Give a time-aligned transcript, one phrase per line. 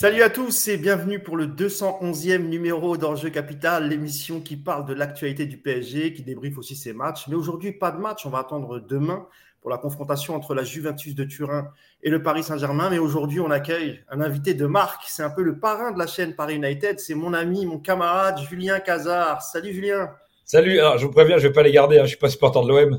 [0.00, 4.94] Salut à tous et bienvenue pour le 211e numéro d'Enjeu Capital, l'émission qui parle de
[4.94, 7.28] l'actualité du PSG, qui débriefe aussi ses matchs.
[7.28, 9.26] Mais aujourd'hui, pas de match, on va attendre demain
[9.60, 11.68] pour la confrontation entre la Juventus de Turin
[12.02, 12.88] et le Paris Saint-Germain.
[12.88, 16.06] Mais aujourd'hui, on accueille un invité de marque, c'est un peu le parrain de la
[16.06, 19.42] chaîne Paris United, c'est mon ami, mon camarade Julien Cazard.
[19.42, 20.12] Salut Julien
[20.46, 22.16] Salut, alors je vous préviens, je ne vais pas les garder, hein, je ne suis
[22.16, 22.98] pas supporter de l'OM.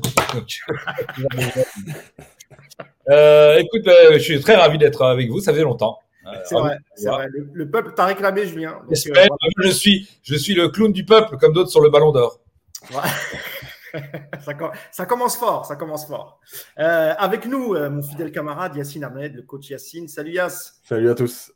[3.10, 5.98] euh, écoute, euh, je suis très ravi d'être avec vous, ça fait longtemps.
[6.44, 7.28] C'est vrai, vrai.
[7.32, 8.80] Le, peuple t'a réclamé, Julien.
[8.88, 9.26] Donc, euh,
[9.58, 12.40] je, suis, je suis le clown du peuple, comme d'autres sur le ballon d'or.
[14.40, 14.52] ça,
[14.90, 16.40] ça, commence fort, ça commence fort.
[16.78, 20.08] Euh, avec nous, euh, mon fidèle camarade Yacine Ahmed, le coach Yacine.
[20.08, 20.80] Salut Yass.
[20.84, 21.52] Salut à tous.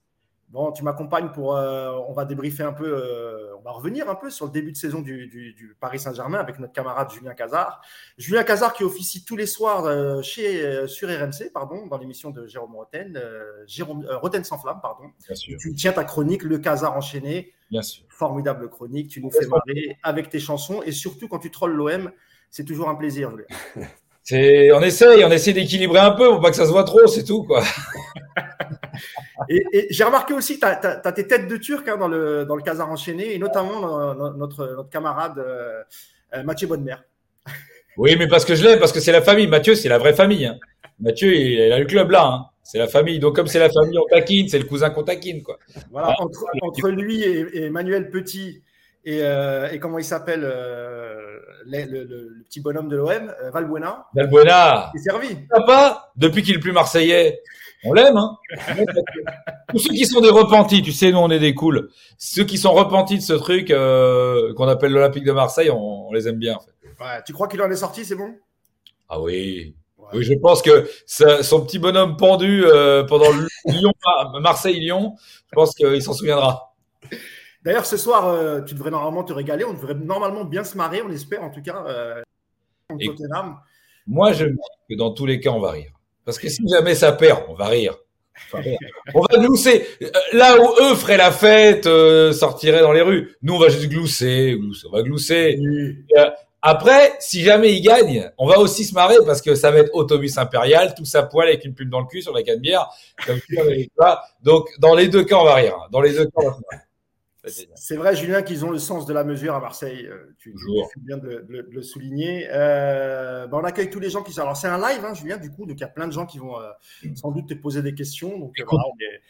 [0.56, 1.55] Bon, tu m'accompagnes pour.
[1.55, 4.73] Euh, on va débriefer un peu, euh, on va revenir un peu sur le début
[4.73, 7.83] de saison du, Paris Saint-Germain avec notre camarade Julien Cazard.
[8.17, 12.47] Julien Cazard qui officie tous les soirs euh, chez, sur RMC, pardon, dans l'émission de
[12.47, 13.20] Jérôme Roten,
[13.67, 15.11] Jérôme, Roten sans flamme, pardon.
[15.27, 15.58] Bien sûr.
[15.61, 17.52] Tu tiens ta chronique, le Cazard enchaîné.
[17.70, 18.05] Bien sûr.
[18.08, 22.11] Formidable chronique, tu nous fais marrer avec tes chansons et surtout quand tu trolles l'OM,
[22.48, 23.86] c'est toujours un plaisir, Julien.
[24.75, 27.23] On essaye, on essaie d'équilibrer un peu pour pas que ça se voit trop, c'est
[27.23, 27.62] tout, quoi.
[29.48, 32.62] et, j'ai remarqué aussi, tu as, tes têtes de Turc hein, dans, le, dans le
[32.62, 35.83] casar enchaîné, et notamment notre, notre camarade euh,
[36.34, 36.97] euh, Mathieu Bonnemer.
[37.97, 39.47] oui, mais parce que je l'aime, parce que c'est la famille.
[39.47, 40.47] Mathieu, c'est la vraie famille.
[40.47, 40.59] Hein.
[41.01, 42.27] Mathieu, il, a le club là.
[42.27, 42.47] Hein.
[42.62, 43.19] C'est la famille.
[43.19, 45.42] Donc, comme c'est la famille, on taquine, c'est le cousin qu'on taquine.
[45.42, 45.59] Quoi.
[45.91, 48.62] Voilà, entre, entre lui et, Emmanuel Petit,
[49.05, 54.07] et, euh, et, comment il s'appelle le, petit bonhomme de l'OM, Valbuena.
[54.14, 54.91] Valbuena.
[54.95, 55.29] Il est servi.
[55.67, 57.41] Pas depuis qu'il est plus marseillais.
[57.84, 58.36] On l'aime, hein
[59.69, 61.91] Tous ceux qui sont des repentis, tu sais, nous on est des cools.
[62.18, 66.28] Ceux qui sont repentis de ce truc euh, qu'on appelle l'Olympique de Marseille, on, les
[66.28, 66.56] aime bien.
[66.56, 67.05] En fait.
[67.05, 68.34] ouais, tu crois qu'il en est sorti, c'est bon?
[69.08, 69.74] Ah oui.
[70.12, 73.30] Oui, je pense que son petit bonhomme pendu euh, pendant
[73.67, 73.92] Lyon,
[74.40, 76.74] Marseille-Lyon, je pense qu'il s'en souviendra.
[77.64, 79.64] D'ailleurs, ce soir, euh, tu devrais normalement te régaler.
[79.64, 81.84] On devrait normalement bien se marrer, on espère en tout cas.
[84.06, 85.95] moi, je me dis que dans tous les cas, on va rire.
[86.27, 87.97] Parce que si jamais ça perd, on va rire.
[88.53, 89.87] on va glousser.
[90.03, 93.37] Euh, là où eux feraient la fête, euh, sortiraient dans les rues.
[93.42, 95.59] Nous, on va juste glousser, glousser on va glousser.
[96.19, 96.31] Euh,
[96.63, 99.95] après, si jamais ils gagnent, on va aussi se marrer parce que ça va être
[99.95, 102.91] autobus impérial, tout ça poil avec une plume dans le cul sur la canne bière.
[104.43, 105.77] Donc, dans les deux cas, on va rire.
[105.93, 106.86] Dans les deux cas, on va se marrer.
[107.46, 110.07] C'est vrai, Julien, qu'ils ont le sens de la mesure à Marseille.
[110.07, 110.55] Euh, tu,
[110.92, 112.48] fais bien de, le souligner.
[112.51, 114.42] Euh, ben, on accueille tous les gens qui sont.
[114.42, 115.67] Alors, c'est un live, hein, Julien, du coup.
[115.67, 116.70] Donc, il y a plein de gens qui vont euh,
[117.14, 118.39] sans doute te poser des questions.
[118.39, 119.23] Donc, voilà, on est,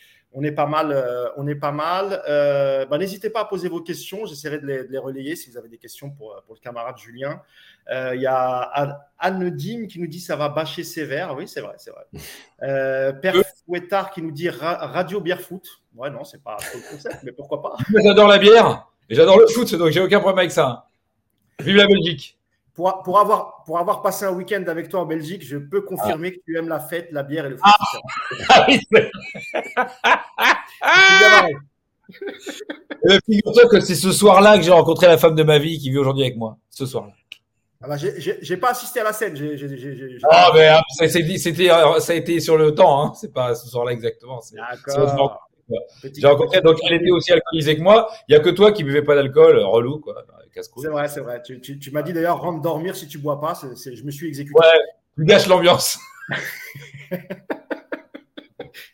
[0.53, 1.33] pas mal.
[1.37, 2.23] on est pas mal.
[2.91, 4.27] Ben, n'hésitez pas à poser vos questions.
[4.27, 7.41] J'essaierai de, les, relayer si vous avez des questions pour, pour le camarade Julien.
[7.91, 11.35] Il y a Anne Dim qui nous dit ça va bâcher sévère.
[11.37, 12.07] Oui, c'est vrai, c'est vrai.
[13.21, 13.35] Père
[13.67, 15.67] Fouettard qui nous dit Radio Foot.
[15.95, 19.47] Ouais, non, c'est pas le concept, mais pourquoi pas J'adore la bière et j'adore le
[19.47, 20.89] foot, donc j'ai aucun problème avec ça.
[21.61, 22.36] Vive la Belgique
[22.77, 26.33] pour, pour, avoir, pour avoir passé un week-end avec toi en Belgique, je peux confirmer
[26.33, 27.65] que tu aimes la fête, la bière et le foot.
[28.51, 28.79] Ah, oui,
[33.27, 35.99] Figure-toi que c'est ce soir-là que j'ai rencontré la femme de ma vie qui vit
[35.99, 36.59] aujourd'hui avec moi.
[36.71, 37.13] Ce soir-là.
[37.83, 39.35] Ah bah, j'ai pas assisté à la scène.
[40.31, 43.03] ah, mais ah, ça, ça, a été sur le temps.
[43.03, 43.13] Hein.
[43.19, 44.41] C'est pas ce soir-là exactement.
[44.53, 45.46] D'accord.
[46.03, 48.09] J'ai rencontré, donc elle était aussi alcoolisée que moi.
[48.29, 50.25] Il n'y a que toi qui buvais pas d'alcool, relou, quoi.
[50.63, 51.43] C'est vrai, c'est vrai.
[51.43, 53.55] Tu, tu, m'as dit d'ailleurs, rentre dormir si tu bois pas.
[53.55, 54.59] je me suis exécuté.
[54.59, 54.81] Ouais,
[55.17, 55.99] tu gâches l'ambiance.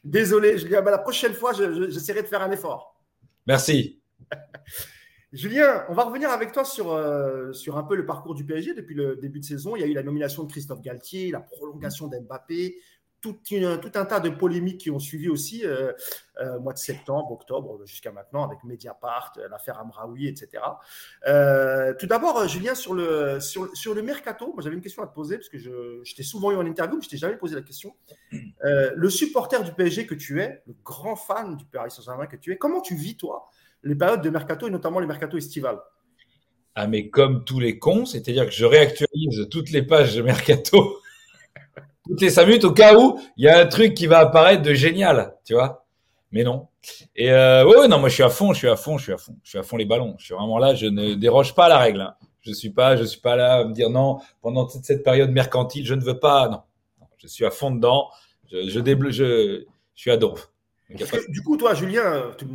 [0.05, 3.01] Désolé, je, bah, la prochaine fois, j'essaierai de faire un effort.
[3.47, 4.01] Merci.
[5.33, 8.75] Julien, on va revenir avec toi sur, euh, sur un peu le parcours du PSG
[8.75, 9.77] depuis le début de saison.
[9.77, 12.77] Il y a eu la nomination de Christophe Galtier, la prolongation d'Mbappé,
[13.23, 15.93] tout, tout, un tas de polémiques qui ont suivi aussi euh,
[16.41, 20.63] euh mois de septembre, octobre, jusqu'à maintenant, avec Mediapart, euh, l'affaire Amraoui, etc.
[21.99, 25.49] Tout d'abord, Julien, sur le, sur, le mercato, j'avais une question à te poser, parce
[25.49, 27.95] que je, je t'ai souvent eu en interview, mais je t'ai jamais posé la question.
[28.61, 32.53] le supporter du PSG que tu es, le grand fan du Paris Saint-Germain que tu
[32.53, 33.49] es, comment tu vis, toi,
[33.85, 35.81] les périodes de mercato, et notamment les mercato estival
[36.75, 41.02] ah mais comme tous les cons, c'est-à-dire que je réactualise toutes les pages de mercato
[42.07, 44.63] toutes les cinq minutes au cas où il y a un truc qui va apparaître
[44.63, 45.85] de génial, tu vois.
[46.31, 46.69] Mais non.
[47.15, 49.13] Et euh, ouais, non, moi je suis à fond, je suis à fond, je suis
[49.13, 50.17] à fond, je suis à fond les ballons.
[50.19, 52.01] Je suis vraiment là, je ne déroge pas à la règle.
[52.01, 52.15] Hein.
[52.41, 55.31] Je suis pas, je suis pas là à me dire non pendant toute cette période
[55.31, 56.49] mercantile, je ne veux pas.
[56.49, 56.63] Non,
[57.19, 58.09] je suis à fond dedans.
[58.51, 59.65] Je, je je, je
[59.95, 60.35] suis à dos.
[61.29, 62.47] Du coup, toi, Julien, tu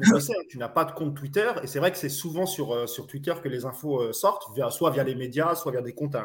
[0.50, 3.08] tu n'as pas de compte Twitter, et c'est vrai que c'est souvent sur, euh, sur
[3.08, 6.16] Twitter que les infos euh, sortent, via, soit via les médias, soit via des comptes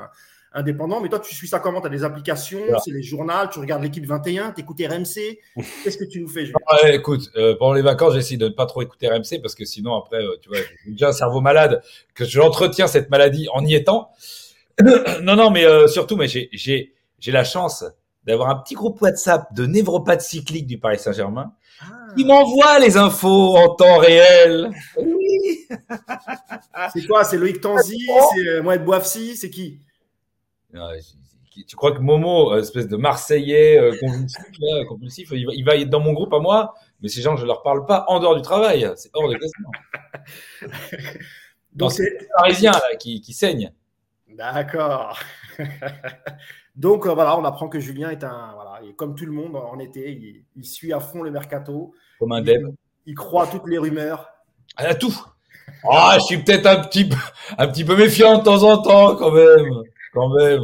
[0.54, 1.00] indépendant.
[1.00, 1.80] Mais toi, tu suis ça comment?
[1.80, 5.38] Tu as des applications, c'est les journaux, tu regardes l'équipe 21, tu écoutes RMC.
[5.84, 6.58] Qu'est-ce que tu nous fais, Julien?
[6.66, 9.64] Ah, Écoute, euh, pendant les vacances, j'essaie de ne pas trop écouter RMC parce que
[9.64, 11.82] sinon, après, euh, tu vois, j'ai déjà un cerveau malade,
[12.14, 14.10] que je l'entretiens cette maladie en y étant.
[15.22, 16.92] non, non, mais euh, surtout, mais j'ai
[17.26, 17.84] la chance
[18.24, 21.86] d'avoir un petit groupe WhatsApp de névropathes cycliques du Paris Saint-Germain ah.
[22.16, 24.70] qui m'envoie les infos en temps réel.
[24.96, 25.66] Oui.
[26.92, 27.24] c'est quoi?
[27.24, 29.80] C'est Loïc Tanzi C'est Mohamed Bouafsi C'est qui?
[31.66, 33.94] Tu crois que Momo, euh, espèce de Marseillais euh,
[34.88, 37.84] compulsif, il, va, être dans mon groupe à moi, mais ces gens, je leur parle
[37.86, 38.90] pas en dehors du travail.
[38.96, 39.64] C'est hors de question.
[41.72, 43.72] Donc c'est les Parisiens là, qui, qui saignent.
[44.28, 45.18] D'accord.
[46.76, 49.78] Donc euh, voilà, on apprend que Julien est un voilà, comme tout le monde en
[49.78, 51.94] été, il, suit à fond le mercato.
[52.18, 52.66] Comme un deb.
[53.06, 54.28] Il, croit à toutes les rumeurs.
[54.76, 55.14] À tout.
[55.88, 57.10] Ah, je suis peut-être un petit
[57.58, 59.82] un petit peu méfiant de temps en temps quand même.
[60.12, 60.62] Quand même.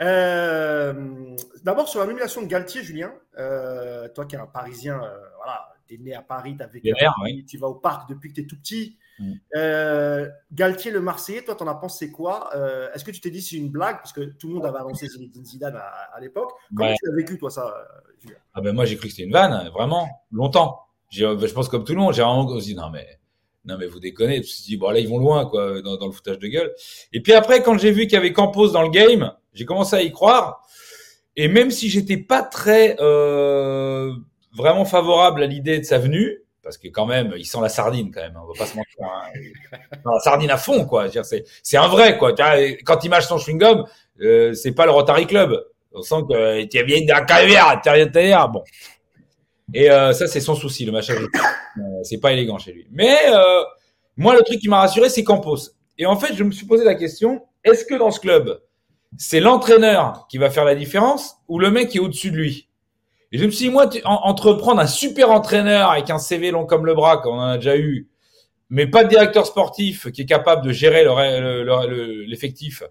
[0.00, 5.18] Euh, d'abord, sur la nomination de Galtier, Julien, euh, toi qui es un Parisien, euh,
[5.36, 8.36] voilà, tu es né à Paris, tu as vécu tu vas au parc depuis que
[8.36, 8.96] tu es tout petit.
[9.18, 10.28] Mm.
[10.52, 12.50] Galtier, le Marseillais, toi, t'en as pensé quoi?
[12.94, 13.96] Est-ce que tu t'es dit c'est une blague?
[13.96, 16.52] Parce que tout le monde avait annoncé Zinedine Zidane à, l'époque.
[16.74, 17.74] Comment tu as vécu, toi, ça,
[18.20, 18.36] Julien?
[18.54, 20.86] Ah ben, Moi, j'ai cru que c'était une vanne, vraiment, longtemps.
[21.10, 23.19] Je pense comme tout le monde, j'ai vraiment dit non, mais
[23.64, 26.06] non mais vous déconnez, je me suis dit bon là ils vont loin quoi dans,
[26.06, 26.72] le foutage de gueule.
[27.12, 29.96] Et puis après quand j'ai vu qu'il y avait Campos dans le game, j'ai commencé
[29.96, 30.62] à y croire.
[31.36, 34.12] Et même si j'étais pas très euh,
[34.56, 38.10] vraiment favorable à l'idée de sa venue, parce que quand même il sent la sardine
[38.12, 39.98] quand même, hein, on va pas se mentir, hein.
[40.04, 41.06] la sardine à fond quoi.
[41.62, 42.34] C'est un vrai quoi.
[42.34, 43.84] Quand il mâche son chewing gum,
[44.20, 45.62] euh, c'est pas le Rotary Club.
[45.92, 48.62] On sent que tu bien de la caviar, rien bon.
[49.74, 51.14] Et euh, ça, c'est son souci, le machin.
[51.14, 52.86] Euh, c'est pas élégant chez lui.
[52.90, 53.62] Mais euh,
[54.16, 55.58] moi, le truc qui m'a rassuré, c'est Campos.
[55.98, 58.60] Et en fait, je me suis posé la question est-ce que dans ce club,
[59.18, 62.68] c'est l'entraîneur qui va faire la différence ou le mec qui est au-dessus de lui?
[63.32, 66.86] Et je me suis dit, moi, entreprendre un super entraîneur avec un CV long comme
[66.86, 68.08] le bras, qu'on en a déjà eu,
[68.70, 71.04] mais pas de directeur sportif qui est capable de gérer
[72.26, 72.82] l'effectif,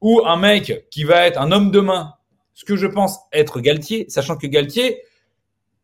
[0.00, 2.14] ou un mec qui va être un homme de main,
[2.54, 5.02] ce que je pense être Galtier, sachant que Galtier,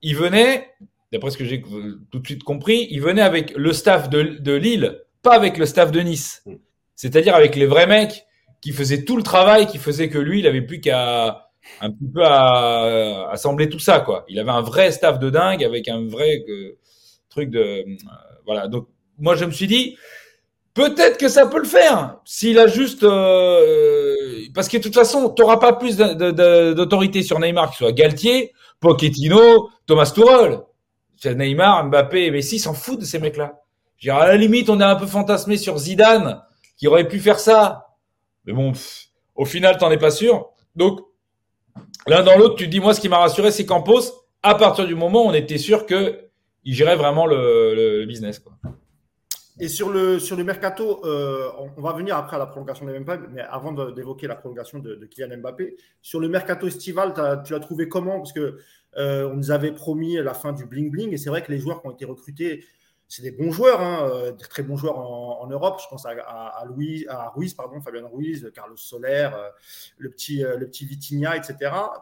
[0.03, 0.71] il venait,
[1.13, 4.53] d'après ce que j'ai tout de suite compris, il venait avec le staff de, de
[4.53, 6.43] Lille, pas avec le staff de Nice.
[6.47, 6.55] Mm.
[6.95, 8.27] C'est-à-dire avec les vrais mecs
[8.61, 11.51] qui faisaient tout le travail, qui faisait que lui, il avait plus qu'à
[11.81, 14.25] un petit peu à assembler tout ça, quoi.
[14.29, 16.77] Il avait un vrai staff de dingue avec un vrai euh,
[17.29, 17.85] truc de, euh,
[18.45, 18.69] voilà.
[18.69, 18.89] Donc,
[19.19, 19.97] moi, je me suis dit,
[20.75, 22.17] peut-être que ça peut le faire.
[22.25, 24.10] S'il a juste, euh,
[24.55, 28.53] parce que de toute façon, tu n'auras pas plus d'autorité sur Neymar que soit Galtier
[28.81, 30.61] Pochettino, Thomas Tuchel.
[31.37, 33.61] Neymar, Mbappé, Messi s'en foutent de ces mecs-là.
[34.09, 36.43] à la limite, on est un peu fantasmé sur Zidane,
[36.79, 37.89] qui aurait pu faire ça.
[38.47, 38.73] Mais bon,
[39.35, 40.51] au final, t'en es pas sûr.
[40.77, 41.01] Donc,
[42.07, 44.13] l'un dans l'autre, tu dis, moi, ce qui m'a rassuré, c'est pause,
[44.43, 46.31] à partir du moment où on était sûr que
[46.65, 48.43] il gérait vraiment le, business.
[49.61, 52.99] Et sur le, sur le mercato, euh, on, va venir après à la prolongation de
[52.99, 57.13] Mbappé, mais avant d'évoquer la prolongation de, Kylian Mbappé, sur le mercato estival,
[57.45, 58.17] tu l'as trouvé comment?
[58.19, 58.59] Parce que
[58.97, 61.59] euh, on nous avait promis la fin du bling bling, et c'est vrai que les
[61.59, 62.65] joueurs qui ont été recrutés,
[63.07, 65.79] c'est des bons joueurs, hein, euh, des très bons joueurs en, Europe.
[65.83, 69.29] Je pense à, à, Louis, à Ruiz, pardon, Fabien Ruiz, Carlos Soler,
[69.99, 71.55] le petit, le petit Vitinha, etc.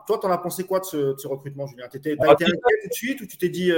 [0.06, 1.88] Toi, tu en as pensé quoi de ce, recrutement, Julien?
[1.90, 3.72] Tu étais ah, inquiet tout de suite ou tu t'es dit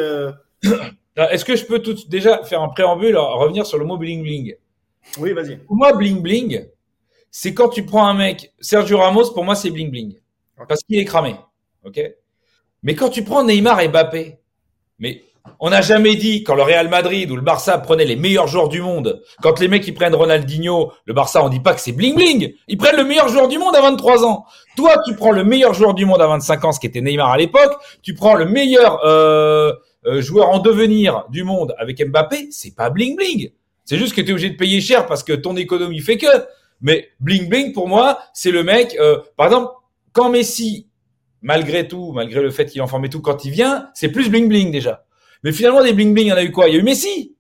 [1.29, 4.55] est-ce que je peux tout, déjà faire un préambule, revenir sur le mot bling bling?
[5.19, 5.57] Oui, vas-y.
[5.57, 6.67] Pour moi, bling bling,
[7.31, 10.17] c'est quand tu prends un mec, Sergio Ramos, pour moi, c'est bling bling.
[10.69, 11.37] Parce qu'il est cramé.
[11.85, 12.01] OK?
[12.83, 14.39] Mais quand tu prends Neymar et Mbappé,
[14.99, 15.23] mais
[15.59, 18.69] on n'a jamais dit, quand le Real Madrid ou le Barça prenait les meilleurs joueurs
[18.69, 21.93] du monde, quand les mecs ils prennent Ronaldinho, le Barça, on dit pas que c'est
[21.93, 22.53] bling bling.
[22.69, 24.45] Ils prennent le meilleur joueur du monde à 23 ans.
[24.77, 27.31] Toi, tu prends le meilleur joueur du monde à 25 ans, ce qui était Neymar
[27.31, 27.73] à l'époque.
[28.03, 29.73] Tu prends le meilleur euh,
[30.07, 33.51] euh, joueur en devenir du monde avec Mbappé, c'est pas bling bling.
[33.85, 36.27] C'est juste que tu es obligé de payer cher parce que ton économie fait que.
[36.81, 38.97] Mais bling bling pour moi, c'est le mec.
[38.99, 39.73] Euh, par exemple,
[40.13, 40.87] quand Messi,
[41.43, 44.49] malgré tout, malgré le fait qu'il en formait tout, quand il vient, c'est plus bling
[44.49, 45.05] bling déjà.
[45.43, 46.69] Mais finalement, des bling bling, il y en a eu quoi?
[46.69, 47.35] Il y a eu Messi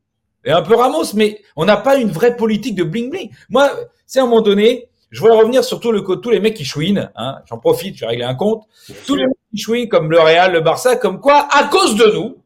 [0.44, 3.30] et un peu Ramos, mais on n'a pas une vraie politique de bling bling.
[3.48, 3.70] Moi,
[4.06, 6.64] c'est à un moment donné, je voudrais revenir sur tout le, tous les mecs qui
[6.64, 7.10] chouinent.
[7.16, 8.64] Hein, J'en profite, je vais régler un compte.
[9.06, 12.06] Tous les mecs qui chouinent, comme le Real, le Barça, comme quoi, à cause de
[12.12, 12.38] nous,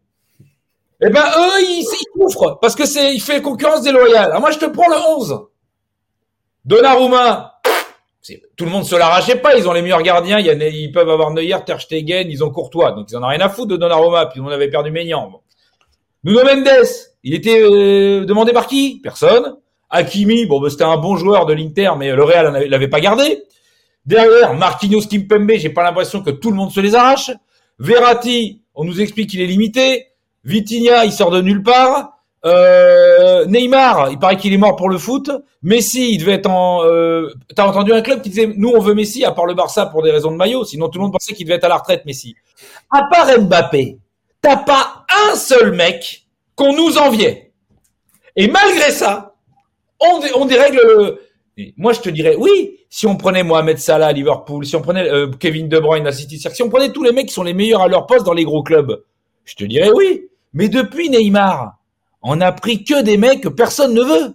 [1.06, 4.30] eh ben, eux, ils, souffrent parce que c'est, fait concurrence déloyale.
[4.30, 5.40] Alors moi, je te prends le 11.
[6.64, 7.50] Donnarumma.
[8.56, 9.56] Tout le monde se l'arrachait pas.
[9.56, 10.38] Ils ont les meilleurs gardiens.
[10.38, 12.30] Ils peuvent avoir Neuer, Ter Stegen.
[12.30, 12.92] Ils ont Courtois.
[12.92, 14.26] Donc, ils en ont rien à foutre de Donnarumma.
[14.26, 15.28] Puis, on avait perdu Maignan.
[15.30, 15.40] Bon.
[16.25, 16.87] Nuno Mendes.
[17.23, 19.00] Il était euh, demandé par qui?
[19.02, 19.56] Personne.
[19.90, 23.44] Hakimi, bon, bah, c'était un bon joueur de l'Inter, mais le Real l'avait pas gardé.
[24.06, 27.30] Derrière, Marquinhos, Kimpembe, j'ai pas l'impression que tout le monde se les arrache.
[27.78, 30.08] Verratti, on nous explique qu'il est limité.
[30.44, 32.10] Vitinha, il sort de nulle part.
[32.44, 35.30] Euh, Neymar, il paraît qu'il est mort pour le foot.
[35.62, 36.84] Messi, il devait être en.
[36.84, 39.86] Euh, T'as entendu un club qui disait nous on veut Messi à part le Barça
[39.86, 40.64] pour des raisons de maillot.
[40.64, 42.36] Sinon tout le monde pensait qu'il devait être à la retraite Messi.
[42.90, 43.98] À part Mbappé,
[44.42, 47.52] t'as pas un seul mec qu'on nous enviait.
[48.36, 49.36] Et malgré ça,
[50.00, 51.20] on, on dérègle le.
[51.76, 55.08] Moi, je te dirais, oui, si on prenait Mohamed Salah à Liverpool, si on prenait
[55.08, 57.54] euh, Kevin De Bruyne à City, si on prenait tous les mecs qui sont les
[57.54, 59.04] meilleurs à leur poste dans les gros clubs,
[59.44, 60.28] je te dirais oui.
[60.54, 61.78] Mais depuis Neymar,
[62.23, 64.34] on a pris que des mecs que personne ne veut.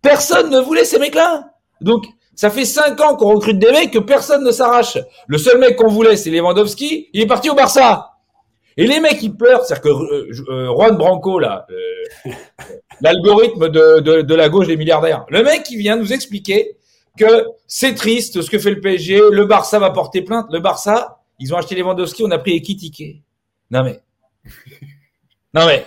[0.00, 1.52] Personne ne voulait ces mecs-là.
[1.80, 4.98] Donc, ça fait cinq ans qu'on recrute des mecs que personne ne s'arrache.
[5.26, 7.08] Le seul mec qu'on voulait, c'est Lewandowski.
[7.12, 8.08] Il est parti au Barça.
[8.76, 9.64] Et les mecs, ils pleurent.
[9.64, 12.30] C'est-à-dire que euh, euh, Juan Branco, là, euh,
[13.00, 16.76] l'algorithme de, de, de, la gauche des milliardaires, le mec, il vient nous expliquer
[17.18, 19.20] que c'est triste ce que fait le PSG.
[19.30, 20.46] Le Barça va porter plainte.
[20.50, 23.22] Le Barça, ils ont acheté Lewandowski, on a pris Ekitike.
[23.70, 24.00] Non mais,
[25.54, 25.84] non mais,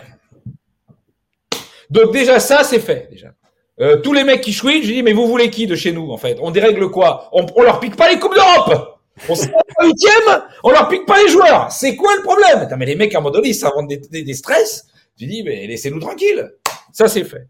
[1.90, 3.34] donc déjà ça c'est fait déjà.
[3.82, 6.12] Euh, tous les mecs qui chouinent, je dis mais vous voulez qui de chez nous
[6.12, 6.38] en fait?
[6.42, 7.30] On dérègle quoi?
[7.34, 9.00] On, on leur pique pas les coupes d'Europe.
[9.30, 9.48] On se
[9.82, 11.72] huitième, on leur pique pas les joueurs.
[11.72, 12.68] C'est quoi le problème?
[12.78, 13.72] Mais les mecs à un moment donné, ça
[14.12, 14.88] des, stress.
[15.20, 16.54] Je dis mais laissez-nous tranquilles.
[16.94, 17.48] Ça c'est fait.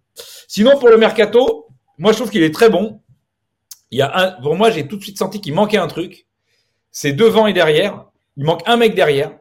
[0.47, 1.67] Sinon pour le mercato,
[1.97, 3.01] moi je trouve qu'il est très bon.
[4.41, 6.25] Pour moi j'ai tout de suite senti qu'il manquait un truc.
[6.91, 8.05] C'est devant et derrière.
[8.37, 9.31] Il manque un mec derrière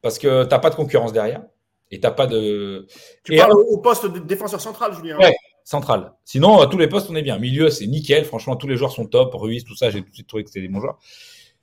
[0.00, 1.42] parce que t'as pas de concurrence derrière
[1.90, 2.86] et t'as pas de.
[3.24, 5.18] Tu parles au poste de défenseur central, Julien.
[5.18, 6.12] Ouais, central.
[6.24, 7.38] Sinon, à tous les postes, on est bien.
[7.38, 8.24] Milieu, c'est nickel.
[8.24, 9.34] Franchement, tous les joueurs sont top.
[9.34, 10.98] Ruiz, tout ça, j'ai tout de suite trouvé que c'était des bons joueurs.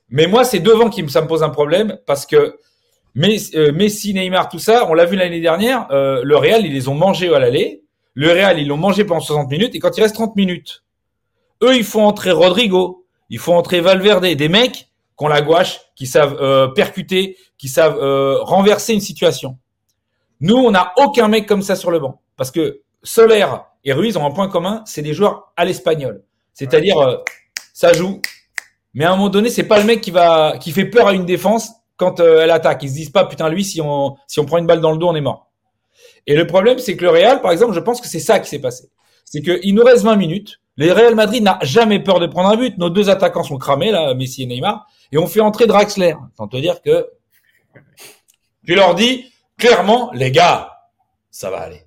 [0.10, 2.60] Mais moi, c'est devant qui ça me pose un problème parce que
[3.18, 5.88] euh, Messi, Neymar, tout ça, on l'a vu l'année dernière.
[5.92, 7.84] Euh, le Real, ils les ont mangés à l'aller.
[8.14, 9.76] Le Real, ils l'ont mangé pendant 60 minutes.
[9.76, 10.84] Et quand il reste 30 minutes,
[11.64, 15.82] eux, ils font entrer Rodrigo, ils font entrer Valverde, des mecs qui ont la gouache,
[15.96, 19.58] qui savent euh, percuter, qui savent euh, renverser une situation.
[20.46, 22.22] Nous, on n'a aucun mec comme ça sur le banc.
[22.38, 26.24] Parce que Solaire et Ruiz ont un point commun, c'est des joueurs à l'espagnol.
[26.54, 27.18] C'est-à-dire, euh,
[27.74, 28.22] ça joue.
[28.94, 31.14] Mais à un moment donné, c'est pas le mec qui va, qui fait peur à
[31.14, 32.84] une défense quand euh, elle attaque.
[32.84, 35.00] Ils se disent pas, putain, lui, si on, si on prend une balle dans le
[35.00, 35.50] dos, on est mort.
[36.28, 38.48] Et le problème, c'est que le Real, par exemple, je pense que c'est ça qui
[38.48, 38.92] s'est passé.
[39.24, 40.62] C'est qu'il nous reste 20 minutes.
[40.78, 42.78] Le Real Madrid n'a jamais peur de prendre un but.
[42.78, 44.86] Nos deux attaquants sont cramés, là, Messi et Neymar.
[45.12, 46.14] Et on fait entrer Draxler.
[46.38, 47.08] Tant te dire que
[48.68, 49.26] tu leur dis,
[49.58, 50.72] clairement, les gars,
[51.32, 51.82] ça va aller.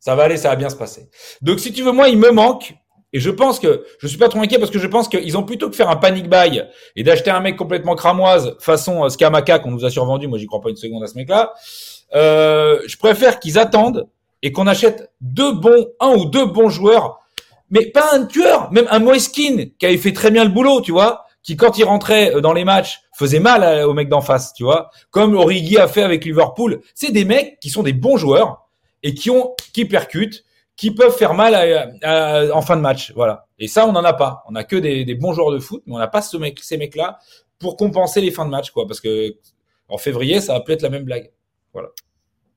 [0.00, 1.08] Ça va aller, ça va bien se passer.
[1.40, 2.74] Donc, si tu veux, moi, il me manque.
[3.12, 5.44] Et je pense que, je suis pas trop inquiet parce que je pense qu'ils ont
[5.44, 6.62] plutôt que faire un panic buy
[6.96, 10.26] et d'acheter un mec complètement cramoise façon euh, Skamaka qu'on nous a survendu.
[10.26, 11.52] Moi, j'y crois pas une seconde à ce mec-là.
[12.14, 14.08] Euh, je préfère qu'ils attendent
[14.42, 17.20] et qu'on achète deux bons, un ou deux bons joueurs,
[17.70, 20.92] mais pas un tueur, même un Moeskin qui avait fait très bien le boulot, tu
[20.92, 24.52] vois, qui quand il rentrait euh, dans les matchs faisait mal aux mecs d'en face,
[24.54, 26.80] tu vois, comme Origi a fait avec Liverpool.
[26.96, 28.68] C'est des mecs qui sont des bons joueurs
[29.04, 31.54] et qui ont, qui percutent, qui peuvent faire mal
[32.52, 33.46] en fin de match, voilà.
[33.60, 34.42] Et ça, on n'en a pas.
[34.48, 37.20] On a que des, bons joueurs de foot, mais on n'a pas ces mecs-là
[37.60, 39.36] pour compenser les fins de match, quoi, parce que
[39.88, 41.30] en février, ça va peut-être la même blague,
[41.72, 41.90] voilà.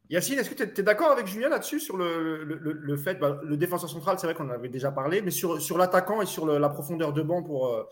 [0.10, 3.40] Yacine, est-ce que tu es, d'accord avec Julien là-dessus sur le, le, le fait, bah,
[3.44, 6.26] le défenseur central, c'est vrai qu'on en avait déjà parlé, mais sur, sur l'attaquant et
[6.26, 7.84] sur la profondeur de banc pour, euh,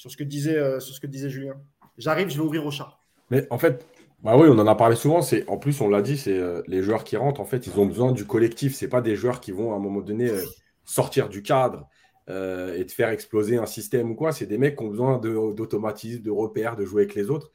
[0.00, 1.60] sur, ce que disait, euh, sur ce que disait Julien
[1.98, 2.98] J'arrive, je vais ouvrir au chat.
[3.28, 3.86] Mais en fait,
[4.22, 5.20] bah oui, on en a parlé souvent.
[5.20, 7.42] C'est en plus, on l'a dit, c'est euh, les joueurs qui rentrent.
[7.42, 8.74] En fait, ils ont besoin du collectif.
[8.74, 10.42] C'est pas des joueurs qui vont à un moment donné euh,
[10.86, 11.86] sortir du cadre
[12.30, 14.32] euh, et te faire exploser un système ou quoi.
[14.32, 17.50] C'est des mecs qui ont besoin d'automatisme, de, repères, de jouer avec les autres.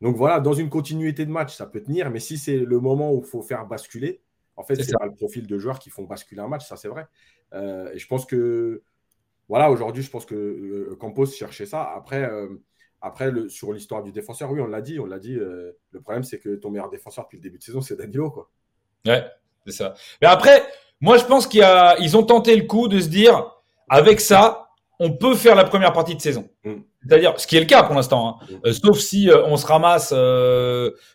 [0.00, 2.10] Donc voilà, dans une continuité de match, ça peut tenir.
[2.10, 4.22] Mais si c'est le moment où il faut faire basculer,
[4.56, 6.66] en fait, c'est pas le profil de joueurs qui font basculer un match.
[6.66, 7.06] Ça, c'est vrai.
[7.52, 8.80] et je pense que
[9.48, 11.92] voilà, aujourd'hui, je pense que Campos cherchait ça.
[11.94, 12.28] Après.
[13.02, 15.36] Après, le, sur l'histoire du défenseur, oui, on l'a dit, on l'a dit.
[15.36, 18.30] Euh, le problème, c'est que ton meilleur défenseur depuis le début de saison, c'est Danilo,
[18.30, 18.50] quoi.
[19.06, 19.24] Ouais,
[19.64, 19.94] c'est ça.
[20.20, 20.62] Mais après,
[21.00, 21.64] moi, je pense qu'ils
[22.00, 23.54] ils ont tenté le coup de se dire,
[23.88, 26.48] avec ça, on peut faire la première partie de saison.
[26.64, 26.74] Mm.
[27.08, 28.46] C'est-à-dire, ce qui est le cas pour l'instant, hein.
[28.50, 28.54] mm.
[28.66, 30.12] euh, sauf si euh, on se ramasse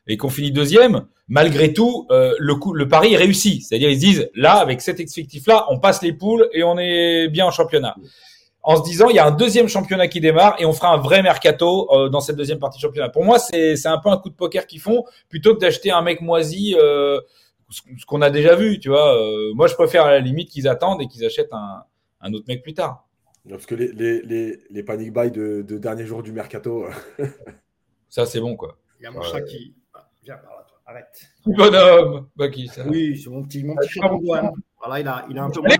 [0.07, 3.61] et qu'on finit deuxième, malgré tout, le, coup, le pari est réussi.
[3.61, 7.27] C'est-à-dire, ils se disent, là, avec cet effectif-là, on passe les poules et on est
[7.29, 7.95] bien en championnat.
[7.97, 8.03] Mm
[8.63, 10.97] en se disant il y a un deuxième championnat qui démarre et on fera un
[10.97, 13.09] vrai mercato euh, dans cette deuxième partie de championnat.
[13.09, 16.01] Pour moi, c'est un peu un coup de poker qu'ils font plutôt que d'acheter un
[16.01, 17.19] mec moisi, euh,
[17.69, 19.15] ce qu'on a déjà vu, tu vois.
[19.17, 21.83] Euh, moi, je préfère à la limite qu'ils attendent et qu'ils achètent un,
[22.21, 23.07] un, autre mec plus tard.
[23.49, 26.85] Parce que les, les, les, les panic buy de, de dernier jour du mercato.
[28.09, 28.77] ça, c'est bon, quoi.
[28.99, 29.75] Il y a mon chat qui.
[29.93, 30.79] Ah, viens par là, toi.
[30.85, 31.21] Arrête.
[31.45, 32.29] Bonhomme.
[32.35, 34.51] Bah, qui ça Oui, c'est mon petit, mon petit Ah, Antoine.
[34.77, 35.75] Voilà, il a, il a un peu moins.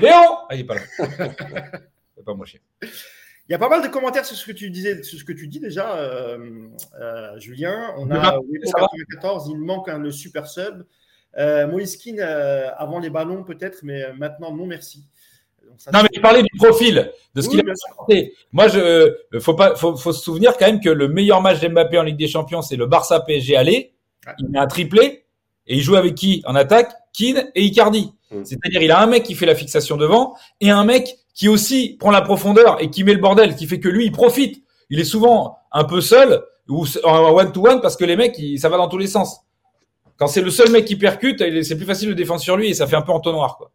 [0.00, 0.82] Léon Ah, il est pas là.
[2.16, 2.60] C'est pas moi chier.
[2.82, 5.32] Il y a pas mal de commentaires sur ce que tu disais, sur ce que
[5.32, 6.68] tu dis déjà, euh,
[7.00, 7.92] euh, Julien.
[7.98, 10.84] On a Wepo ça va 94, il manque un, le super sub.
[11.36, 15.08] Euh, Moïskine, euh, avant les ballons peut-être, mais maintenant non merci.
[15.78, 18.34] Ça, Non, mais il parlait du profil, de ce Oui, qu'il a apporté.
[18.52, 21.60] Moi, je, euh, faut pas, faut, faut se souvenir quand même que le meilleur match
[21.60, 23.92] d'Mbappé en Ligue des Champions, c'est le Barça PSG aller.
[24.26, 24.32] Ouais.
[24.38, 25.24] Il met un triplé
[25.66, 26.92] et il joue avec qui en attaque?
[27.12, 28.12] Keane et Icardi.
[28.30, 28.44] Mm.
[28.44, 31.96] C'est-à-dire, il a un mec qui fait la fixation devant et un mec qui aussi
[31.98, 34.62] prend la profondeur et qui met le bordel, qui fait que lui, il profite.
[34.90, 38.36] Il est souvent un peu seul ou en one to one parce que les mecs,
[38.38, 39.40] ils- ça va dans tous les sens.
[40.16, 42.74] Quand c'est le seul mec qui percute, c'est plus facile de défendre sur lui et
[42.74, 43.70] ça fait un peu entonnoir, quoi.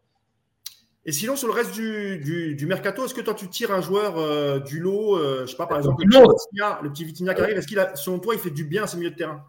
[1.10, 3.82] Et sinon, sur le reste du, du, du mercato, est-ce que toi, tu tires un
[3.82, 6.92] joueur euh, du lot, euh, je sais pas, par exemple, Tout le petit Vitinha, le
[6.92, 8.98] petit Vitinha qui arrive, est-ce qu'il a, selon toi, il fait du bien à ses
[8.98, 9.44] milieux de terrain?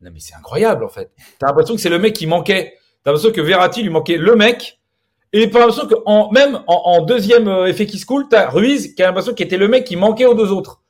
[0.00, 1.12] Non, mais c'est incroyable, en fait.
[1.38, 2.74] T'as l'impression que c'est le mec qui manquait.
[3.04, 4.80] T'as l'impression que Verratti lui manquait le mec.
[5.32, 8.50] Et t'as l'impression que, en, même en, en deuxième euh, effet qui se coule, t'as
[8.50, 10.82] Ruiz qui a l'impression qu'il était le mec qui manquait aux deux autres.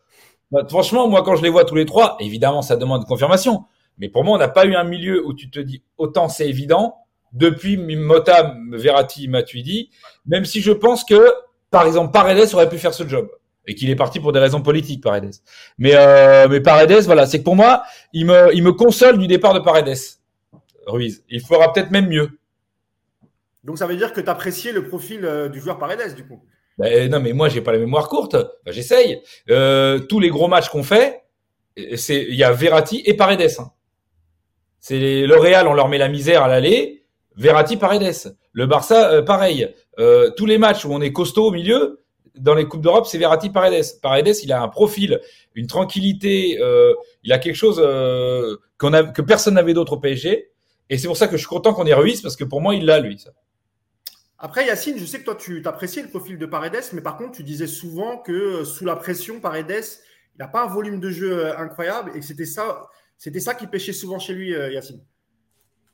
[0.51, 3.67] Bah, franchement, moi, quand je les vois tous les trois, évidemment, ça demande confirmation.
[3.99, 6.49] Mais pour moi, on n'a pas eu un milieu où tu te dis autant c'est
[6.49, 6.95] évident
[7.33, 9.91] depuis Mota, Verratti, Matuidi,
[10.27, 11.33] même si je pense que,
[11.71, 13.29] par exemple, Paredes aurait pu faire ce job
[13.67, 15.35] et qu'il est parti pour des raisons politiques, Paredes.
[15.77, 17.83] Mais, euh, mais Paredes, voilà, c'est que pour moi,
[18.13, 19.95] il me, il me console du départ de Paredes,
[20.87, 21.23] Ruiz.
[21.29, 22.31] Il fera peut-être même mieux.
[23.65, 26.43] Donc, ça veut dire que tu appréciais le profil euh, du joueur Paredes, du coup?
[26.79, 28.37] Ben, non, mais moi, j'ai pas la mémoire courte.
[28.65, 29.21] Ben, J'essaye.
[29.51, 31.25] Euh, tous les gros matchs qu'on fait,
[31.97, 33.51] c'est il y a Verratti et Paredes.
[33.59, 33.71] hein.
[34.81, 36.98] C'est le Real, on leur met la misère à l'aller.
[37.39, 38.37] Verratti, Paredes.
[38.53, 39.73] Le Barça, euh, pareil.
[40.01, 42.01] Euh, tous les matchs où on est costaud au milieu,
[42.35, 43.85] dans les coupes d'Europe, c'est Verratti, Paredes.
[44.03, 45.21] Paredes, il a un profil,
[45.55, 46.59] une tranquillité.
[46.61, 50.51] euh, il a quelque chose que personne n'avait d'autre au PSG.
[50.91, 52.75] Et c'est pour ça que je suis content qu'on ait Ruiz parce que pour moi,
[52.75, 53.19] il l'a lui.
[53.19, 53.31] Ça.
[54.39, 57.33] Après, Yacine, je sais que toi, tu appréciais le profil de Paredes, mais par contre,
[57.33, 59.85] tu disais souvent que sous la pression, Paredes,
[60.35, 63.67] il n'a pas un volume de jeu incroyable et que c'était ça, c'était ça qui
[63.67, 65.01] pêchait souvent chez lui, Yacine.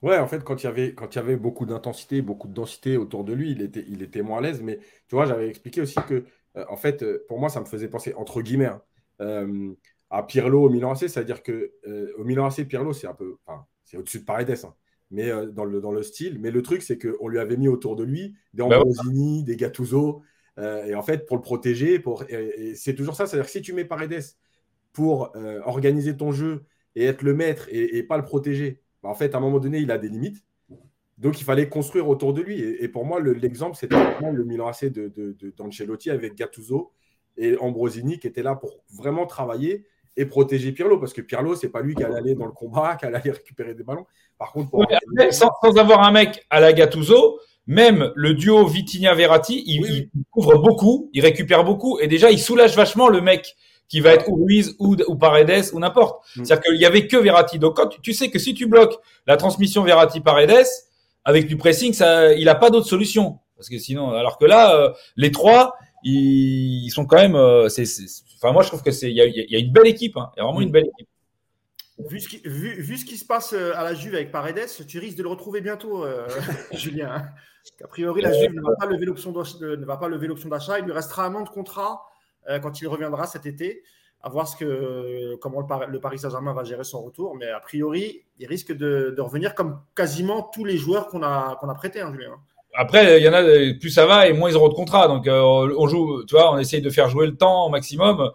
[0.04, 2.52] Ouais, en fait, quand il y avait, quand il y avait beaucoup d'intensité, beaucoup de
[2.52, 4.60] densité autour de lui, il était, il était moins à l'aise.
[4.60, 6.26] Mais tu vois, j'avais expliqué aussi que,
[6.58, 8.82] euh, en fait, euh, pour moi, ça me faisait penser, entre guillemets, hein,
[9.22, 9.72] euh,
[10.10, 11.08] à Pirlo au Milan AC.
[11.08, 11.72] C'est-à-dire que
[12.18, 14.74] au Milan AC, Pirlo, c'est un peu, enfin, c'est au-dessus de Paredes, hein,
[15.10, 16.38] mais dans le, dans le style.
[16.38, 18.80] Mais le truc, c'est qu'on lui avait mis autour de lui des Bah.
[18.80, 20.20] Ambrosini, des Gattuso.
[20.58, 23.24] et en fait, pour le protéger, pour, et, et c'est toujours ça.
[23.26, 24.20] C'est-à-dire que si tu mets Paredes
[24.92, 25.32] pour
[25.64, 29.34] organiser ton jeu et être le maître et, et pas le protéger, bah, en fait,
[29.34, 30.42] à un moment donné, il a des limites.
[31.18, 32.60] Donc, il fallait construire autour de lui.
[32.60, 36.10] Et, et pour moi, le- l'exemple, c'était vraiment le Milan AC de, de, de- d'Ancelotti
[36.10, 36.90] avec Gattuso
[37.36, 39.84] et Ambrosini qui étaient là pour vraiment travailler
[40.16, 40.98] et protéger Pirlo.
[40.98, 43.30] Parce que Pirlo, c'est pas lui qui allait aller dans le combat, qui allait aller
[43.30, 44.06] récupérer des ballons.
[44.38, 48.66] Par contre, pour après, sans, sans avoir un mec à la Gattuso, même le duo
[48.66, 53.20] Vitinha-Verratti, il, Oui, il couvre beaucoup, il récupère beaucoup, et déjà, il soulage vachement le
[53.20, 53.56] mec
[53.88, 56.24] qui va être ou Ruiz ou, ou Paredes ou n'importe.
[56.36, 56.44] Mm.
[56.44, 57.58] C'est-à-dire qu'il y avait que Verratti.
[57.58, 60.66] Donc, quand tu, tu sais que si tu bloques la transmission Verratti-Paredes,
[61.24, 63.38] avec du pressing, ça, il a pas d'autre solution.
[63.56, 67.68] Parce que sinon, alors que là, euh, les trois, ils, ils sont quand même, euh,
[67.68, 69.72] c'est, c'est- enfin, moi, je trouve que c'est, il y a, il y a une
[69.72, 70.30] belle équipe, hein.
[70.36, 70.64] Il y a vraiment Mm.
[70.64, 71.08] une belle équipe.
[72.10, 74.66] Vu ce, qui, vu, vu ce qui se passe euh, à la Juve avec Paredes,
[74.88, 76.26] tu risques de le retrouver bientôt, euh,
[76.72, 77.10] Julien.
[77.14, 77.24] hein.
[77.82, 80.48] A priori, la Juve ne va pas lever l'option d'achat, ne va pas lever l'option
[80.48, 80.78] d'achat.
[80.80, 82.13] Il lui restera un an de contrat euh,
[82.62, 83.82] quand il reviendra cet été.
[84.20, 87.36] À voir ce que, comment le, Par- le Paris Saint-Germain va gérer son retour.
[87.36, 91.72] Mais a priori, il risque de, revenir comme quasiment tous les joueurs qu'on a, qu'on
[91.74, 92.14] prêtés, hein.
[92.76, 95.06] Après, il y en a, euh, plus ça va et moins ils auront de contrat.
[95.08, 95.40] Donc, euh,
[95.78, 98.30] on joue, tu vois, on essaye de faire jouer le temps au maximum.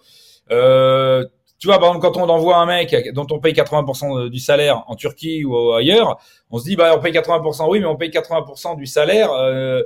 [0.52, 1.26] Euh,
[1.60, 4.84] tu vois, par exemple, quand on envoie un mec dont on paye 80% du salaire
[4.88, 6.18] en Turquie ou ailleurs,
[6.52, 9.32] on se dit, bah, on paye 80%, oui, mais on paye 80% du salaire.
[9.34, 9.84] Euh,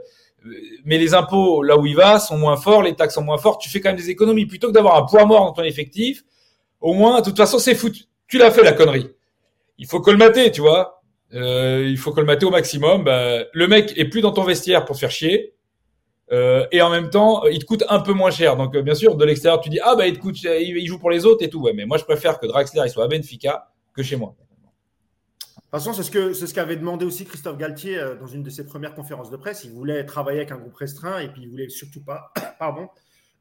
[0.85, 3.61] mais les impôts, là où il va, sont moins forts, les taxes sont moins fortes.
[3.61, 4.45] Tu fais quand même des économies.
[4.45, 6.23] Plutôt que d'avoir un poids mort dans ton effectif,
[6.81, 8.03] au moins, de toute façon, c'est foutu.
[8.27, 9.09] Tu l'as fait, la connerie.
[9.77, 11.01] Il faut colmater, tu vois.
[11.33, 13.03] Euh, il faut colmater au maximum.
[13.03, 15.53] Bah, le mec est plus dans ton vestiaire pour faire chier.
[16.31, 18.55] Euh, et en même temps, il te coûte un peu moins cher.
[18.55, 20.87] Donc, euh, bien sûr, de l'extérieur, tu dis ah bah il te coûte, il il
[20.87, 21.61] joue pour les autres et tout.
[21.61, 24.35] Ouais, mais moi je préfère que Draxler soit à Benfica que chez moi.
[25.73, 28.27] De toute façon, c'est ce que c'est ce qu'avait demandé aussi Christophe Galtier euh, dans
[28.27, 29.63] une de ses premières conférences de presse.
[29.63, 32.89] Il voulait travailler avec un groupe restreint et puis il voulait surtout pas, pardon,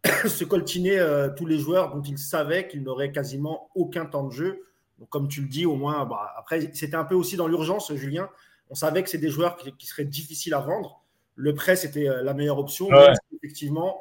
[0.26, 4.32] se coltiner euh, tous les joueurs dont il savait qu'ils n'auraient quasiment aucun temps de
[4.32, 4.62] jeu.
[4.98, 7.92] Donc, comme tu le dis, au moins, bah, après, c'était un peu aussi dans l'urgence,
[7.94, 8.30] Julien.
[8.70, 11.02] On savait que c'est des joueurs qui, qui seraient difficiles à vendre.
[11.34, 12.86] Le prêt, c'était euh, la meilleure option.
[12.88, 13.10] Ouais.
[13.30, 14.00] mais effectivement,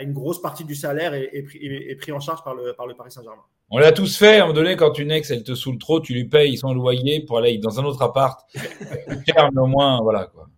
[0.00, 2.72] une grosse partie du salaire est, est pris, est- est pris en charge par le,
[2.72, 3.42] par le Paris Saint-Germain.
[3.70, 4.36] On l'a tous fait.
[4.36, 6.72] À un moment donné, quand une ex, elle te saoule trop, tu lui payes son
[6.72, 8.40] loyer pour aller dans un autre appart.
[9.08, 10.48] mais au moins, voilà, quoi.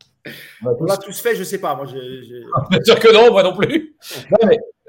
[0.62, 1.74] On l'a tous fait, je sais pas.
[1.74, 1.98] Moi, j'ai.
[2.70, 3.96] Bien sûr que non, moi non plus.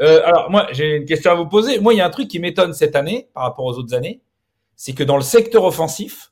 [0.01, 1.79] euh, alors, moi, j'ai une question à vous poser.
[1.79, 4.21] Moi, il y a un truc qui m'étonne cette année par rapport aux autres années.
[4.75, 6.31] C'est que dans le secteur offensif,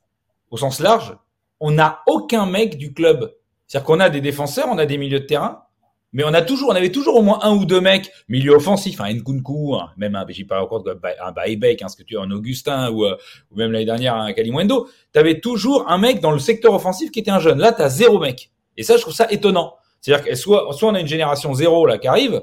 [0.50, 1.16] au sens large,
[1.60, 3.34] on n'a aucun mec du club.
[3.66, 5.64] C'est-à-dire qu'on a des défenseurs, on a des milieux de terrain,
[6.12, 9.00] mais on a toujours, on avait toujours au moins un ou deux mecs milieu offensif,
[9.00, 12.30] un Nkunku, même un, j'ai pas encore un Baebek, hein, ce que tu as un
[12.30, 13.16] Augustin ou, euh,
[13.50, 14.88] ou même l'année dernière un Kalimwendo.
[15.12, 17.58] Tu avais toujours un mec dans le secteur offensif qui était un jeune.
[17.58, 18.50] Là, tu as zéro mec.
[18.78, 19.74] Et ça, je trouve ça étonnant.
[20.00, 22.42] C'est-à-dire que soit, soit on a une génération zéro là qui arrive,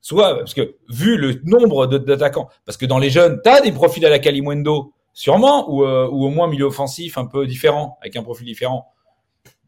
[0.00, 3.72] soit parce que vu le nombre d'attaquants, parce que dans les jeunes, tu as des
[3.72, 7.98] profils à la Kalimwendo, sûrement, ou, euh, ou au moins milieu offensif un peu différent,
[8.02, 8.86] avec un profil différent.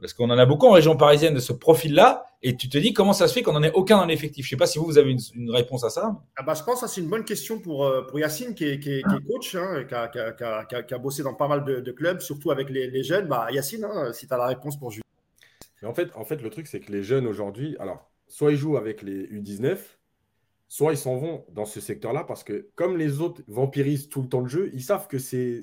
[0.03, 2.93] Parce qu'on en a beaucoup en région parisienne de ce profil-là, et tu te dis
[2.93, 4.45] comment ça se fait qu'on n'en ait aucun dans l'effectif?
[4.45, 6.21] Je sais pas si vous, vous avez une, réponse à ça.
[6.37, 8.81] Ah bah, je pense que c'est une bonne question pour, euh, pour Yacine, qui est,
[8.81, 11.79] qui est, coach, hein, qui, a, qui, a, qui, a, bossé dans pas mal de,
[11.79, 13.29] de clubs, surtout avec les, les jeunes.
[13.29, 15.05] Bah, Yacine, hein, si tu as la réponse pour Julien.
[15.85, 18.77] En fait, en fait, le truc, c'est que les jeunes aujourd'hui, alors, soit ils jouent
[18.77, 19.79] avec les U19,
[20.73, 24.29] soit ils s'en vont dans ce secteur-là parce que comme les autres vampirisent tout le
[24.31, 25.61] temps de jeu, ils savent que c'est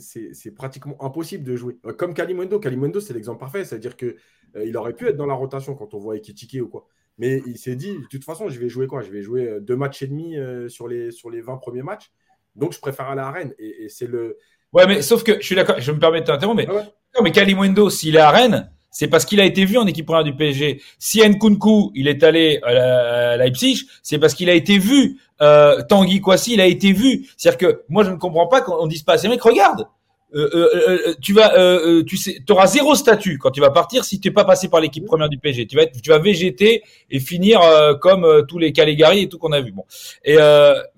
[0.56, 1.80] pratiquement impossible de jouer.
[1.88, 4.17] Euh, comme Kalimundo, Kalimundo c'est l'exemple parfait, c'est-à-dire qu'il
[4.56, 6.86] euh, aurait pu être dans la rotation quand on voit Ekitike ou quoi.
[7.17, 9.02] Mais il s'est dit, de toute façon, je vais jouer quoi?
[9.02, 12.12] Je vais jouer euh, deux matchs et demi sur, les, sur les 20 premiers matchs.
[12.56, 13.56] Donc, je préfère aller à Rennes.
[13.58, 14.38] Et, c'est le.
[14.74, 17.24] Ouais, mais sauf que je suis d'accord, je me permets de t'interrompre, mais, ah non,
[17.24, 20.23] mais Kalimundo, s'il est à Rennes, c'est parce qu'il a été vu en équipe première
[20.23, 20.82] du PSG.
[20.97, 25.19] Si Nkunku, il est allé à, Leipzig, c'est parce qu'il a été vu.
[25.41, 27.28] Euh, Tanguy Kwasi, il a été vu.
[27.38, 29.88] C'est-à-dire que moi, je ne comprends pas qu'on dise pas à ces mecs, regarde,
[30.36, 30.69] euh, euh,
[31.08, 34.28] euh tu vas, euh, tu sais, auras zéro statut quand tu vas partir si tu
[34.28, 35.65] n'es pas passé par l'équipe première du PSG.
[35.65, 37.62] Tu vas être, tu vas végéter et finir
[38.02, 39.71] comme tous les Caligari et tout qu'on a vu.
[39.71, 39.86] Bon,
[40.23, 40.38] et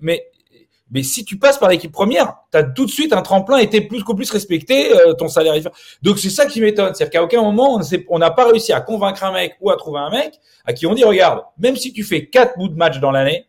[0.00, 0.26] mais
[0.92, 3.80] mais si tu passes par l'équipe première, tu as tout de suite un tremplin et
[3.80, 5.68] plus qu'au plus respecté, euh, ton salaire est...
[6.02, 9.24] Donc c'est ça qui m'étonne, c'est-à-dire qu'à aucun moment on n'a pas réussi à convaincre
[9.24, 12.04] un mec ou à trouver un mec à qui on dit regarde, même si tu
[12.04, 13.46] fais quatre bouts de match dans l'année,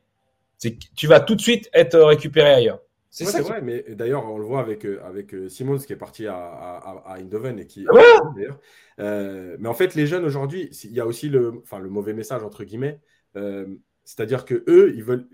[0.95, 2.79] tu vas tout de suite être récupéré ailleurs.
[3.09, 6.25] C'est vrai, mais d'ailleurs on le voit avec euh, avec euh, Simons qui est parti
[6.25, 7.85] à, à, à Eindhoven et qui.
[8.99, 12.13] Euh, mais en fait les jeunes aujourd'hui, il y a aussi le enfin le mauvais
[12.13, 12.99] message entre guillemets,
[13.35, 13.67] euh,
[14.03, 15.27] c'est-à-dire que eux ils veulent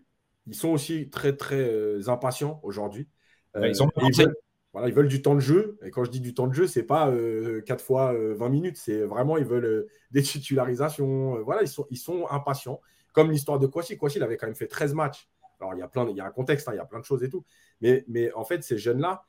[0.50, 3.08] ils sont aussi très, très euh, impatients aujourd'hui.
[3.56, 4.36] Euh, ils, veulent,
[4.74, 5.78] voilà, ils veulent du temps de jeu.
[5.84, 8.78] Et quand je dis du temps de jeu, c'est pas 4 euh, fois 20 minutes.
[8.78, 11.42] C'est vraiment, ils veulent des titularisations.
[11.44, 12.82] voilà, ils sont, ils sont impatients.
[13.14, 13.98] Comme l'histoire de Kouachi.
[13.98, 15.30] Kouachi, il avait quand même fait 13 matchs.
[15.60, 17.00] Alors, il y a, plein, il y a un contexte, hein, il y a plein
[17.00, 17.44] de choses et tout.
[17.82, 19.24] Mais, mais en fait, ces jeunes-là,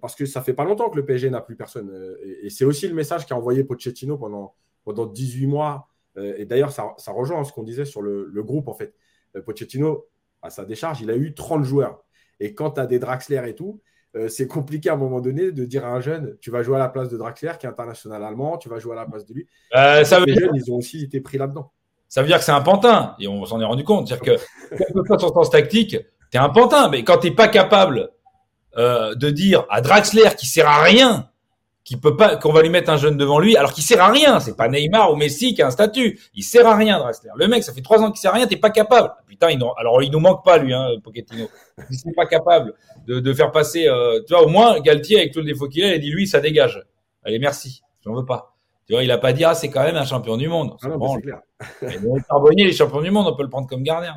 [0.00, 2.16] parce que ça fait pas longtemps que le PSG n'a plus personne.
[2.22, 4.54] et, c'est aussi le message qu'a envoyé Pochettino pendant,
[4.84, 5.88] pendant 18 mois.
[6.16, 8.94] et d'ailleurs, ça, ça, rejoint ce qu'on disait sur le, le, groupe, en fait.
[9.44, 10.06] Pochettino,
[10.42, 12.02] à sa décharge, il a eu 30 joueurs.
[12.40, 13.80] Et quand tu as des Draxler et tout,
[14.14, 16.76] euh, c'est compliqué à un moment donné de dire à un jeune, tu vas jouer
[16.76, 19.24] à la place de Draxler, qui est international allemand, tu vas jouer à la place
[19.24, 19.46] de lui.
[19.74, 21.72] Euh, ça veut les jeunes, ils ont aussi été pris là-dedans.
[22.08, 24.08] Ça veut dire que c'est un pantin, et on s'en est rendu compte.
[24.08, 25.96] C'est-à-dire que, quel que soit ton sens tactique,
[26.30, 26.90] tu es un pantin.
[26.90, 28.10] Mais quand tu n'es pas capable
[28.76, 31.30] euh, de dire à Draxler qui sert à rien,
[31.84, 34.10] qui peut pas, qu'on va lui mettre un jeune devant lui, alors qu'il sert à
[34.10, 34.38] rien.
[34.38, 36.20] C'est pas Neymar ou Messi qui a un statut.
[36.34, 37.30] Il sert à rien, Drexler.
[37.36, 39.10] Le mec, ça fait trois ans qu'il sert à rien, t'es pas capable.
[39.26, 41.48] Putain, il alors il nous manque pas, lui, hein, Pochettino.
[41.90, 42.74] Il n'est pas capable
[43.06, 45.84] de, de faire passer, euh, tu vois, au moins, Galtier, avec tout le défaut qu'il
[45.84, 46.80] a, il dit, lui, ça dégage.
[47.24, 47.82] Allez, merci.
[48.04, 48.54] J'en veux pas.
[48.86, 50.76] Tu vois, il a pas dit, ah, c'est quand même un champion du monde.
[50.82, 51.40] Ah non, c'est clair.
[52.28, 54.16] Charbonnier, les champions du monde, on peut le prendre comme gardien.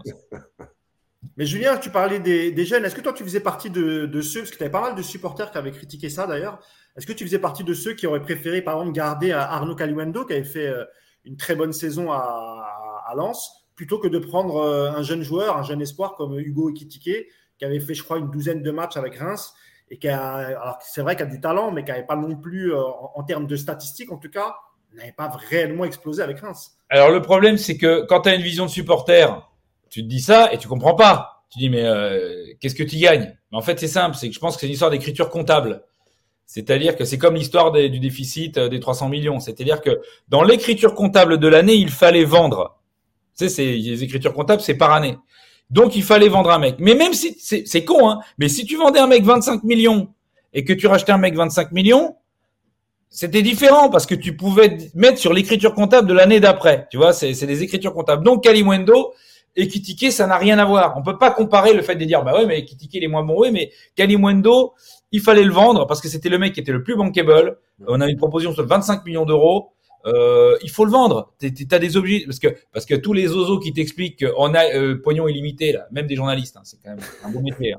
[1.38, 2.86] Mais Julien, tu parlais des, des jeunes.
[2.86, 4.96] Est-ce que toi, tu faisais partie de, de ceux, parce que tu avais pas mal
[4.96, 6.60] de supporters qui avaient critiqué ça d'ailleurs,
[6.98, 10.26] est-ce que tu faisais partie de ceux qui auraient préféré, par exemple, garder Arnaud Caliwendo,
[10.26, 10.86] qui avait fait euh,
[11.26, 15.64] une très bonne saison à, Lens, plutôt que de prendre euh, un jeune joueur, un
[15.64, 17.28] jeune espoir comme Hugo Ekitike,
[17.58, 19.54] qui avait fait, je crois, une douzaine de matchs avec Reims,
[19.90, 22.36] et qui a, alors c'est vrai qu'il a du talent, mais qui n'avait pas non
[22.36, 24.56] plus, euh, en, termes de statistiques en tout cas,
[24.94, 26.78] n'avait pas réellement explosé avec Reims.
[26.90, 29.28] Alors le problème, c'est que quand tu as une vision de supporter,
[29.90, 31.44] tu te dis ça et tu comprends pas.
[31.50, 31.84] Tu dis mais
[32.60, 33.38] qu'est-ce que tu gagnes?
[33.52, 35.84] Mais en fait, c'est simple, c'est que je pense que c'est une histoire d'écriture comptable.
[36.46, 39.40] C'est-à-dire que c'est comme l'histoire du déficit euh, des 300 millions.
[39.40, 42.80] C'est-à-dire que dans l'écriture comptable de l'année, il fallait vendre.
[43.38, 45.18] Tu sais, les écritures comptables, c'est par année.
[45.70, 46.76] Donc, il fallait vendre un mec.
[46.80, 50.10] Mais même si, c'est con, hein, mais si tu vendais un mec 25 millions
[50.54, 52.16] et que tu rachetais un mec 25 millions,
[53.10, 56.88] c'était différent parce que tu pouvais mettre sur l'écriture comptable de l'année d'après.
[56.92, 58.24] Tu vois, c'est des écritures comptables.
[58.24, 59.14] Donc, Kalimwendo
[59.56, 60.96] et Kitike, ça n'a rien à voir.
[60.98, 63.24] On peut pas comparer le fait de dire, bah ouais, mais Kitike, il est moins
[63.24, 64.74] bon, oui, mais Kalimwendo,
[65.16, 67.58] il fallait le vendre parce que c'était le mec qui était le plus bankable.
[67.88, 69.72] On a une proposition sur 25 millions d'euros.
[70.06, 71.34] Euh, il faut le vendre.
[71.40, 74.66] Tu as des objets parce que parce que tous les osos qui t'expliquent qu'on a
[74.76, 77.74] euh, pognon illimité là, même des journalistes, hein, c'est quand même un bon métier.
[77.74, 77.78] Hein.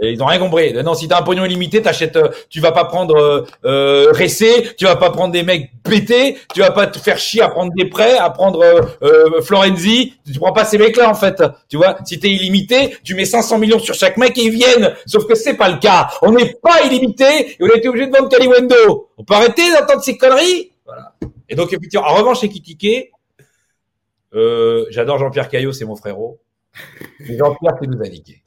[0.00, 0.72] Et ils ont rien compris.
[0.72, 4.74] Non, si t'as un pognon illimité, t'achètes, euh, tu vas pas prendre euh, euh, Ressé,
[4.76, 7.72] tu vas pas prendre des mecs pétés, tu vas pas te faire chier à prendre
[7.76, 10.14] des prêts, à prendre euh, euh, Florenzi.
[10.26, 11.42] Tu prends pas ces mecs-là en fait.
[11.68, 14.94] Tu vois, si t'es illimité, tu mets 500 millions sur chaque mec et ils viennent.
[15.06, 16.08] Sauf que c'est pas le cas.
[16.22, 19.10] On n'est pas illimité et on a été obligé de vendre Caliwendo.
[19.16, 20.72] On peut arrêter d'entendre ces conneries.
[20.84, 21.14] Voilà.
[21.48, 23.10] Et donc en revanche, chez Kitike,
[24.34, 26.40] euh, j'adore Jean-Pierre Caillot, c'est mon frérot.
[27.20, 28.43] Jean-Pierre, tu nous a niqué.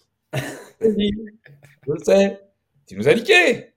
[0.82, 2.40] Je sais.
[2.88, 3.74] Tu nous as niqué.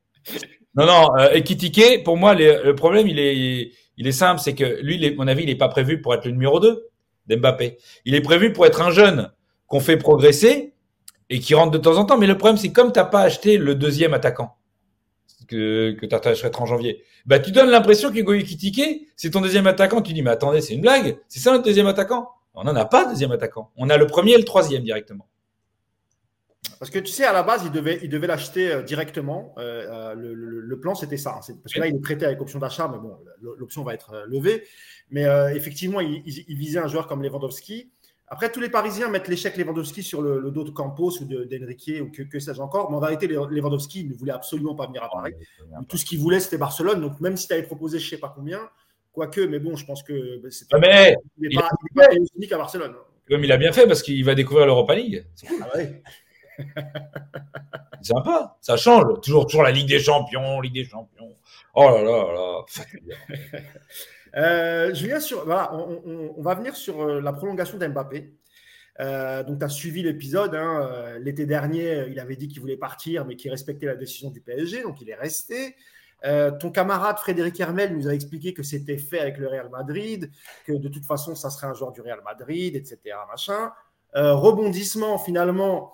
[0.75, 5.15] Non, non, euh, pour moi, le, problème, il est, il est simple, c'est que lui,
[5.17, 6.89] mon avis, il n'est pas prévu pour être le numéro 2
[7.27, 7.79] d'Mbappé.
[8.05, 9.33] Il est prévu pour être un jeune
[9.67, 10.75] qu'on fait progresser
[11.29, 12.19] et qui rentre de temps en temps.
[12.19, 14.57] Mais le problème, c'est comme t'as pas acheté le deuxième attaquant
[15.49, 20.01] que, que t'attacherais en janvier, bah, tu donnes l'impression qu'Hugo Ekitike, c'est ton deuxième attaquant.
[20.01, 21.19] Tu dis, mais attendez, c'est une blague.
[21.29, 22.29] C'est ça notre deuxième attaquant?
[22.55, 23.71] On n'en a pas de deuxième attaquant.
[23.77, 25.27] On a le premier et le troisième directement.
[26.79, 29.55] Parce que tu sais, à la base, il devait, il devait l'acheter euh, directement.
[29.59, 31.31] Euh, euh, le, le- le plan, c'était ça.
[31.31, 31.55] hein.
[31.63, 33.17] Parce que là, il est prêté avec option d'achat, mais bon,
[33.59, 34.65] l'option va être levée.
[35.11, 37.91] Mais euh, effectivement, il, il- il visait un joueur comme Lewandowski.
[38.29, 41.45] Après, tous les Parisiens mettent l'échec Lewandowski sur le, le dos de Campos ou de-
[41.45, 42.91] d'Enrique ou que, que sais-je encore.
[42.91, 45.33] Mais en vérité, Lewandowski ne voulait absolument pas venir à Paris.
[45.89, 47.01] Tout ce qu'il voulait, c'était Barcelone.
[47.01, 48.61] Donc, même si tu avais proposé je ne sais pas combien,
[49.13, 52.07] quoique, mais bon, je pense que bah, c'était Ah, mais il n'est pas, il est
[52.07, 52.95] pas unique à Barcelone.
[53.29, 55.25] comme il a bien fait parce qu'il va découvrir l'Europa League.
[55.63, 56.03] Ah ouais.
[58.03, 59.21] Sympa, ça change.
[59.23, 61.37] Toujours, toujours la Ligue des Champions, Ligue des Champions.
[61.75, 63.61] Oh là là là.
[64.37, 65.45] Euh, je viens sur.
[65.45, 68.33] Voilà, on, va venir sur euh, la prolongation d'Mbappé.
[69.01, 70.55] Euh, donc, tu as suivi l'épisode.
[70.55, 74.31] hein, euh, L'été dernier, il avait dit qu'il voulait partir, mais qu'il respectait la décision
[74.31, 75.75] du PSG, donc il est resté.
[76.23, 80.31] Ton camarade Frédéric Hermel nous a expliqué que c'était fait avec le Real Madrid,
[80.65, 83.17] que de toute façon, ça serait un joueur du Real Madrid, etc.
[83.27, 83.73] Machin.
[84.13, 85.93] Rebondissement, finalement,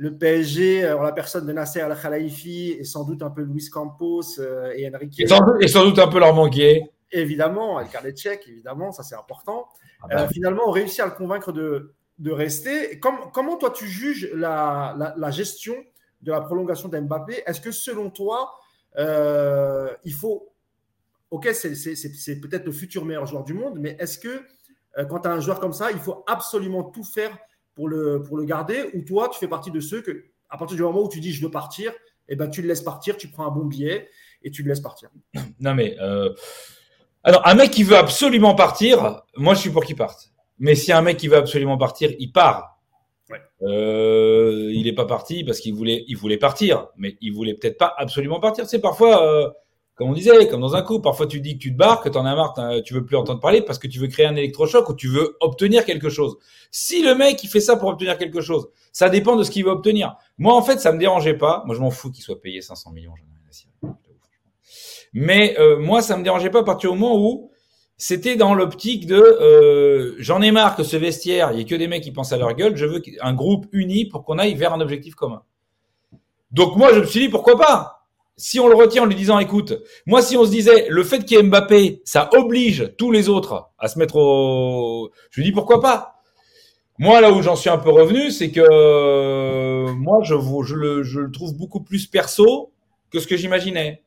[0.00, 4.22] le PSG, en la personne de Nasser Al-Khelaifi et sans doute un peu Luis Campos
[4.38, 5.18] euh, et Enrique.
[5.20, 6.88] Et sans, doute- et sans doute un peu leur manquer.
[7.10, 9.66] Évidemment, de chèques, évidemment, ça c'est important.
[10.02, 13.00] Ah bah, Euh, finalement, on réussit à le convaincre de, de rester.
[13.00, 15.74] Comme- comment toi tu juges la, la- la gestion
[16.22, 17.42] de la prolongation d'Mbappé?
[17.46, 18.52] Est-ce que selon toi,
[18.98, 20.48] euh, il faut.
[21.30, 24.28] Ok, c'est peut-être le futur meilleur joueur du monde, mais est-ce que
[24.96, 27.36] euh, quand tu as un joueur comme ça, il faut absolument tout faire
[27.78, 30.76] pour le, pour le garder Ou toi, tu fais partie de ceux que, à partir
[30.76, 31.92] du moment où tu dis je veux partir,
[32.28, 34.08] eh ben, tu le laisses partir, tu prends un bon billet
[34.42, 35.10] et tu le laisses partir
[35.60, 36.34] non mais, euh...
[37.22, 40.32] alors un mec qui veut absolument partir, moi je suis pour qu'il parte.
[40.58, 42.80] Mais si un mec qui veut absolument partir, il part.
[43.30, 43.40] Ouais.
[43.62, 47.78] Euh, il est pas parti parce qu'il voulait, il voulait partir, mais il voulait peut-être
[47.78, 48.66] pas absolument partir.
[48.66, 49.48] C'est parfois, euh,
[49.98, 52.08] comme on disait, comme dans un coup, parfois tu dis que tu te barres, que
[52.08, 54.88] t'en as marre, tu veux plus entendre parler parce que tu veux créer un électrochoc
[54.88, 56.38] ou tu veux obtenir quelque chose.
[56.70, 59.64] Si le mec il fait ça pour obtenir quelque chose, ça dépend de ce qu'il
[59.64, 60.14] veut obtenir.
[60.38, 61.64] Moi en fait, ça me dérangeait pas.
[61.66, 63.12] Moi je m'en fous qu'il soit payé 500 millions.
[65.12, 67.50] Mais euh, moi ça me dérangeait pas à partir du moment où
[67.96, 71.74] c'était dans l'optique de euh, j'en ai marre que ce vestiaire, il y ait que
[71.74, 74.54] des mecs qui pensent à leur gueule, je veux un groupe uni pour qu'on aille
[74.54, 75.42] vers un objectif commun.
[76.52, 77.97] Donc moi je me suis dit pourquoi pas?
[78.38, 79.74] Si on le retient en lui disant écoute,
[80.06, 83.28] moi si on se disait le fait qu'il y ait Mbappé, ça oblige tous les
[83.28, 86.22] autres à se mettre au je lui dis pourquoi pas?
[86.98, 91.82] Moi là où j'en suis un peu revenu, c'est que moi je, le, trouve beaucoup
[91.82, 92.72] plus perso
[93.10, 94.04] que ce que j'imaginais.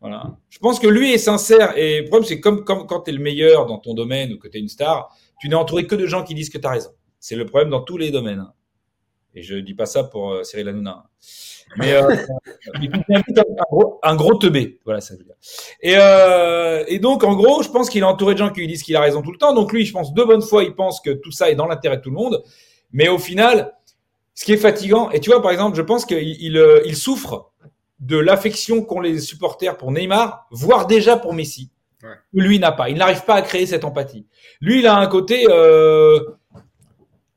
[0.00, 0.36] Voilà.
[0.50, 3.22] Je pense que lui est sincère et le problème c'est comme, quand tu es le
[3.22, 6.06] meilleur dans ton domaine ou que tu es une star, tu n'es entouré que de
[6.06, 6.90] gens qui disent que tu as raison.
[7.20, 8.44] C'est le problème dans tous les domaines.
[9.34, 11.04] Et je dis pas ça pour euh, Cyril Hanouna.
[11.76, 12.16] Mais euh,
[12.74, 13.22] un,
[13.70, 14.80] gros, un gros teubé.
[14.84, 15.34] Voilà, ça veut dire.
[15.80, 18.68] Et, euh, et donc, en gros, je pense qu'il est entouré de gens qui lui
[18.68, 19.54] disent qu'il a raison tout le temps.
[19.54, 21.96] Donc, lui, je pense, de bonne foi, il pense que tout ça est dans l'intérêt
[21.96, 22.42] de tout le monde.
[22.92, 23.74] Mais au final,
[24.34, 26.96] ce qui est fatigant, et tu vois, par exemple, je pense qu'il il, euh, il
[26.96, 27.50] souffre
[28.00, 31.70] de l'affection qu'ont les supporters pour Neymar, voire déjà pour Messi.
[32.02, 32.10] Ouais.
[32.34, 32.90] Lui n'a pas.
[32.90, 34.26] Il n'arrive pas à créer cette empathie.
[34.60, 36.20] Lui, il a un côté, euh,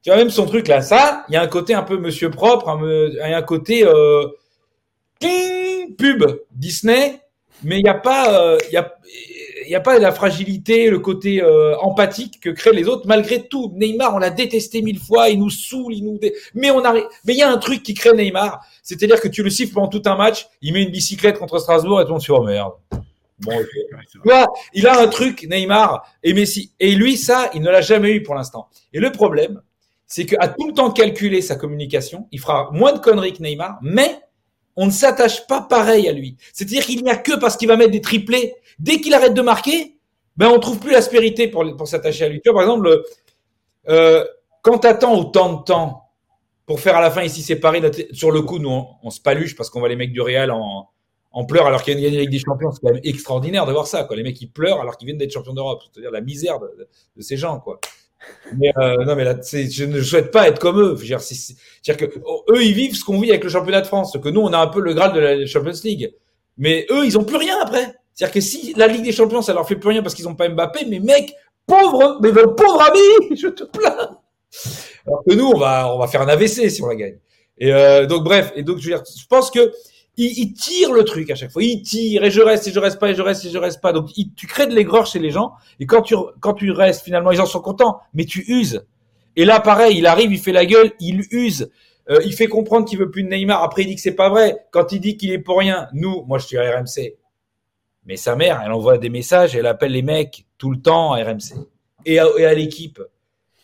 [0.04, 2.30] tu vois même son truc là, ça, il y a un côté un peu Monsieur
[2.30, 4.26] propre, il y a un côté euh,
[5.98, 7.20] pub Disney,
[7.64, 8.94] mais il n'y a pas, euh, il y a,
[9.68, 13.08] y a pas la fragilité, le côté euh, empathique que créent les autres.
[13.08, 16.70] Malgré tout, Neymar, on l'a détesté mille fois, il nous saoule, il nous, dé- mais
[16.70, 17.06] on arrive.
[17.26, 19.88] Mais il y a un truc qui crée Neymar, c'est-à-dire que tu le siffles pendant
[19.88, 22.74] tout un match, il met une bicyclette contre Strasbourg et se dit, oh merde.
[23.40, 23.68] Bon, ok.
[24.12, 26.72] Tu vois, il a un truc, Neymar et Messi.
[26.80, 28.68] Et lui, ça, il ne l'a jamais eu pour l'instant.
[28.94, 29.62] Et le problème,
[30.08, 33.78] c'est qu'à tout le temps calculer sa communication, il fera moins de conneries que Neymar,
[33.82, 34.20] mais
[34.78, 36.38] on ne s'attache pas pareil à lui.
[36.54, 38.56] C'est-à-dire qu'il n'y a que parce qu'il va mettre des triplés.
[38.80, 39.98] Dès qu'il arrête de marquer,
[40.38, 42.42] ben on trouve plus l'aspérité pour, s'attacher à lui.
[42.42, 43.06] Tu par exemple, le-
[43.90, 44.26] euh,
[44.62, 46.04] quand tu attends autant de temps
[46.66, 47.82] pour faire à la fin ici c'est Paris.
[48.12, 50.90] Sur le coup, nous, on, se paluche parce qu'on voit les mecs du Real en,
[51.48, 52.72] pleurs alors qu'il y a une Ligue des Champions.
[52.72, 54.04] C'est quand même extraordinaire de voir ça.
[54.04, 54.16] Quoi.
[54.16, 55.82] Les mecs, ils pleurent alors qu'ils viennent d'être champions d'Europe.
[55.84, 57.60] C'est-à-dire la misère de, de, ces gens.
[57.60, 57.80] quoi.
[58.58, 60.98] Mais euh, non, mais là, je ne souhaite pas être comme eux.
[60.98, 64.18] C'est-à-dire que oh, eux, ils vivent ce qu'on vit avec le championnat de France.
[64.22, 66.14] Que nous, on a un peu le graal de la Champions League.
[66.58, 67.94] Mais eux, ils ont plus rien après.
[68.14, 70.36] C'est-à-dire que si la Ligue des Champions, ça leur fait plus rien parce qu'ils ont
[70.36, 71.34] pas Mbappé, mais mec,
[71.68, 74.18] pauvre, mais pauvre ami, je te plains.
[75.06, 77.18] Alors que nous, on va, on va faire un AVC si on la gagne.
[77.60, 79.72] Et euh, donc bref, et donc je veux dire, je pense que
[80.18, 81.64] il, tire le truc à chaque fois.
[81.64, 83.82] Il tire et je reste et je reste pas et je reste et je reste
[83.82, 83.94] pas.
[83.94, 87.32] Donc tu crées de l'aigreur chez les gens et quand tu quand tu restes finalement
[87.32, 88.86] ils en sont contents, mais tu uses.
[89.36, 91.70] Et là pareil, il arrive, il fait la gueule, il use.
[92.10, 93.64] Euh, il fait comprendre qu'il veut plus de Neymar.
[93.64, 94.66] Après, il dit que c'est pas vrai.
[94.72, 97.18] Quand il dit qu'il est pour rien, nous, moi, je suis à RMC.
[98.06, 101.22] Mais sa mère, elle envoie des messages, elle appelle les mecs tout le temps à
[101.24, 101.56] RMC
[102.06, 103.02] et à, l'équipe.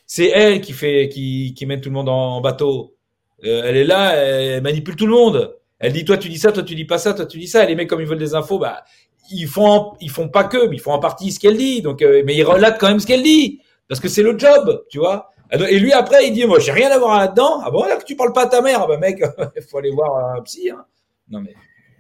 [0.06, 2.98] C'est elle qui fait, qui, qui met tout le monde en, bateau.
[3.46, 5.56] Euh, elle est là, elle manipule tout le monde.
[5.84, 7.64] Elle dit toi tu dis ça, toi tu dis pas ça, toi tu dis ça.
[7.64, 8.86] Et les mecs comme ils veulent des infos, bah
[9.30, 11.82] ils font, ils font pas que, mais ils font en partie ce qu'elle dit.
[11.82, 14.86] Donc, euh, mais ils relatent quand même ce qu'elle dit parce que c'est le job,
[14.90, 15.30] tu vois.
[15.52, 17.62] Et lui après il dit moi j'ai rien à voir là-dedans.
[17.66, 19.22] Ah bon là que tu parles pas à ta mère, ah bah mec,
[19.58, 20.70] il faut aller voir un psy.
[20.70, 20.86] Hein.
[21.30, 21.54] Non mais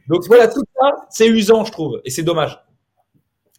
[0.07, 2.59] donc voilà, tout ça, c'est usant, je trouve, et c'est dommage.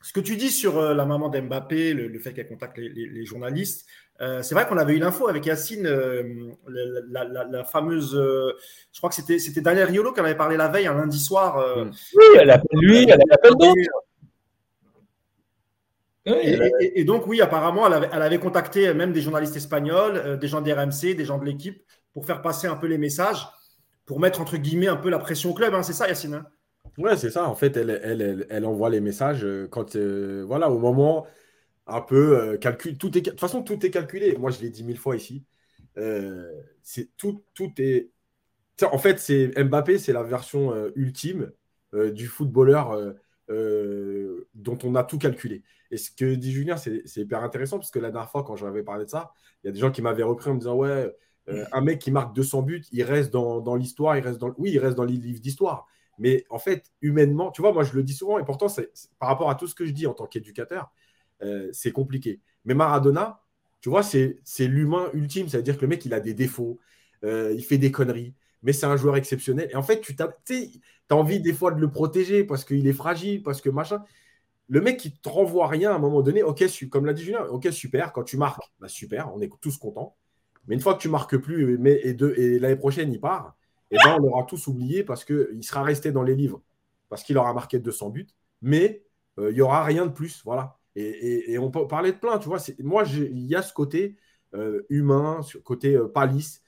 [0.04, 3.86] Ce que tu dis sur euh, la maman d'Mbappé, le, fait qu'elle contacte les, journalistes,
[4.20, 9.16] euh, c'est vrai qu'on avait eu l'info avec Yacine, euh, la, fameuse, je crois que
[9.16, 11.56] c'était, c'était Daniel Riolo qui en avait parlé la veille, un lundi soir.
[12.14, 13.80] Oui, elle appelle lui, elle appelle d'autres.
[16.26, 20.60] et, donc, oui, apparemment, elle avait, elle avait, contacté même des journalistes espagnols, des gens
[20.60, 23.46] d'RMC, des gens de l'équipe, pour faire passer un peu les messages
[24.04, 25.74] pour mettre entre guillemets un peu la pression au club.
[25.74, 26.46] Hein, c'est ça, Yacine hein?
[26.98, 27.48] Ouais, c'est ça.
[27.48, 31.26] En fait, elle, elle, elle, envoie les messages euh, quand, euh, voilà, au moment
[31.86, 32.96] un peu euh, calcul.
[32.98, 34.36] Tout est, de toute façon, tout est calculé.
[34.36, 35.44] Moi, je l'ai dit mille fois ici.
[36.82, 38.10] c'est tout, tout est.
[38.92, 41.52] En fait, c'est Mbappé, c'est la version ultime
[41.92, 43.14] du footballeur
[43.48, 45.62] dont on a tout calculé.
[45.90, 48.82] Et ce que dit Julien, c'est hyper intéressant parce que la dernière fois, quand j'avais
[48.82, 51.14] parlé de ça, il y a des gens qui m'avaient repris en me disant Ouais,
[51.48, 54.70] euh, un mec qui marque 200 buts, il reste dans, l'histoire, il reste dans, oui,
[54.72, 55.86] il reste dans les livres d'histoire.
[56.18, 59.28] Mais en fait, humainement, tu vois, moi je le dis souvent, et pourtant, c'est, par
[59.28, 60.92] rapport à tout ce que je dis en tant qu'éducateur,
[61.42, 62.40] euh, c'est compliqué.
[62.64, 63.42] Mais Maradona,
[63.80, 66.78] tu vois, c'est, l'humain ultime, c'est-à-dire que le mec, il a des défauts,
[67.24, 69.68] euh, il fait des conneries, mais c'est un joueur exceptionnel.
[69.70, 73.42] Et en fait, tu as, envie des fois de le protéger parce qu'il est fragile,
[73.42, 74.02] parce que machin.
[74.70, 76.42] Le mec, il te renvoie rien à un moment donné.
[76.42, 78.14] Ok, comme l'a dit Julien, ok, super.
[78.14, 80.16] Quand tu marques, bah, super, on est tous contents.
[80.66, 83.56] Mais une fois que tu marques plus et, l'année prochaine, il part,
[83.90, 86.62] eh ben, on l'aura tous oublié parce qu'il sera resté dans les livres,
[87.08, 88.26] parce qu'il aura marqué 200 buts,
[88.62, 89.04] mais
[89.38, 90.42] euh, il n'y aura rien de plus.
[90.44, 90.76] Voilà.
[90.96, 92.58] Et, on peut parler de plein, tu vois.
[92.80, 94.16] Moi, il y a ce côté
[94.54, 96.62] euh, humain, ce côté euh, palisse.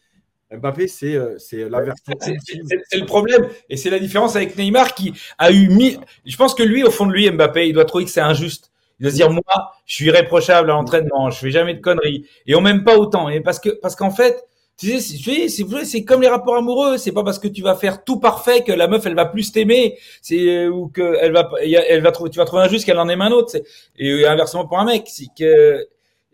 [0.51, 2.15] Mbappé, c'est la version.
[2.21, 3.49] C'est le problème.
[3.69, 5.99] Et c'est la différence avec Neymar qui a eu mis.
[6.25, 8.71] Je pense que lui, au fond de lui, Mbappé, il doit trouver que c'est injuste.
[8.99, 9.43] Il doit se dire, moi,
[9.85, 12.27] je suis irréprochable à l'entraînement, je fais jamais de conneries.
[12.47, 13.29] Et on m'aime pas autant.
[13.29, 14.47] Et parce que, parce qu'en fait,
[14.79, 16.99] tu sais, c'est, c'est comme les rapports amoureux.
[16.99, 19.53] C'est pas parce que tu vas faire tout parfait que la meuf, elle va plus
[19.53, 19.99] t'aimer.
[20.21, 23.23] C'est, ou que elle va, elle va trouver, tu vas trouver injuste qu'elle en aime
[23.23, 23.57] un autre.
[23.97, 25.87] Et inversement pour un mec, c'est que,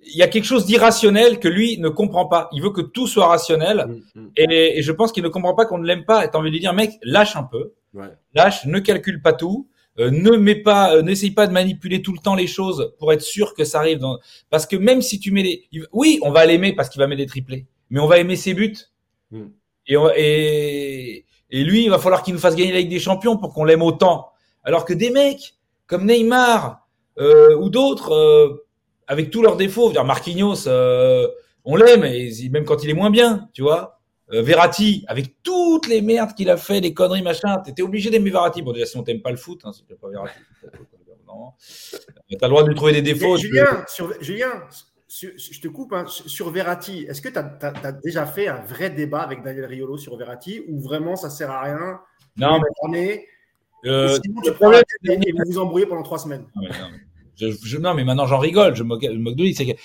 [0.05, 2.49] il y a quelque chose d'irrationnel que lui ne comprend pas.
[2.53, 3.87] Il veut que tout soit rationnel.
[4.15, 4.31] Mm, mm.
[4.37, 6.25] Et, je pense qu'il ne comprend pas qu'on ne l'aime pas.
[6.25, 7.73] Et t'as envie de lui dire, mec, lâche un peu.
[8.35, 9.69] Lâche, ne calcule pas tout.
[9.99, 13.13] Euh, ne mets pas, euh, n'essaye pas de manipuler tout le temps les choses pour
[13.13, 13.99] être sûr que ça arrive.
[13.99, 14.19] Dans...
[14.49, 17.21] Parce que même si tu mets les, oui, on va l'aimer parce qu'il va mettre
[17.21, 18.77] des triplés, mais on va aimer ses buts.
[19.31, 19.49] Hmm.
[19.87, 23.37] Et, et, et lui, il va falloir qu'il nous fasse gagner la Ligue des Champions
[23.37, 24.31] pour qu'on l'aime autant.
[24.65, 25.55] Alors que des mecs
[25.87, 28.67] comme Neymar euh, ou d'autres, euh,
[29.07, 30.67] avec tous leurs défauts, dire Marquinhos,
[31.65, 32.01] on l'aime,
[32.51, 34.01] même quand il est moins bien, tu vois.
[34.33, 38.31] Euh, Verratti, avec toutes les merdes qu'il a fait, les conneries, machin, t'étais obligé d'aimer
[38.31, 38.63] Verratti.
[38.63, 40.33] Bon, déjà, si on t'aime pas le foot, hein, si pas Verratti,
[42.39, 43.37] t'as le droit de lui trouver des défauts.
[43.37, 44.65] Julien, sur, Julien
[45.21, 49.21] je te coupe, hein, sur Verratti, est-ce que tu as, déjà fait un vrai débat
[49.21, 52.01] avec Daniel Riolo sur Verratti ou vraiment ça sert à rien
[52.37, 53.27] Non, mais.
[53.85, 56.47] Euh, sinon, tu prends la tête et vous vous embrouillez pendant trois semaines?
[56.55, 56.71] Non, mais,
[57.37, 59.55] je, non, mais maintenant j'en rigole, je me moque, de lui.
[59.55, 59.77] Tu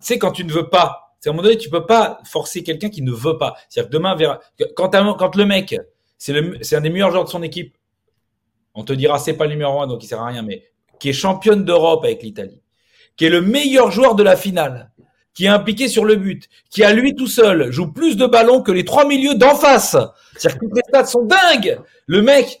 [0.00, 2.62] sais, quand tu ne veux pas c'est à un moment donné, tu peux pas forcer
[2.62, 3.56] quelqu'un qui ne veut pas.
[3.70, 4.38] C'est-à-dire que demain,
[4.76, 5.74] quand, quand le mec,
[6.18, 7.74] c'est un des meilleurs joueurs de son équipe,
[8.74, 10.64] on te dira c'est pas le numéro un, donc il sert à rien, mais
[10.98, 12.60] qui est championne d'Europe avec l'Italie,
[13.16, 14.90] qui est le meilleur joueur de la finale,
[15.34, 18.62] qui est impliqué sur le but, qui à lui tout seul joue plus de ballons
[18.62, 19.96] que les trois milieux d'en face.
[20.36, 21.78] C'est-à-dire que les stats sont dingues.
[22.06, 22.60] Le mec,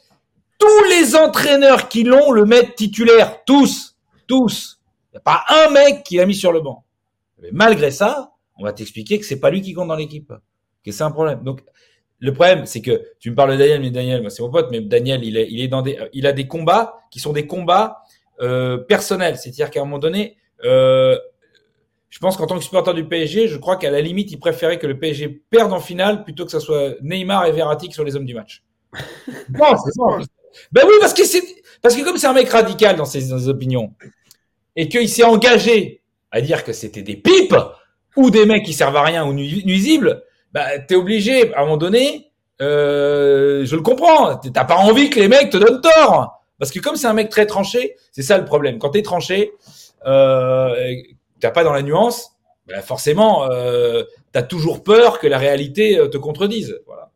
[0.58, 3.96] tous les entraîneurs qui l'ont le mettent titulaire, tous,
[4.26, 4.80] tous.
[5.12, 6.84] Il n'y a pas un mec qui l'a mis sur le banc.
[7.40, 10.32] Mais malgré ça, on va t'expliquer que c'est pas lui qui compte dans l'équipe.
[10.84, 11.42] que c'est un problème.
[11.42, 11.60] Donc,
[12.20, 14.80] le problème, c'est que tu me parles de Daniel, mais Daniel, c'est mon pote, mais
[14.80, 18.02] Daniel, il est, il est dans des, il a des combats qui sont des combats
[18.40, 19.36] euh, personnels.
[19.36, 21.18] C'est-à-dire qu'à un moment donné, euh,
[22.10, 24.78] je pense qu'en tant que supporter du PSG, je crois qu'à la limite, il préférait
[24.78, 28.04] que le PSG perde en finale plutôt que ce soit Neymar et Verratti qui soient
[28.04, 28.62] les hommes du match.
[28.92, 30.26] non, c'est ça.
[30.70, 31.42] Ben oui, parce que c'est,
[31.82, 33.92] parce que comme c'est un mec radical dans ses, dans ses opinions
[34.76, 37.56] et qu'il s'est engagé à dire que c'était des pipes
[38.16, 41.76] ou des mecs qui servent à rien ou nuisibles, bah t'es obligé à un moment
[41.76, 42.30] donné.
[42.62, 44.36] Euh, je le comprends.
[44.36, 47.28] T'as pas envie que les mecs te donnent tort parce que comme c'est un mec
[47.28, 48.78] très tranché, c'est ça le problème.
[48.78, 49.52] Quand t'es tranché,
[50.06, 50.94] euh,
[51.40, 52.32] t'as pas dans la nuance,
[52.66, 56.80] bah forcément, euh, t'as toujours peur que la réalité euh, te contredise.
[56.86, 57.10] Voilà.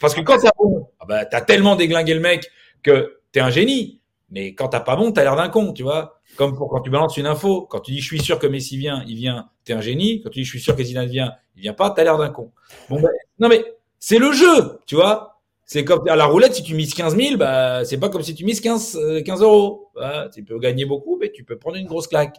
[0.00, 2.50] Parce que quand t'as bon, ah bah, t'as tellement déglingué le mec
[2.82, 4.00] que t'es un génie.
[4.30, 6.20] Mais quand t'as pas bon, t'as l'air d'un con, tu vois.
[6.36, 8.76] Comme pour quand tu balances une info, quand tu dis je suis sûr que Messi
[8.76, 10.20] vient, il vient, t'es un génie.
[10.20, 12.28] Quand tu dis je suis sûr que Zidane vient, il vient pas, t'as l'air d'un
[12.28, 12.52] con.
[12.90, 13.64] Bon, ben, non mais
[13.98, 15.37] c'est le jeu, tu vois.
[15.70, 18.34] C'est comme à la roulette, si tu mises 15 000, bah, c'est pas comme si
[18.34, 19.90] tu mises 15, 15 euh, euros.
[20.34, 22.36] tu peux gagner beaucoup, mais tu peux prendre une grosse claque.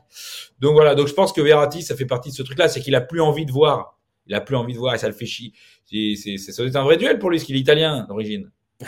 [0.60, 0.96] Donc voilà.
[0.96, 3.22] Donc je pense que Verratti, ça fait partie de ce truc-là, c'est qu'il a plus
[3.22, 4.00] envie de voir.
[4.26, 5.54] Il a plus envie de voir et ça le fait chier.
[5.86, 8.06] C'est, c'est, c'est, ça doit être un vrai duel pour lui, parce qu'il est italien
[8.10, 8.50] d'origine.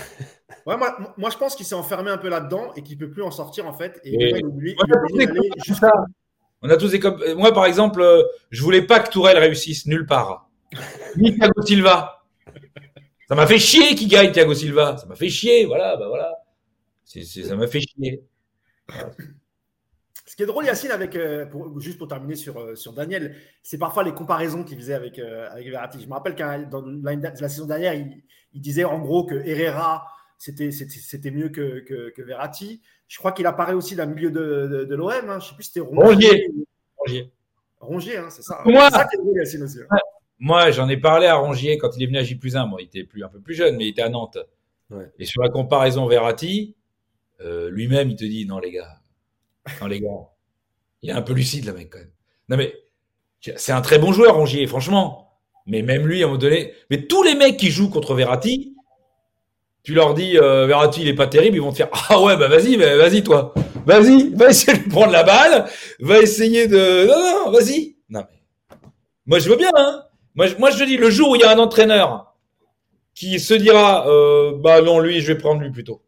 [0.68, 3.24] Ouais, moi, moi, je pense qu'il s'est enfermé un peu là-dedans et qu'il peut plus
[3.24, 4.00] en sortir en fait.
[4.04, 4.44] Et, et...
[6.62, 7.00] On a tous des
[7.34, 8.22] moi par exemple, euh,
[8.52, 10.50] je voulais pas que Tourelle réussisse nulle part.
[11.18, 12.21] Ni Thiago Silva.
[13.32, 14.98] Ça m'a fait chier qu'il gagne Thiago Silva.
[14.98, 16.44] Ça m'a fait chier, voilà, bah voilà.
[17.06, 18.22] C'est, ça m'a fait chier.
[20.26, 21.46] Ce qui est drôle, Yacine, avec, euh,
[21.80, 25.50] juste pour terminer sur, euh, sur Daniel, c'est parfois les comparaisons qu'il faisait avec, euh,
[25.50, 26.02] avec Verratti.
[26.02, 28.22] Je me rappelle qu'à dans la, la, saison dernière, il,
[28.52, 30.06] il, disait en gros que Herrera,
[30.38, 30.70] c'était,
[31.32, 32.82] mieux que, que, que, Verratti.
[33.08, 35.10] Je crois qu'il apparaît aussi d'un milieu de, de, de l'OM.
[35.10, 35.40] Hein.
[35.40, 36.52] Je ne sais plus si c'était Rongier.
[36.98, 37.32] Rongier.
[37.80, 38.62] Rongier, hein, c'est ça.
[38.66, 39.80] Moi, c'est ça qui est drôle, Yacine aussi.
[40.44, 42.66] Moi, j'en ai parlé à Rongier quand il est venu à J plus 1.
[42.66, 44.40] Moi, il était plus, un peu plus jeune, mais il était à Nantes.
[44.90, 45.06] Ouais.
[45.20, 46.76] Et sur la comparaison Verratti,
[47.42, 49.00] euh, lui-même, il te dit non, les gars,
[49.80, 50.10] non, les gars,
[51.04, 52.10] il est un peu lucide, le mec, quand même.
[52.50, 52.74] Non, mais
[53.40, 55.38] c'est un très bon joueur, Rongier, franchement.
[55.68, 58.76] Mais même lui, à un moment donné, mais tous les mecs qui jouent contre Verratti,
[59.84, 62.36] tu leur dis euh, Verratti, il est pas terrible, ils vont te faire ah ouais,
[62.36, 63.54] bah vas-y, bah, vas-y toi,
[63.86, 65.70] vas-y, va essayer de prendre la balle,
[66.00, 67.96] va essayer de non non, vas-y.
[68.10, 68.40] Non mais
[69.26, 70.04] moi je veux bien, hein.
[70.36, 72.36] Moi, moi, je dis, le jour où il y a un entraîneur
[73.14, 76.02] qui se dira, euh, bah non, lui, je vais prendre lui plutôt.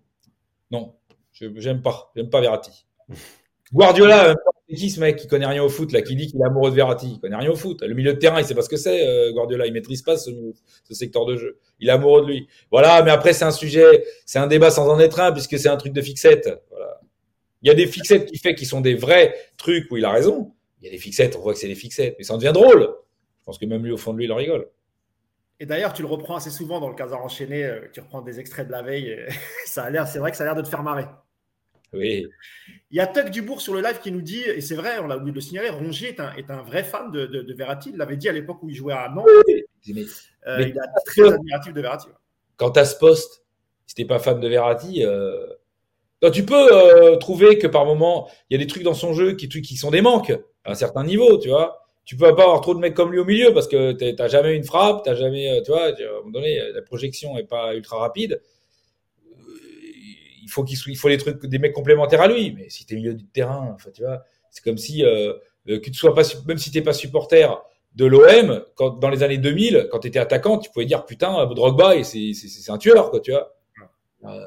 [0.71, 0.95] Non,
[1.32, 2.86] j'aime pas, j'aime pas Verratti.
[3.74, 4.36] Guardiola, euh,
[4.69, 6.69] c'est qui ce mec qui connaît rien au foot là, qui dit qu'il est amoureux
[6.69, 7.82] de Verratti Il connaît rien au foot.
[7.82, 9.07] Le milieu de terrain, il sait pas ce que c'est.
[9.07, 10.30] Euh, Guardiola, il maîtrise pas ce,
[10.84, 11.57] ce, secteur de jeu.
[11.80, 12.47] Il est amoureux de lui.
[12.71, 15.69] Voilà, mais après c'est un sujet, c'est un débat sans en être un puisque c'est
[15.69, 16.49] un truc de fixette.
[16.69, 17.01] Voilà.
[17.63, 20.11] Il y a des fixettes qui fait qui sont des vrais trucs où il a
[20.11, 20.51] raison.
[20.82, 22.53] Il y a des fixettes, on voit que c'est des fixettes, mais ça en devient
[22.53, 22.93] drôle.
[23.43, 24.69] Je pense que même lui, au fond de lui, il en rigole.
[25.59, 27.65] Et d'ailleurs, tu le reprends assez souvent dans le casar enchaîné.
[27.65, 29.17] Euh, tu reprends des extraits de la veille.
[29.65, 31.05] ça a l'air, c'est vrai que ça a l'air de te faire marrer.
[31.91, 32.25] Oui.
[32.89, 35.07] Il y a Tuck Dubourg sur le live qui nous dit, et c'est vrai, on
[35.07, 37.53] l'a oublié de le signaler, Rongier est un, est un vrai fan de, de, de
[37.53, 37.89] Verratti.
[37.89, 39.27] Il l'avait dit à l'époque où il jouait à Nantes.
[39.47, 40.03] Oui, mais,
[40.47, 42.07] euh, mais, il est très admiratif de Verratti.
[42.55, 43.43] Quant à ce poste,
[43.87, 45.45] si t'es pas fan de Verratti, euh...
[46.31, 49.33] tu peux euh, trouver que par moment, il y a des trucs dans son jeu
[49.33, 50.31] qui, qui sont des manques
[50.63, 53.19] à un certain niveau, tu vois tu peux pas avoir trop de mecs comme lui
[53.19, 56.19] au milieu parce que t'as jamais une frappe, t'as jamais, euh, tu vois, à un
[56.19, 58.41] moment donné, la projection est pas ultra rapide.
[60.41, 62.51] Il faut qu'il il faut les trucs, des mecs complémentaires à lui.
[62.51, 65.33] Mais si t'es milieu du terrain, enfin, tu vois, c'est comme si euh,
[65.65, 67.47] que tu sois pas, même si t'es pas supporter
[67.95, 72.03] de l'OM, quand dans les années 2000, quand t'étais attaquant, tu pouvais dire putain, Drogba,
[72.03, 73.55] c'est c'est un tueur, quoi, tu vois.
[74.25, 74.45] Euh,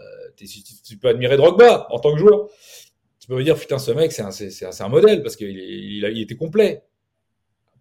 [0.85, 2.49] tu peux admirer Drogba en tant que joueur.
[3.19, 6.05] Tu peux me dire putain, ce mec, c'est un, c'est un, modèle parce qu'il il,
[6.05, 6.83] il était complet.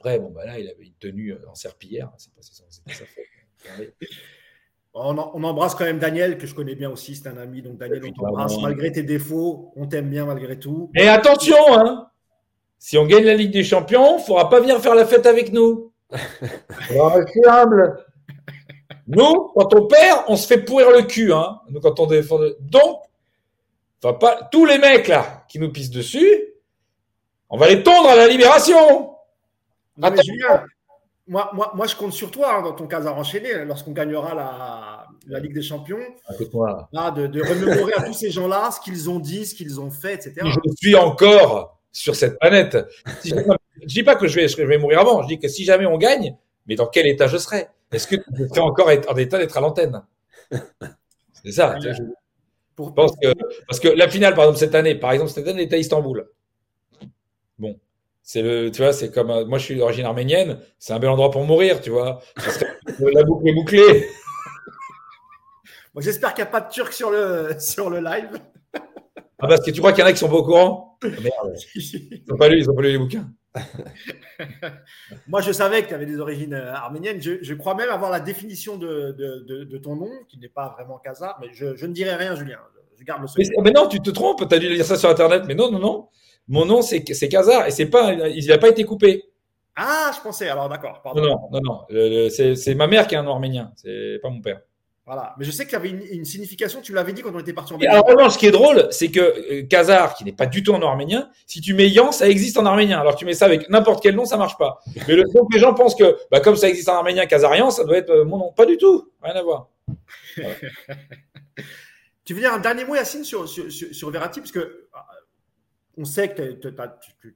[0.05, 2.11] Après, bon, bah là, il avait une tenue euh, en serpillière.
[2.17, 3.93] C'est pas, pas sa faute.
[4.93, 7.63] On, on, embrasse quand même Daniel, que je connais bien aussi, c'est un ami.
[7.63, 9.73] Donc Daniel, on t'embrasse malgré tes défauts.
[9.75, 10.91] On t'aime bien malgré tout.
[10.95, 12.11] Et attention, hein,
[12.77, 15.25] si on gagne la Ligue des Champions, il ne faudra pas venir faire la fête
[15.25, 15.91] avec nous.
[16.95, 18.05] On rester humble.
[19.07, 21.33] Nous, quand on perd, on se fait pourrir le cul.
[21.33, 21.59] Hein.
[21.69, 22.39] Nous, quand on défend.
[22.59, 23.01] Donc,
[24.01, 26.43] pas, tous les mecs là qui nous pissent dessus,
[27.49, 29.14] on va les tondre à la libération.
[29.97, 30.65] Julien,
[31.27, 34.35] moi, moi, moi, je compte sur toi hein, dans ton cas à enchaîner lorsqu'on gagnera
[34.35, 35.99] la, la, Ligue des Champions.
[36.91, 39.89] Là, de, de remémorer à tous ces gens-là ce qu'ils ont dit, ce qu'ils ont
[39.89, 40.33] fait, etc.
[40.43, 42.77] Je suis encore sur cette planète.
[43.21, 45.23] Si je ne dis pas que je vais, je vais mourir avant.
[45.23, 46.35] Je dis que si jamais on gagne,
[46.67, 47.67] mais dans quel état je serai?
[47.91, 50.03] Est-ce que je serai encore en état d'être à l'antenne?
[51.43, 51.77] C'est ça.
[51.79, 51.93] Je
[52.75, 53.33] pense que,
[53.67, 56.27] parce que la finale, par exemple, cette année, par exemple, cette année, était à Istanbul.
[57.57, 57.79] Bon,
[58.27, 61.11] C'est le, tu vois, c'est comme euh, moi je suis d'origine arménienne, c'est un bel
[61.11, 62.21] endroit pour mourir, tu vois.
[62.99, 64.09] la boucle est bouclée.
[65.93, 68.39] Bon, J'espère qu'il n'y a pas de Turc sur le, sur le live.
[69.37, 70.97] Ah parce que tu crois qu'il y en a qui sont pas au courant?
[71.03, 73.29] Ah, Merde, ils n'ont pas lu, ils ont pas lu les bouquins.
[75.27, 77.21] Moi, je savais que tu avais des origines euh, arméniennes.
[77.21, 80.49] Je, je crois même avoir la définition de, de, de, de ton nom, qui n'est
[80.49, 82.57] pas vraiment Khazar, mais je, je ne dirai rien, Julien.
[82.97, 83.61] Je garde le Mais, secret.
[83.63, 85.79] mais non, tu te trompes, tu as dû lire ça sur internet, mais non, non,
[85.79, 86.07] non.
[86.47, 89.25] Mon nom c'est Kazar et c'est pas, il n'a pas été coupé.
[89.75, 90.47] Ah, je pensais.
[90.47, 91.01] Alors, d'accord.
[91.03, 91.21] Non, Pardon.
[91.51, 92.29] non, non, non.
[92.29, 94.61] C'est ma mère qui est un nom arménien, c'est pas mon père.
[95.05, 95.35] Voilà.
[95.37, 96.81] Mais je sais qu'il y avait une, une signification.
[96.81, 97.95] Tu l'avais dit quand on était parti en Et Belgique.
[98.03, 100.71] en revanche, ce qui est drôle, c'est que euh, Khazar, qui n'est pas du tout
[100.73, 102.99] en arménien, si tu mets Yan, ça existe en arménien.
[102.99, 104.79] Alors tu mets ça avec n'importe quel nom, ça marche pas.
[105.07, 107.83] Mais le, donc les gens pensent que, bah, comme ça existe en arménien, Khazarian, ça
[107.83, 108.51] doit être euh, mon nom.
[108.53, 109.11] Pas du tout.
[109.21, 109.67] Rien à voir.
[112.25, 114.87] Tu veux dire un dernier mot, Yacine, sur, sur, sur, sur Verratti Parce que
[115.97, 116.69] on sait que tu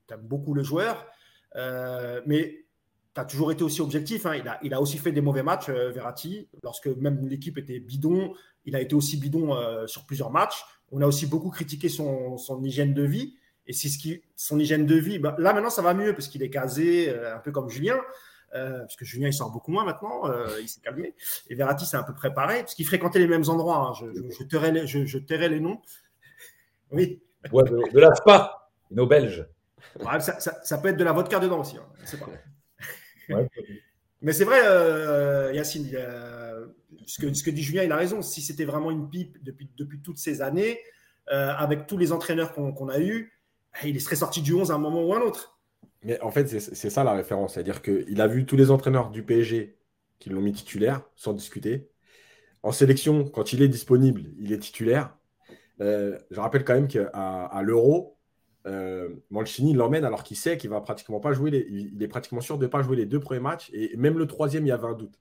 [0.09, 1.07] aimes beaucoup le joueur,
[1.55, 2.65] euh, mais
[3.13, 4.25] tu as toujours été aussi objectif.
[4.25, 4.41] hein.
[4.63, 6.47] Il, a, aussi fait des mauvais matchs, euh, Verratti.
[6.63, 8.33] Lorsque même l'équipe était bidon,
[8.65, 10.63] il a été aussi bidon euh, sur plusieurs matchs.
[10.91, 13.35] On a aussi beaucoup critiqué son, hygiène de vie.
[13.67, 16.27] Et c'est ce qui, son hygiène de vie, bah, là maintenant ça va mieux parce
[16.27, 17.99] qu'il est casé, euh, un peu comme Julien.
[18.51, 20.23] Parce que Julien il sort beaucoup moins maintenant,
[20.59, 21.13] il s'est calmé.
[21.51, 23.89] Et Verratti c'est un peu près pareil, parce qu'il fréquentait les mêmes endroits.
[23.89, 23.93] hein.
[23.93, 25.79] Je, je, je, tairai les, je tairai les noms.
[26.89, 29.47] Oui, Ouais, de, de la SPA, nos Belges.
[29.99, 31.77] Ouais, ça, ça- ça peut être de la vodka dedans aussi.
[31.77, 31.85] hein.
[32.19, 33.35] Pas.
[33.35, 33.47] Ouais.
[34.21, 35.89] Mais c'est vrai, euh, Yacine,
[37.05, 38.21] ce, que, ce que dit Julien, il a raison.
[38.21, 40.79] Si c'était vraiment une pipe depuis, depuis toutes ces années,
[41.31, 43.31] euh, avec tous les entraîneurs qu'on a eus,
[43.83, 45.59] il serait sorti du 11 à un moment ou un autre.
[46.03, 47.53] Mais en fait, c'est ça la référence.
[47.53, 49.77] C'est-à-dire qu'il a vu tous les entraîneurs du PSG
[50.17, 51.89] qui l'ont mis titulaire, sans discuter.
[52.63, 55.15] En sélection, quand il est disponible, il est titulaire.
[55.81, 58.17] Euh, je rappelle quand même qu'à à l'Euro,
[58.67, 62.41] euh, Mancini l'emmène alors qu'il sait qu'il va pratiquement pas jouer les, il est pratiquement
[62.41, 64.71] sûr de ne pas jouer les deux premiers matchs et même le troisième il y
[64.71, 65.19] avait un doute.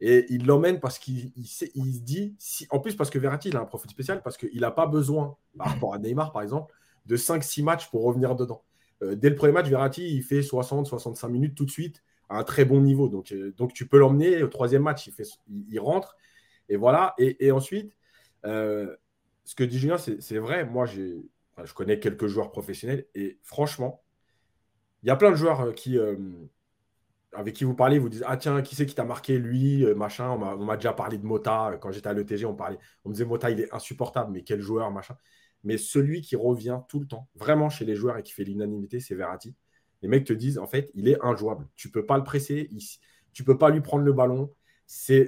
[0.00, 1.66] Et il l'emmène parce qu'il il se
[2.00, 4.70] dit si, en plus parce que Verratti il a un profil spécial parce qu'il n'a
[4.70, 6.72] pas besoin par rapport à Neymar par exemple
[7.04, 8.64] de 5-6 matchs pour revenir dedans.
[9.02, 12.44] Euh, dès le premier match Verratti il fait 60-65 minutes tout de suite à un
[12.44, 13.08] très bon niveau.
[13.08, 16.16] Donc, euh, donc tu peux l'emmener au troisième match il, fait, il, il rentre
[16.70, 17.14] et voilà.
[17.18, 17.94] Et, et ensuite
[19.50, 24.00] ce que dit Julien c'est vrai moi je connais quelques joueurs professionnels et franchement,
[25.02, 26.14] il y a plein de joueurs euh, qui, euh,
[27.32, 29.96] avec qui vous parlez, vous disent Ah tiens, qui c'est qui t'a marqué Lui, euh,
[29.96, 30.30] machin.
[30.30, 31.76] On m'a- déjà parlé de Mota.
[31.80, 34.60] Quand j'étais à l'ETG, on, parlait, on me disait Mota, il est insupportable, mais quel
[34.60, 35.16] joueur, machin.
[35.64, 39.00] Mais celui qui revient tout le temps, vraiment chez les joueurs et qui fait l'unanimité,
[39.00, 39.52] c'est Verratti.
[40.02, 41.66] Les mecs te disent En fait, il est injouable.
[41.74, 42.86] Tu peux pas le presser, il-
[43.32, 44.54] tu peux pas lui prendre le ballon.
[44.86, 45.26] C'est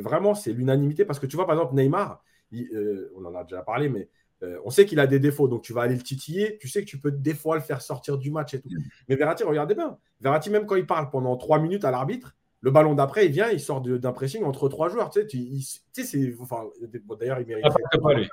[0.00, 2.24] vraiment c'est l'unanimité parce que tu vois, par exemple, Neymar,
[2.54, 4.08] il- euh, on en a déjà parlé, mais
[4.42, 6.58] euh, on sait qu'il a des défauts, donc tu vas aller le titiller.
[6.58, 8.68] Tu sais que tu peux des fois le faire sortir du match et tout.
[9.08, 9.96] Mais Verratti, regardez bien.
[10.20, 13.50] Verratti, même quand il parle pendant trois minutes à l'arbitre, le ballon d'après, il vient,
[13.50, 15.10] il sort d'un pressing entre trois joueurs.
[15.10, 16.34] Tu sais, tu, il- tu sais, c'est.
[16.40, 16.64] Enfin,
[17.04, 17.64] bon, d'ailleurs, il mérite.
[17.68, 18.28] Ah, pas lui.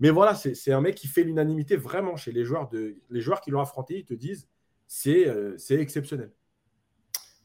[0.00, 3.40] Mais voilà, c'est un mec qui fait l'unanimité vraiment chez les joueurs, de, les joueurs
[3.40, 3.98] qui l'ont affronté.
[3.98, 4.48] Ils te disent
[4.86, 6.30] c'est euh, c'est exceptionnel.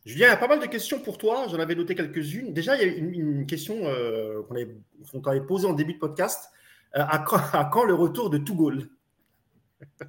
[0.10, 1.46] Julien, il y a pas mal de questions pour toi.
[1.52, 2.52] J'en avais noté quelques-unes.
[2.52, 6.50] Déjà, il y a une, question euh, qu'on avait, posée en début de podcast.
[6.98, 7.20] Euh, à,
[7.72, 8.90] quand, le retour de Tougol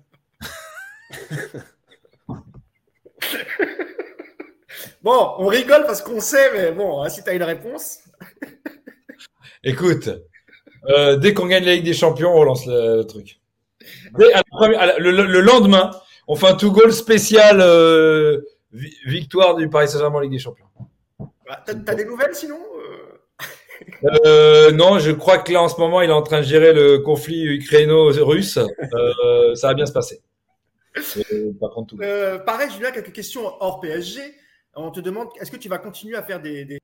[5.03, 7.99] Bon, on rigole parce qu'on sait, mais bon, hein, si tu as une réponse.
[9.63, 10.09] Écoute,
[10.89, 13.39] euh, dès qu'on gagne la Ligue des Champions, on lance le, truc.
[14.17, 14.31] Le,
[14.99, 15.91] le- le lendemain,
[16.27, 17.61] on fait un two goal spécial
[18.73, 20.67] victoire du Paris Saint-Germain en Ligue des Champions.
[21.47, 23.07] Bah, T'as as des nouvelles sinon Euh,
[24.27, 26.73] Euh, non, je crois que là en ce moment, il est en train de gérer
[26.75, 28.59] le conflit ukraino-russe.
[28.59, 30.21] Euh, ça va bien se passer.
[31.61, 32.03] Par contre, tout.
[32.03, 34.21] euh, Pareil, Julien, quelques questions hors PSG.
[34.75, 36.65] On te demande est-ce que tu vas continuer à faire des.
[36.65, 36.79] des...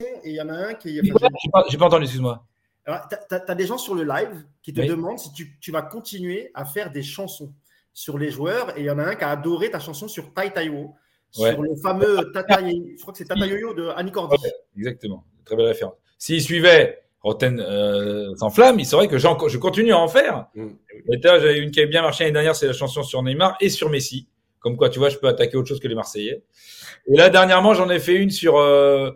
[0.00, 1.00] Et il y en a un qui.
[1.14, 1.28] enfin,
[1.70, 2.44] J'ai pas, entendu, excuse-moi.
[2.84, 4.86] Alors, tu as, des gens sur le live qui te Oui.
[4.88, 7.52] demandent si tu, tu vas continuer à faire des chansons
[7.94, 8.76] sur les joueurs.
[8.76, 10.94] Et il y en a un qui a adoré ta chanson sur Tai Taiwo,
[11.38, 11.52] Ouais.
[11.52, 14.36] sur le fameux Tata, je crois que c'est Tata Yo-Yo de Annie Cordy.
[14.42, 14.52] Ouais.
[14.78, 15.24] Exactement.
[15.44, 15.94] Très belle référence.
[16.18, 20.46] S'il suivait Rotten euh, sans flamme, il saurait que j'en- je continue à en faire.
[20.54, 20.68] Mm.
[21.12, 23.56] Et là, j'avais une qui a bien marché l'année dernière, c'est la chanson sur Neymar
[23.60, 24.28] et sur Messi.
[24.60, 26.42] Comme quoi, tu vois, je peux attaquer autre chose que les Marseillais.
[27.06, 29.10] Et là, dernièrement, j'en ai fait une sur euh,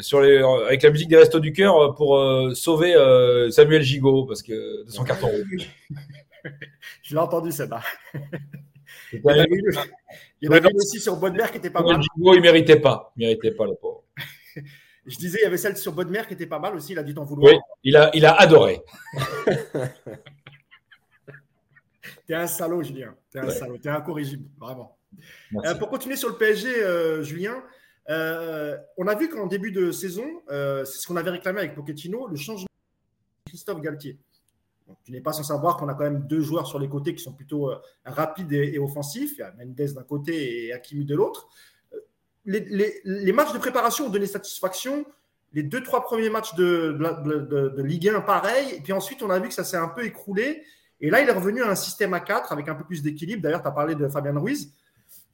[0.00, 3.82] sur les avec la musique des Restos du Cœur euh, pour euh, sauver euh, Samuel
[3.82, 5.68] Gigot parce que de son carton rouge.
[7.02, 7.80] Je l'ai entendu celle-là.
[9.12, 9.72] Il y en avait une-
[10.40, 12.00] il y en avait une aussi sur Bodmer qui était pas mal.
[12.16, 14.04] Il méritait pas, il méritait pas le pauvre.
[15.06, 16.92] Je disais, il y avait celle sur Bodmer qui était pas mal aussi.
[16.92, 17.52] Il a dû t'en vouloir.
[17.52, 18.80] Oui, il a il a adoré.
[22.26, 23.14] T'es un salaud, Julien.
[23.30, 23.54] T'es un Ouais.
[23.54, 23.78] salaud.
[23.78, 24.98] T'es incorrigible, vraiment.
[25.64, 27.62] Euh, pour continuer sur le PSG, euh, Julien,
[28.10, 32.26] euh, on a vu qu'en début de saison, c'est ce qu'on avait réclamé avec Pochettino,
[32.28, 32.64] le changement
[33.46, 34.18] de Christophe Galtier.
[35.04, 37.22] Tu n'es pas sans savoir qu'on a quand même deux joueurs sur les côtés qui
[37.22, 37.70] sont plutôt
[38.04, 39.32] rapides et, offensifs.
[39.36, 41.48] Il y a Mendes d'un côté et Hakimi de l'autre.
[42.44, 45.06] Les, matchs de préparation ont donné satisfaction.
[45.52, 48.74] Les deux, trois premiers matchs de, Ligue 1, pareil.
[48.76, 50.62] Et puis ensuite, on a vu que ça s'est un peu écroulé.
[51.00, 53.42] Et là, il est revenu à un système à 4 avec un peu plus d'équilibre.
[53.42, 54.72] D'ailleurs, tu as parlé de Fabien Ruiz.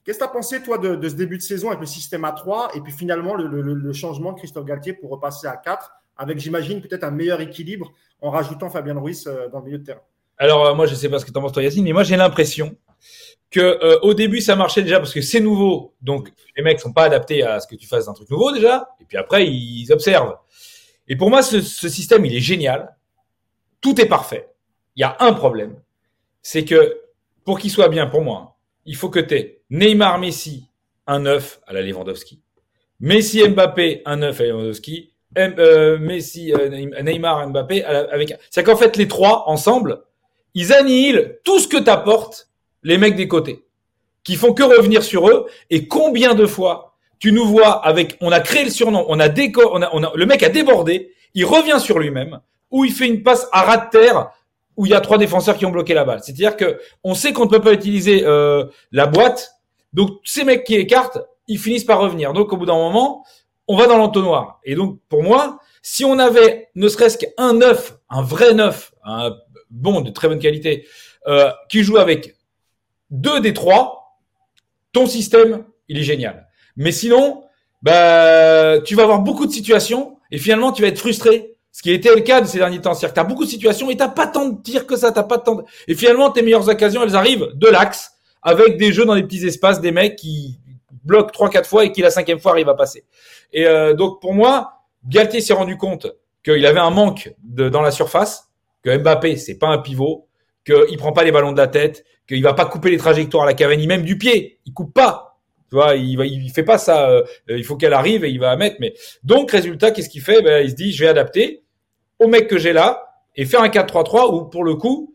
[0.05, 2.33] Qu'est-ce que tu as pensé, toi, de, ce début de saison avec le système à
[2.33, 6.81] 3 et puis finalement le, changement de Christophe Galtier pour repasser à 4 avec, j'imagine,
[6.81, 10.03] peut-être un meilleur équilibre en rajoutant Fabien Ruiz euh, dans le milieu de terrain
[10.39, 12.03] Alors, euh, moi, je sais pas ce que tu en penses, toi, Yacine, mais moi,
[12.03, 12.77] j'ai l'impression
[13.51, 15.95] que euh, au début, ça marchait déjà parce que c'est nouveau.
[16.01, 18.89] Donc, les mecs sont pas adaptés à ce que tu fasses un truc nouveau déjà.
[19.01, 20.37] Et puis après, ils observent.
[21.09, 22.97] Et pour moi, ce, ce système, il est génial.
[23.81, 24.49] Tout est parfait.
[24.95, 25.77] Il y a un problème.
[26.43, 27.01] C'est que
[27.45, 30.69] pour qu'il soit bien pour moi, il faut que tu aies Neymar, Messi,
[31.07, 32.43] un 9 à la Lewandowski.
[33.01, 35.10] Messi, Mbappé, un 9 à Lewandowski.
[35.39, 36.69] Euh, Messi, euh,
[37.03, 38.35] Neymar, Mbappé, avec.
[38.51, 40.03] C'est qu'en fait, les trois ensemble,
[40.55, 42.49] ils annihilent tout ce que t'apportent
[42.83, 43.65] les mecs des côtés,
[44.25, 45.47] qui font que revenir sur eux.
[45.71, 49.29] Et combien de fois tu nous vois avec, on a créé le surnom, on a
[49.29, 52.93] décor, on a, on a, le mec a débordé, il revient sur lui-même, ou il
[52.93, 54.31] fait une passe à ras de terre
[54.77, 56.21] où il y a trois défenseurs qui ont bloqué la balle.
[56.23, 59.53] C'est-à-dire que on sait qu'on ne peut pas utiliser euh, la boîte,
[59.93, 62.33] donc ces mecs qui écartent, ils finissent par revenir.
[62.33, 63.25] Donc au bout d'un moment,
[63.71, 64.61] on va dans l'entonnoir.
[64.65, 69.37] Et donc pour moi, si on avait ne serait-ce qu'un neuf, un vrai neuf, un
[69.71, 70.89] bon de très bonne qualité,
[71.29, 72.35] euh, qui joue avec
[73.11, 74.19] deux des trois,
[74.93, 76.49] ton système, il est génial.
[76.77, 77.45] Mais sinon,
[77.83, 81.93] bah, tu vas avoir beaucoup de situations et finalement tu vas être frustré ce qui
[81.93, 82.95] était le cas de ces derniers temps.
[82.95, 85.13] C'est-à-dire que tu as beaucoup de situations et tu pas tant de tirs que ça.
[85.13, 85.63] T'as pas tant.
[85.87, 88.11] Et finalement, tes meilleures occasions, elles arrivent de l'axe
[88.43, 90.59] avec des jeux dans les petits espaces, des mecs qui
[91.33, 93.05] trois, quatre fois et qui la cinquième fois arrivent à passer.
[93.53, 94.73] Et euh, donc, pour moi,
[95.07, 96.07] Galtier s'est rendu compte
[96.45, 98.51] qu'il avait un manque dans la surface,
[98.83, 100.29] que Mbappé, c'est pas un pivot,
[100.65, 103.47] qu'il prend pas les ballons de la tête, qu'il va pas couper les trajectoires à
[103.47, 104.61] la Cavani, même du pied.
[104.65, 105.39] Il coupe pas.
[105.69, 107.11] Tu vois, il va, il fait pas ça.
[107.11, 108.77] Euh, il faut qu'elle arrive et il va mettre.
[108.81, 110.43] Mais donc, résultat, qu'est-ce qu'il fait?
[110.43, 111.63] Ben, Il se dit, je vais adapter
[112.19, 115.15] au mec que j'ai là et faire un 4-3-3 où, pour le coup,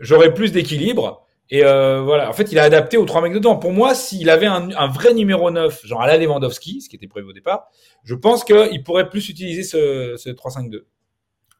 [0.00, 1.23] j'aurai plus d'équilibre.
[1.50, 3.56] Et euh, voilà, en fait, il a adapté aux trois mecs dedans.
[3.56, 6.96] Pour moi, s'il avait un, un, vrai numéro 9, genre à la Lewandowski, ce qui
[6.96, 7.68] était prévu au départ,
[8.02, 10.84] je pense qu'il pourrait plus utiliser ce, ce 3-5-2.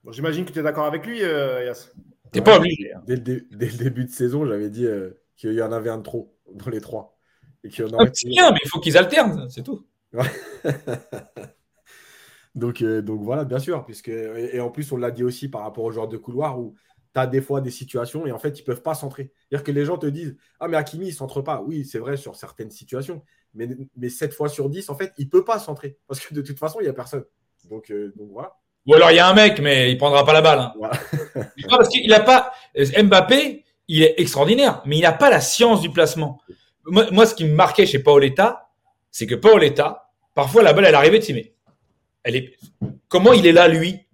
[0.03, 1.93] Bon, J'imagine que tu es d'accord avec lui, euh, Yass.
[2.32, 2.93] T'es pas obligé.
[2.93, 3.03] Hein.
[3.07, 6.37] Dès, le début de saison, j'avais dit euh, qu'il y en avait un de trop
[6.53, 7.18] dans les trois.
[7.64, 9.87] Ah, c'est bien, mais il faut qu'ils alternent, c'est tout.
[12.55, 13.87] donc, euh, donc voilà, bien sûr.
[13.87, 16.74] Puisque, et, en plus, on l'a dit aussi par rapport aux joueurs de couloir où
[17.15, 19.33] tu as des fois des situations et en fait, ils ne peuvent pas centrer.
[19.49, 21.62] C'est-à-dire que les gens te disent Ah, mais Hakimi, il ne centre pas.
[21.62, 23.23] Oui, c'est vrai sur certaines situations.
[23.55, 25.97] Mais, mais 7 fois sur 10, en fait, il ne peut pas centrer.
[26.09, 27.25] Parce que de toute façon, il n'y a personne.
[27.71, 28.57] Donc, euh, donc voilà.
[28.87, 30.59] Ou alors il y a un mec, mais il prendra pas la balle.
[30.59, 30.91] Hein.
[31.71, 32.53] parce qu'il n'a pas.
[32.77, 36.41] Mbappé, il est extraordinaire, mais il n'a pas la science du placement
[36.87, 38.69] moi, ce qui me marquait chez Paoletta,
[39.11, 41.55] c'est que Paoletta, parfois la balle, elle arrivait, tu mais
[42.23, 42.57] elle est,
[43.09, 44.07] comment il est là, lui?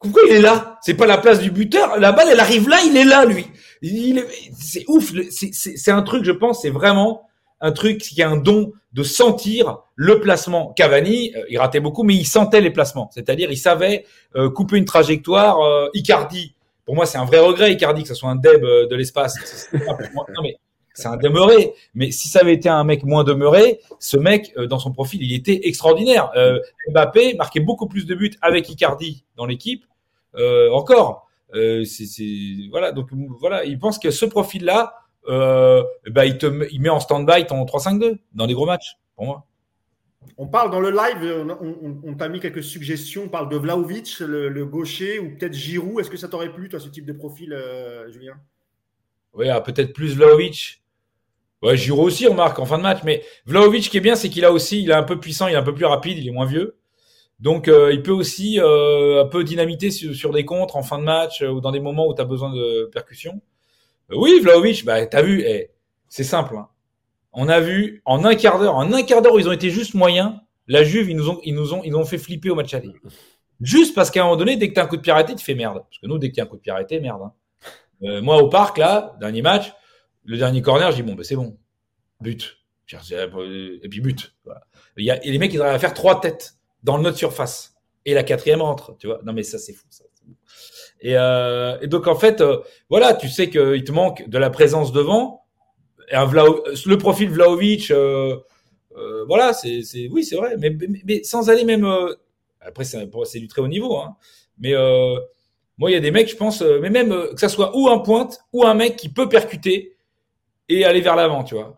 [0.00, 0.78] Pourquoi il est là?
[0.82, 1.98] C'est pas la place du buteur?
[1.98, 3.46] La balle, elle arrive là, il est là, lui.
[3.82, 4.24] Il
[4.58, 5.12] c'est ouf.
[5.30, 7.28] C'est un truc, je pense, c'est vraiment
[7.60, 10.72] un truc qui a un don de sentir le placement.
[10.74, 13.10] Cavani, euh, il ratait beaucoup, mais il sentait les placements.
[13.12, 14.04] C'est-à-dire, il savait
[14.36, 15.60] euh, couper une trajectoire.
[15.60, 16.54] Euh, Icardi,
[16.86, 19.68] pour moi, c'est un vrai regret, Icardi, que ce soit un deb de l'espace.
[20.98, 21.74] c'est un demeuré.
[21.94, 25.22] Mais si ça avait été un mec moins demeuré, ce mec, euh, dans son profil,
[25.22, 26.30] il était extraordinaire.
[26.36, 26.58] Euh,
[26.90, 29.84] Mbappé marquait beaucoup plus de buts avec Icardi dans l'équipe.
[30.34, 31.28] Euh, encore.
[31.52, 32.92] c'est, voilà.
[32.92, 34.94] Donc voilà, il pense que ce profil-là,
[35.26, 39.44] bah, il, te, il met en stand-by ton 3-5-2 dans des gros matchs, pour moi.
[40.36, 41.46] On parle dans le live,
[42.04, 43.24] on, t'a mis quelques suggestions.
[43.24, 46.00] On parle de Vlaovic, le, gaucher, ou peut-être Giroud.
[46.00, 47.56] Est-ce que ça t'aurait plu, toi, ce type de profil,
[48.10, 48.34] Julien?
[49.32, 50.82] Oui, ah, peut-être plus Vlaovic.
[51.62, 53.00] Ouais, Giroud aussi, remarque, en fin de match.
[53.04, 55.54] Mais Vlaovic, qui est bien, c'est qu'il a aussi, il est un peu puissant, il
[55.54, 56.78] est un peu plus rapide, il est moins vieux.
[57.40, 61.04] Donc, euh, il peut aussi euh, un peu dynamiter sur, des contres en fin de
[61.04, 63.40] match euh, ou dans des moments où tu as besoin de percussion.
[64.10, 65.70] oui, Vlaovic, bah, tu as vu, eh,
[66.08, 66.56] c'est simple.
[66.56, 66.68] Hein.
[67.32, 69.94] On a vu en un quart d'heure, en un quart d'heure, ils ont été juste
[69.94, 70.32] moyens.
[70.66, 72.92] La Juve, ils nous ont, ils nous ont, ils ont fait flipper au match aller.
[73.60, 75.34] Juste parce qu'à un moment donné, dès que tu as un coup de pied arrêté,
[75.34, 75.78] tu fais merde.
[75.88, 77.22] Parce que nous, dès y a un coup de pied arrêté, merde.
[77.22, 78.20] Hein.
[78.20, 79.72] moi, au parc, là, dernier match,
[80.28, 81.56] le dernier corner, je dis bon, ben c'est bon,
[82.20, 82.58] but.
[83.82, 84.34] Et puis but.
[84.96, 87.74] Il y a les mecs, ils arrivent à faire trois têtes dans notre surface.
[88.04, 89.20] Et la quatrième rentre, tu vois.
[89.24, 89.86] Non, mais ça, c'est fou.
[91.00, 92.58] Et, euh, et, donc, en fait, euh,
[92.90, 95.44] voilà, tu sais qu'il te manque de la présence devant.
[96.12, 98.36] un Vla- le profil Vlaovic, euh,
[98.96, 101.84] euh, voilà, c'est, oui, c'est vrai, mais, mais, sans aller même.
[101.84, 102.14] euh,
[102.60, 103.06] après, c'est,
[103.40, 104.16] du très haut niveau, hein.
[104.58, 105.16] Mais euh,
[105.78, 107.76] moi, il y a des mecs, je pense, euh, mais même euh, que ça soit
[107.76, 109.96] ou un pointe ou un mec qui peut percuter
[110.68, 111.76] et aller vers l'avant, tu vois.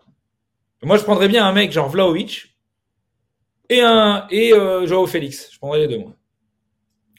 [0.82, 2.56] Moi, je prendrais bien un mec genre Vlaovic
[3.68, 5.50] et un et euh, Joao Félix.
[5.52, 6.12] Je prendrais les deux, moi.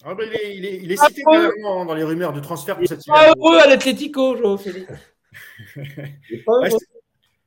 [0.04, 2.40] Ah, bah, il, est, il, est, il est Ah, cité carrément dans les rumeurs de
[2.40, 3.34] transfert pour cette Pas saison.
[3.38, 4.92] heureux à l'Atlético, Joao Félix.
[5.78, 6.76] Ouais, je,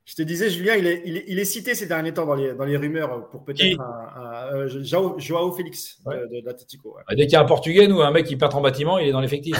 [0.06, 2.34] je te disais, Julien, il est, il est, il est cité ces derniers temps dans
[2.34, 6.16] les, dans les rumeurs pour peut-être Qui un, un, euh, Joao, Joao Félix de, Ouais.
[6.28, 6.94] de, de l'Atlético.
[6.96, 7.02] ouais.
[7.08, 9.08] Bah, Dès qu'il y a un Portugais ou un mec qui peintre en bâtiment, il
[9.08, 9.56] est dans l'effectif.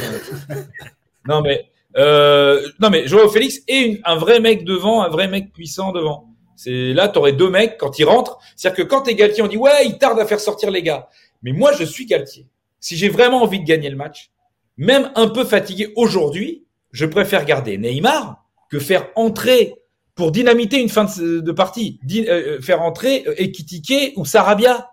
[0.51, 0.55] hein.
[1.27, 5.29] non mais euh, non mais Joao Félix est une- un vrai mec devant, un vrai
[5.29, 6.29] mec puissant devant.
[6.57, 8.39] C'est là, t'aurais deux mecs quand ils rentrent.
[8.57, 11.09] C'est-à-dire que quand t'es Galtier, on dit ouais, il tarde à faire sortir les gars.
[11.43, 12.47] Mais moi, je suis Galtier.
[12.81, 14.31] Si j'ai vraiment envie de gagner le match,
[14.77, 19.75] même un peu fatigué aujourd'hui, je préfère garder Neymar que faire entrer
[20.15, 24.91] pour dynamiter une fin de, partie, Di- euh, faire entrer euh, ou Sarabia,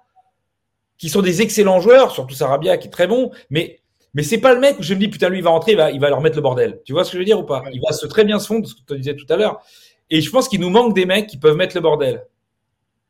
[0.98, 3.81] qui sont des excellents joueurs, surtout Sarabia qui est très bon, mais
[4.14, 5.78] mais c'est pas le mec où je me dis putain lui il va rentrer, il
[5.78, 6.82] va, il va leur mettre le bordel.
[6.86, 7.64] Tu vois ce que je veux dire ou pas?
[7.74, 9.62] Il va se très bien se fondre, ce que tu disais tout à l'heure.
[10.10, 12.26] Et je pense qu'il nous manque des mecs qui peuvent mettre le bordel.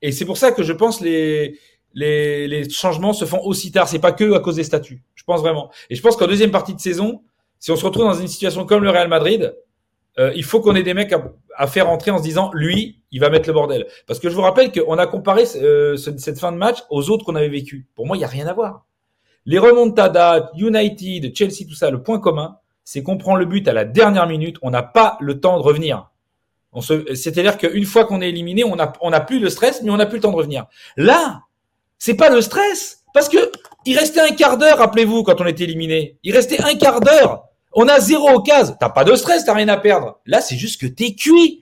[0.01, 1.57] Et c'est pour ça que je pense les
[1.93, 3.87] les, les changements se font aussi tard.
[3.87, 5.03] C'est pas que à cause des statuts.
[5.15, 5.69] Je pense vraiment.
[5.89, 7.21] Et je pense qu'en deuxième partie de saison,
[7.59, 9.55] si on se retrouve dans une situation comme le Real Madrid,
[10.19, 13.01] euh, il faut qu'on ait des mecs à, à faire entrer en se disant lui,
[13.11, 13.87] il va mettre le bordel.
[14.07, 17.09] Parce que je vous rappelle qu'on a comparé euh, ce- cette fin de match aux
[17.09, 17.87] autres qu'on avait vécu.
[17.95, 18.85] Pour moi, il y a rien à voir.
[19.45, 23.73] Les remontadas, United, Chelsea, tout ça, le point commun, c'est qu'on prend le but à
[23.73, 24.57] la dernière minute.
[24.61, 26.11] On n'a pas le temps de revenir.
[26.79, 29.97] C'est-à-dire qu'une fois qu'on est éliminé, on a, on a plus le stress, mais on
[29.97, 30.65] n'a plus le temps de revenir.
[30.95, 31.41] Là,
[31.97, 33.51] c'est pas le stress, parce que
[33.85, 36.17] il restait un quart d'heure, rappelez-vous, quand on était éliminé.
[36.23, 37.45] Il restait un quart d'heure.
[37.73, 38.75] On a zéro occasion.
[38.79, 40.19] T'as pas de stress, t'as rien à perdre.
[40.25, 41.60] Là, c'est juste que t'es cuit.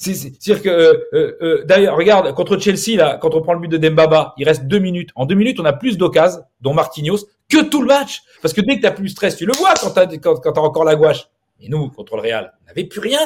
[0.00, 3.58] C'est, c'est, c'est-à-dire que, euh, euh, d'ailleurs, regarde, contre Chelsea, là, quand on prend le
[3.58, 5.10] but de Dembaba, il reste deux minutes.
[5.16, 8.22] En deux minutes, on a plus d'occasions, dont Marquinhos, que tout le match.
[8.40, 10.56] Parce que dès que t'as plus de stress, tu le vois quand t'as, quand, quand
[10.58, 11.28] encore la gouache.
[11.60, 13.18] Et nous, contre le Real, on n'avait plus rien.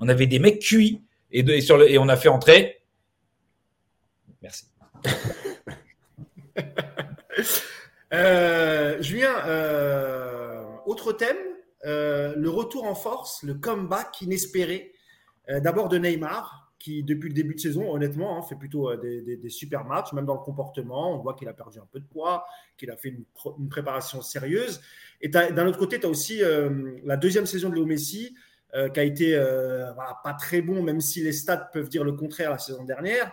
[0.00, 1.00] On avait des mecs cuits.
[1.30, 2.82] Et, et, sur le, et on a fait entrer.
[4.42, 4.64] Merci.
[8.14, 11.36] Euh, Julien, euh, autre thème,
[11.84, 14.95] euh, le retour en force, le comeback inespéré, euh,
[15.48, 19.48] d'abord de Neymar, qui depuis le début de saison, honnêtement, hein, fait plutôt euh, des,
[19.48, 21.14] super matchs, même dans le comportement.
[21.14, 24.80] On voit qu'il a perdu un peu de poids, qu'il a fait une, préparation sérieuse.
[25.20, 28.34] Et d'un autre côté, tu as aussi euh, la deuxième saison de Léo Messi,
[28.74, 29.36] euh, qui a été
[30.22, 33.32] pas très bon, même si les stats peuvent dire le contraire la saison dernière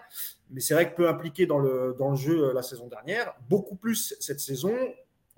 [0.54, 3.34] mais c'est vrai que peu impliqué dans le, dans le jeu euh, la saison dernière,
[3.50, 4.74] beaucoup plus cette saison.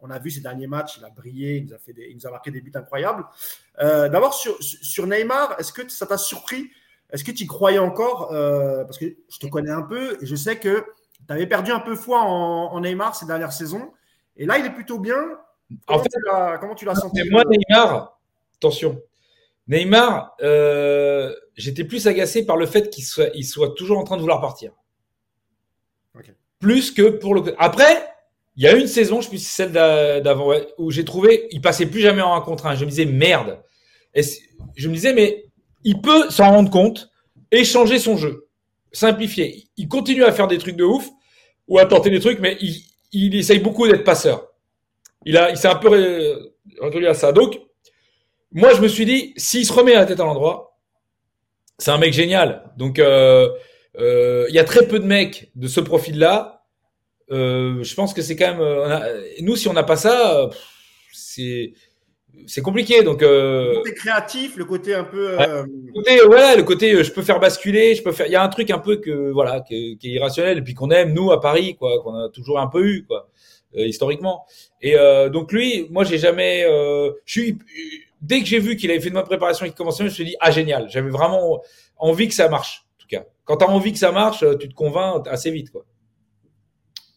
[0.05, 2.15] On a vu ces derniers matchs, il a brillé, il nous a, fait des, il
[2.15, 3.25] nous a marqué des buts incroyables.
[3.81, 6.69] Euh, D'abord, sur, sur Neymar, est-ce que ça t'a surpris?
[7.11, 8.31] Est-ce que tu y croyais encore?
[8.31, 10.85] Euh, Parce que je te connais un peu et je sais que
[11.27, 13.91] tu avais perdu un peu foi en, en, Neymar ces dernières saisons.
[14.37, 15.39] Et là, il est plutôt bien.
[15.87, 17.27] Comment, en fait, tu, as, comment tu l'as senti?
[17.31, 18.19] Moi, Neymar,
[18.57, 19.01] attention,
[19.67, 24.17] Neymar, euh, j'étais plus agacé par le fait qu'il soit, il soit toujours en train
[24.17, 24.71] de vouloir partir.
[26.17, 26.33] Okay.
[26.59, 27.55] Plus que pour le.
[27.57, 28.14] Après,
[28.57, 32.01] il y a une saison, je pense celle d'avant, où j'ai trouvé, il passait plus
[32.01, 32.75] jamais en un contre un.
[32.75, 33.59] Je me disais merde.
[34.75, 35.45] Je me disais mais
[35.83, 37.09] il peut s'en rendre compte
[37.51, 38.47] et changer son jeu,
[38.91, 39.65] simplifier.
[39.77, 41.09] Il continue à faire des trucs de ouf
[41.67, 42.81] ou à tenter des trucs, mais il,
[43.11, 44.47] il essaye beaucoup d'être passeur.
[45.25, 45.89] Il a, il s'est un peu
[46.79, 47.31] retenu à ça.
[47.31, 47.59] Donc,
[48.51, 50.77] moi, je me suis dit, s'il se remet la tête à l'endroit,
[51.77, 52.71] c'est un mec génial.
[52.77, 53.49] Donc, euh,
[53.95, 56.54] il euh, y a très peu de mecs de ce profil-là.
[57.31, 58.61] Euh, je pense que c'est quand même.
[58.61, 59.03] A,
[59.41, 60.49] nous, si on n'a pas ça,
[61.11, 61.73] c'est
[62.47, 63.03] c'est compliqué.
[63.03, 65.37] Donc, euh, le côté créatif, le côté un peu.
[65.37, 68.27] Ouais, le côté, voilà, le côté, je peux faire basculer, je peux faire.
[68.27, 70.73] Il y a un truc un peu que voilà, qui, qui est irrationnel et puis
[70.73, 73.29] qu'on aime nous à Paris, quoi, qu'on a toujours un peu eu, quoi,
[73.75, 74.45] euh, historiquement.
[74.81, 76.63] Et euh, donc lui, moi, j'ai jamais.
[77.25, 77.57] je suis
[78.21, 80.13] dès que j'ai vu qu'il avait fait de ma préparation et qu'il commençait, je me
[80.13, 80.89] suis dit ah génial.
[80.89, 81.61] J'avais vraiment
[81.97, 82.85] envie que ça marche.
[82.97, 85.71] En tout cas, quand tu as envie que ça marche, tu te convaincs assez vite,
[85.71, 85.85] quoi.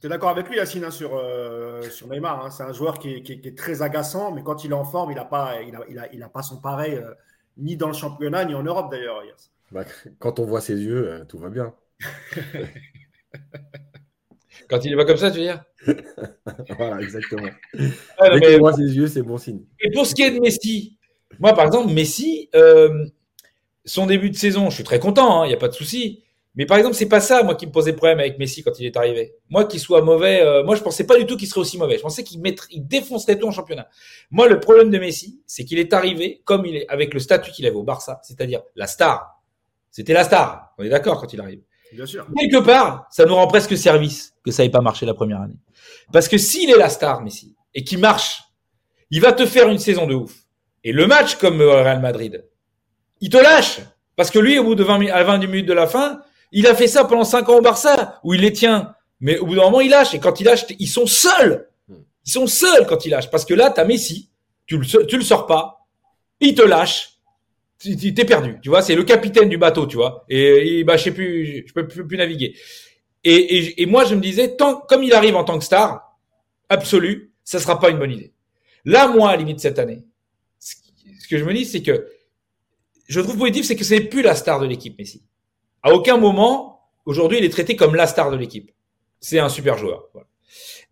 [0.01, 2.44] Tu es d'accord avec lui, Yacine, hein, sur, euh, sur Neymar.
[2.44, 2.51] Hein?
[2.51, 4.74] C'est un joueur qui est, qui, est, qui est, très agaçant, mais quand il est
[4.74, 7.14] en forme, il n'a pas, il a, il a, il a pas son pareil, euh,
[7.57, 9.22] ni dans le championnat, ni en Europe d'ailleurs.
[9.72, 9.84] Bah,
[10.20, 11.74] quand on voit ses yeux, euh, tout va bien.
[14.70, 15.64] quand il est pas comme ça, tu veux dire?
[16.76, 17.49] Voilà, exactement.
[18.18, 18.53] Ah, Dès mais...
[18.55, 19.64] qu'on voit ses yeux, c'est bon signe.
[19.80, 20.96] Et pour ce qui est de Messi,
[21.40, 23.05] moi, par exemple, Messi, euh,
[23.84, 26.22] son début de saison, je suis très content, il hein, n'y a pas de souci.
[26.59, 28.87] Mais par exemple, c'est pas ça, moi, qui me posait problème avec Messi quand il
[28.87, 29.37] est arrivé.
[29.49, 31.99] Moi, qu'il soit mauvais, euh, moi, je pensais pas du tout qu'il serait aussi mauvais.
[31.99, 32.43] Je pensais qu'il
[32.73, 33.89] il défoncerait tout en championnat.
[34.33, 37.53] Moi, le problème de Messi, c'est qu'il est arrivé comme il est, avec le statut
[37.53, 39.41] qu'il avait au Barça, c'est-à-dire la star.
[39.93, 40.75] C'était la star.
[40.79, 41.61] On est d'accord quand il arrive.
[41.93, 42.27] Bien sûr.
[42.37, 45.61] Quelque part, ça nous rend presque service que ça n'ait pas marché la première année.
[46.13, 48.43] Parce que s'il est la star, Messi, et qu'il marche,
[49.13, 50.35] il va te faire une saison de ouf.
[50.83, 52.45] Et le match comme euh, Real Madrid,
[53.21, 53.79] il te lâche.
[54.17, 56.21] Parce que lui, au bout de 20, à 20 minutes de la fin,
[56.53, 58.94] il a fait ça pendant 5 ans au Barça, où il les tient.
[59.20, 60.14] Mais au bout d'un moment, il lâche.
[60.14, 61.68] Et quand il lâche, ils sont seuls.
[62.24, 63.30] Ils sont seuls quand il lâche.
[63.30, 64.30] Parce que là, tu as Messi,
[64.66, 65.86] tu le, tu le sors pas,
[66.40, 67.18] il te lâche,
[67.78, 68.59] t'es perdu.
[68.62, 70.24] Tu vois, c'est le capitaine du bateau, tu vois.
[70.28, 72.55] Et, bah, je sais plus, je peux plus, naviguer.
[73.24, 76.16] Et, et, et, moi, je me disais, tant, comme il arrive en tant que star
[76.68, 78.32] absolu, ça sera pas une bonne idée.
[78.84, 80.05] Là, moi, à la limite cette année,
[80.59, 82.07] ce que je me dis, c'est que
[83.07, 85.22] je trouve positif, c'est que c'est plus la star de l'équipe, Messi.
[85.89, 88.70] À aucun moment, aujourd'hui, il est traité comme la star de l'équipe.
[89.20, 90.11] C'est un super joueur.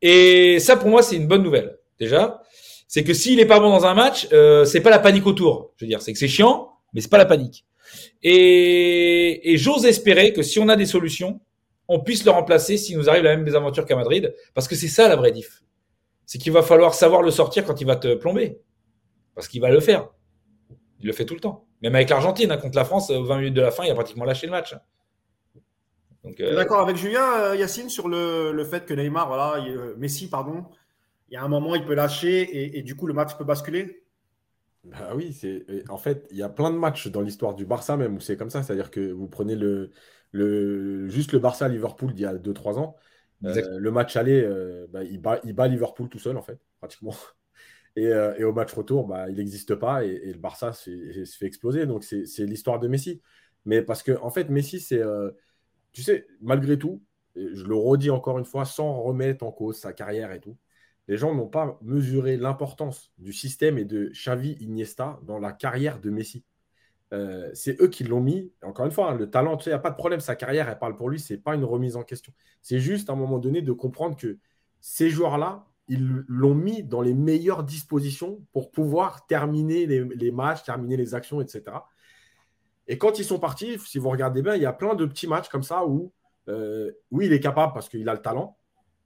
[0.01, 1.79] Et ça, pour moi, c'est une bonne nouvelle.
[2.01, 2.41] Déjà,
[2.89, 5.75] c'est que s'il est pas bon dans un match, euh, c'est pas la panique autour.
[5.77, 7.67] Je veux dire, c'est que c'est chiant, mais c'est pas la panique.
[8.23, 11.41] Et, et j'ose espérer que si on a des solutions,
[11.89, 14.89] on puisse le remplacer s'il nous arrive la même désaventure qu'à Madrid, parce que c'est
[14.89, 15.63] ça la vraie diff.
[16.25, 18.61] C'est qu'il va falloir savoir le sortir quand il va te plomber,
[19.35, 20.09] parce qu'il va le faire.
[21.01, 21.66] Il le fait tout le temps.
[21.83, 23.95] Même avec l'Argentine, hein, contre la France, aux 20 minutes de la fin, il a
[23.95, 24.75] pratiquement lâché le match.
[26.41, 26.55] Euh...
[26.57, 30.29] D'accord avec Julien, euh, Yacine, sur le, le, fait que Neymar, voilà, il, euh, Messi,
[30.29, 30.65] pardon,
[31.29, 33.45] il y a un moment, il peut lâcher et, et du coup, le match peut
[33.45, 34.03] basculer?
[34.85, 37.97] Bah oui, c'est en fait, il y a plein de matchs dans l'histoire du Barça
[37.97, 39.91] même où c'est comme ça, c'est-à-dire que vous prenez le,
[40.31, 42.97] le juste le Barça Liverpool d'il y a 2-3 ans,
[43.45, 46.59] euh, le match aller, euh, bah, il, bat, il, bat, Liverpool tout seul en fait,
[46.79, 47.15] pratiquement.
[47.97, 50.91] Et, euh, et au match retour, bah, il n'existe pas et, le Barça se
[51.39, 51.87] fait exploser.
[51.87, 53.21] Donc c'est l'histoire de Messi.
[53.65, 55.03] Mais parce que en fait, Messi, c'est
[55.93, 57.03] tu sais, malgré tout,
[57.37, 60.57] je le redis encore une fois, sans remettre en cause sa carrière et tout,
[61.09, 66.01] les gens n'ont pas mesuré l'importance du système et de Xavi Iniesta dans la carrière
[66.01, 66.45] de Messi.
[67.13, 68.53] Euh, c'est eux qui l'ont mis.
[68.63, 70.35] Encore une fois, hein, le talent, tu sais, il n'y a pas de problème, sa
[70.35, 72.33] carrière, elle parle pour lui, ce n'est pas une remise en question.
[72.63, 74.39] C'est juste à un moment donné de comprendre que
[74.81, 80.65] ces joueurs-là, ils l'ont mis dans les meilleures dispositions pour pouvoir terminer les, les, matchs,
[80.65, 81.63] terminer les actions, etc.
[82.89, 85.27] Et quand ils sont partis, si vous regardez bien, il y a plein de petits
[85.27, 86.13] matchs comme ça où,
[86.49, 88.57] euh, oui, il est capable parce qu'il a le talent,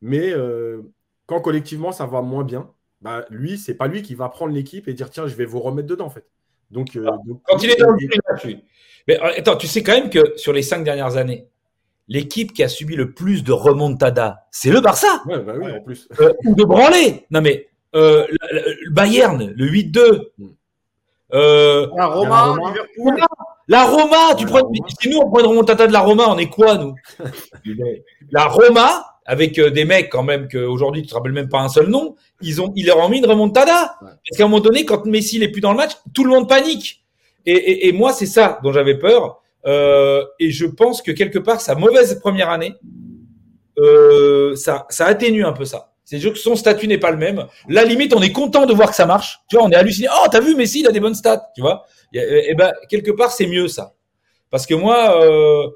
[0.01, 0.83] mais euh,
[1.27, 2.71] quand collectivement ça va moins bien,
[3.01, 5.61] bah, lui, c'est pas lui qui va prendre l'équipe et dire tiens, je vais vous
[5.61, 6.27] remettre dedans en fait.
[6.71, 8.57] Donc, euh, donc quand il est dans le
[9.09, 11.49] Mais attends, tu sais quand même que sur les cinq dernières années,
[12.11, 15.23] l'équipe qui a subi le plus de remontada, c'est le Barça.
[15.27, 16.09] Ouais, bah oui, en plus.
[16.45, 17.25] ou de branler.
[17.31, 20.27] Non mais euh, le Bayern, le 8-2.
[21.33, 23.25] Euh, la Roma, la Liverpool.
[23.69, 24.69] La Roma, tu prends,
[25.01, 26.95] si nous on prend une remontada de la Roma, on est quoi nous?
[28.33, 31.69] La Roma avec euh, des mecs quand même qu'aujourd'hui tu te rappelles même pas un
[31.69, 33.97] seul nom, ils ont, ils leur ont mis une remontada.
[34.03, 34.09] Ouais.
[34.09, 36.49] Parce qu'à un moment donné, quand Messi n'est plus dans le match, tout le monde
[36.49, 37.05] panique.
[37.47, 39.41] Et, et, et moi, c'est ça dont j'avais peur.
[39.67, 42.75] Euh, et je pense que quelque part, sa mauvaise première année,
[43.79, 45.93] euh, ça, atténue un peu ça.
[46.05, 47.47] C'est juste que son statut n'est pas le même.
[47.69, 49.41] La limite, on est content de voir que ça marche.
[49.49, 50.09] Tu vois, on est halluciné.
[50.11, 51.51] Oh, t'as vu Messi, il a des bonnes stats.
[51.55, 51.87] Tu vois.
[52.13, 53.95] Et, et ben quelque part, c'est mieux ça.
[54.51, 55.69] Parce que moi, euh,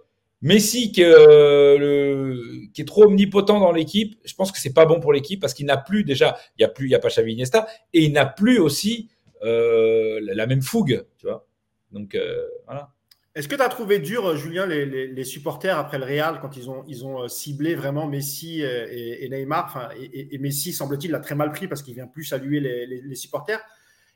[0.43, 5.41] Messi qui, est trop omnipotent dans l'équipe, je pense que c'est pas bon pour l'équipe
[5.41, 7.69] parce qu'il n'a plus déjà, il y a plus, il y a pas Xavi Iniesta
[7.93, 9.09] et il n'a plus aussi
[9.41, 11.47] la même fougue, tu vois.
[11.93, 12.19] Donc
[12.67, 12.94] voilà.
[13.35, 16.85] Est-ce que tu as trouvé dur, Julien, les, supporters après le Real quand ils ont,
[16.87, 19.91] ils ont ciblé vraiment Messi et, et Neymar?
[20.01, 23.61] Et, Messi, semble-t-il, l'a très mal pris parce qu'il vient plus saluer les, les supporters.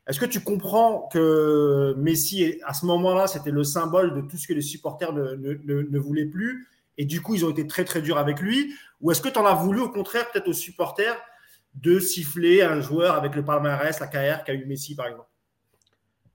[0.08, 4.48] Est-ce que tu comprends que Messi, à ce moment-là, c'était le symbole de tout ce
[4.48, 6.66] que les supporters ne, ne, voulaient plus
[6.96, 8.72] et du coup, ils ont été très, très durs avec lui?
[9.02, 11.20] Ou est-ce que tu en as voulu, au contraire, peut-être aux supporters,
[11.74, 15.28] de siffler un joueur avec le palmarès, la carrière qu'a eu Messi, par exemple?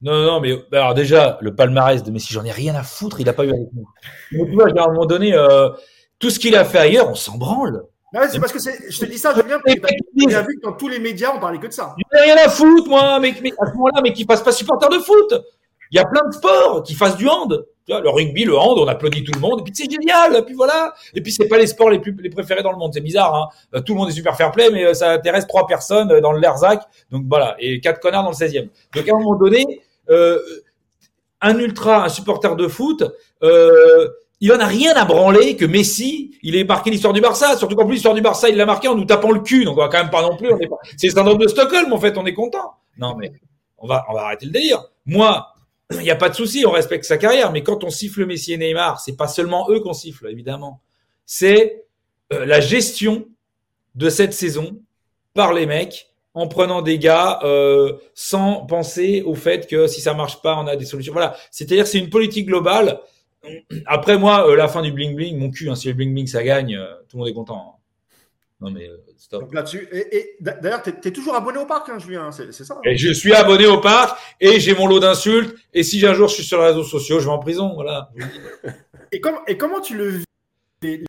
[0.03, 3.25] Non, non, mais alors déjà, le palmarès de Messi, j'en ai rien à foutre, il
[3.25, 3.87] n'a pas eu avec nous.
[4.33, 5.69] Mais tu vois, à un moment donné, euh,
[6.19, 7.83] tout ce qu'il a fait ailleurs, on s'en branle.
[8.13, 10.73] Non, c'est parce que je te dis ça, Julien, parce que as vu que dans
[10.73, 11.95] tous les médias, on parlait que de ça.
[11.97, 14.51] J'en ai rien à foutre, moi, mais, mais à ce moment-là, mais qu'il fasse pas
[14.51, 15.41] supporter de foot.
[15.89, 17.65] Il y a plein de sports qui fassent du hand.
[17.85, 20.35] Tu vois, le rugby, le hand, on applaudit tout le monde, et puis c'est génial,
[20.35, 20.93] et puis voilà.
[21.13, 23.51] Et puis c'est pas les sports les plus les préférés dans le monde, c'est bizarre.
[23.73, 23.81] Hein.
[23.81, 26.81] Tout le monde est super fair play, mais ça intéresse trois personnes dans le Lerzac,
[27.11, 28.69] donc voilà, et quatre connards dans le 16e.
[28.95, 30.39] Donc à un moment donné, euh,
[31.41, 33.03] un ultra, un supporter de foot,
[33.43, 34.07] euh,
[34.39, 37.55] il en a rien à branler que Messi, il ait marqué l'histoire du Barça.
[37.55, 39.63] Surtout qu'en plus, l'histoire du Barça, il l'a marqué en nous tapant le cul.
[39.63, 40.49] Donc, on va quand même pas non plus.
[40.97, 42.17] C'est le syndrome de Stockholm, en fait.
[42.17, 42.73] On est content.
[42.97, 43.31] Non, mais
[43.77, 44.83] on va, on va arrêter le délire.
[45.05, 45.47] Moi,
[45.91, 46.65] il n'y a pas de souci.
[46.67, 47.53] On respecte sa carrière.
[47.53, 50.81] Mais quand on siffle Messi et Neymar, c'est pas seulement eux qu'on siffle, évidemment.
[51.25, 51.85] C'est
[52.33, 53.25] euh, la gestion
[53.95, 54.77] de cette saison
[55.33, 60.13] par les mecs en prenant des gars euh, sans penser au fait que si ça
[60.13, 61.13] marche pas, on a des solutions.
[61.13, 61.35] Voilà.
[61.51, 62.99] C'est-à-dire, c'est une politique globale
[63.85, 66.27] après moi, euh, la fin du bling bling, mon cul, hein, si le bling bling
[66.27, 67.79] ça gagne, euh, tout le monde est content.
[68.61, 69.41] Non mais euh, stop.
[69.41, 69.89] Donc là-dessus.
[69.91, 72.75] Et, et d'a- d'ailleurs, tu es, toujours abonné au parc, hein, Julien, c'est c'est ça
[72.75, 75.53] hein Et je suis abonné au parc et j'ai mon lot d'insultes.
[75.73, 77.73] Et si un jour je suis sur les réseaux sociaux, je vais en prison.
[77.73, 78.09] Voilà.
[79.11, 80.25] Et, com- et comment tu le vis
[80.81, 81.03] les,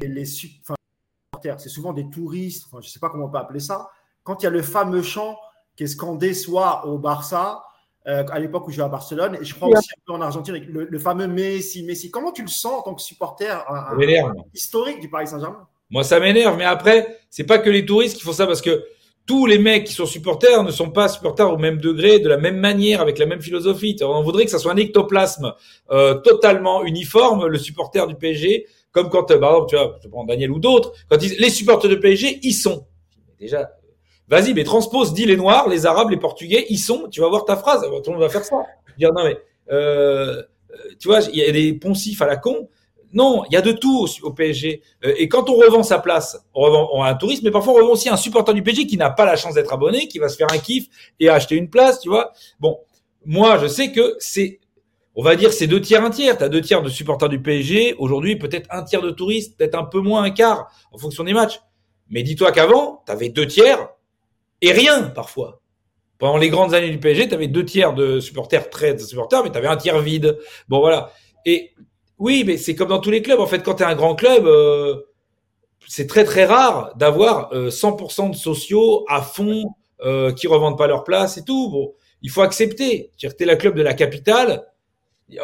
[0.00, 3.88] les, C'est souvent des touristes, enfin, je ne sais pas comment on peut appeler ça.
[4.28, 5.38] Quand il y a le fameux chant
[5.74, 7.62] qui est scandé soit au Barça,
[8.06, 10.20] euh, à l'époque où je jouais à Barcelone, et je crois aussi un peu en
[10.20, 12.10] Argentine, le, le fameux Messi, Messi.
[12.10, 14.32] Comment tu le sens en tant que supporter un- Ça un- m'énerve.
[14.52, 15.66] historique du Paris Saint-Germain?
[15.88, 16.58] Moi, ça m'énerve.
[16.58, 18.84] Mais après, c'est pas que les touristes qui font ça parce que
[19.24, 22.36] tous les mecs qui sont supporters ne sont pas supporters au même degré, de la
[22.36, 23.96] même manière, avec la même philosophie.
[24.02, 25.54] On voudrait que ça soit un ectoplasme
[25.90, 30.08] euh, totalement uniforme, le supporter du PSG, comme quand, euh, par exemple, tu vois, je
[30.08, 32.86] prends Daniel ou d'autres, quand ils, les supporters du PSG, ils sont.
[33.38, 33.70] Déjà,
[34.28, 37.08] vas-y, mais transpose, dis les Noirs, les Arabes, les Portugais, ils sont.
[37.10, 37.82] Tu vas voir ta phrase.
[37.82, 38.56] Tout le monde va faire ça.
[38.98, 39.38] Dire non mais,
[39.70, 40.42] euh,
[40.98, 42.68] tu vois, il y a des poncifs à la con.
[43.12, 44.82] Non, il y a de tout au, PSG.
[45.04, 47.72] Euh, et quand on revend sa place, on revend on a un touriste, mais parfois
[47.72, 50.18] on revend aussi un supporter du PSG qui n'a pas la chance d'être abonné, qui
[50.18, 52.32] va se faire un kiff et acheter une place, tu vois.
[52.60, 52.78] Bon,
[53.24, 54.60] moi je sais que c'est,
[55.14, 56.36] on va dire c'est deux tiers, un tiers.
[56.36, 57.94] T'as deux tiers de supporters du PSG.
[57.98, 61.32] Aujourd'hui, peut-être un tiers de touristes, peut-être un peu moins, un quart, en fonction des
[61.32, 61.60] matchs.
[62.10, 63.88] Mais dis-toi qu'avant, t'avais deux tiers
[64.62, 65.60] et rien parfois.
[66.18, 69.44] Pendant les grandes années du PSG, tu avais deux tiers de supporters, très de supporters,
[69.44, 70.38] mais tu avais un tiers vide.
[70.68, 71.12] Bon, voilà.
[71.46, 71.72] Et
[72.18, 73.38] oui, mais c'est comme dans tous les clubs.
[73.38, 75.02] En fait, quand tu es un grand club, euh,
[75.86, 79.64] c'est très très rare d'avoir euh, 100% de sociaux à fond
[80.00, 81.70] euh, qui revendent pas leur place et tout.
[81.70, 83.12] Bon, il faut accepter.
[83.16, 84.66] Tu es la club de la capitale.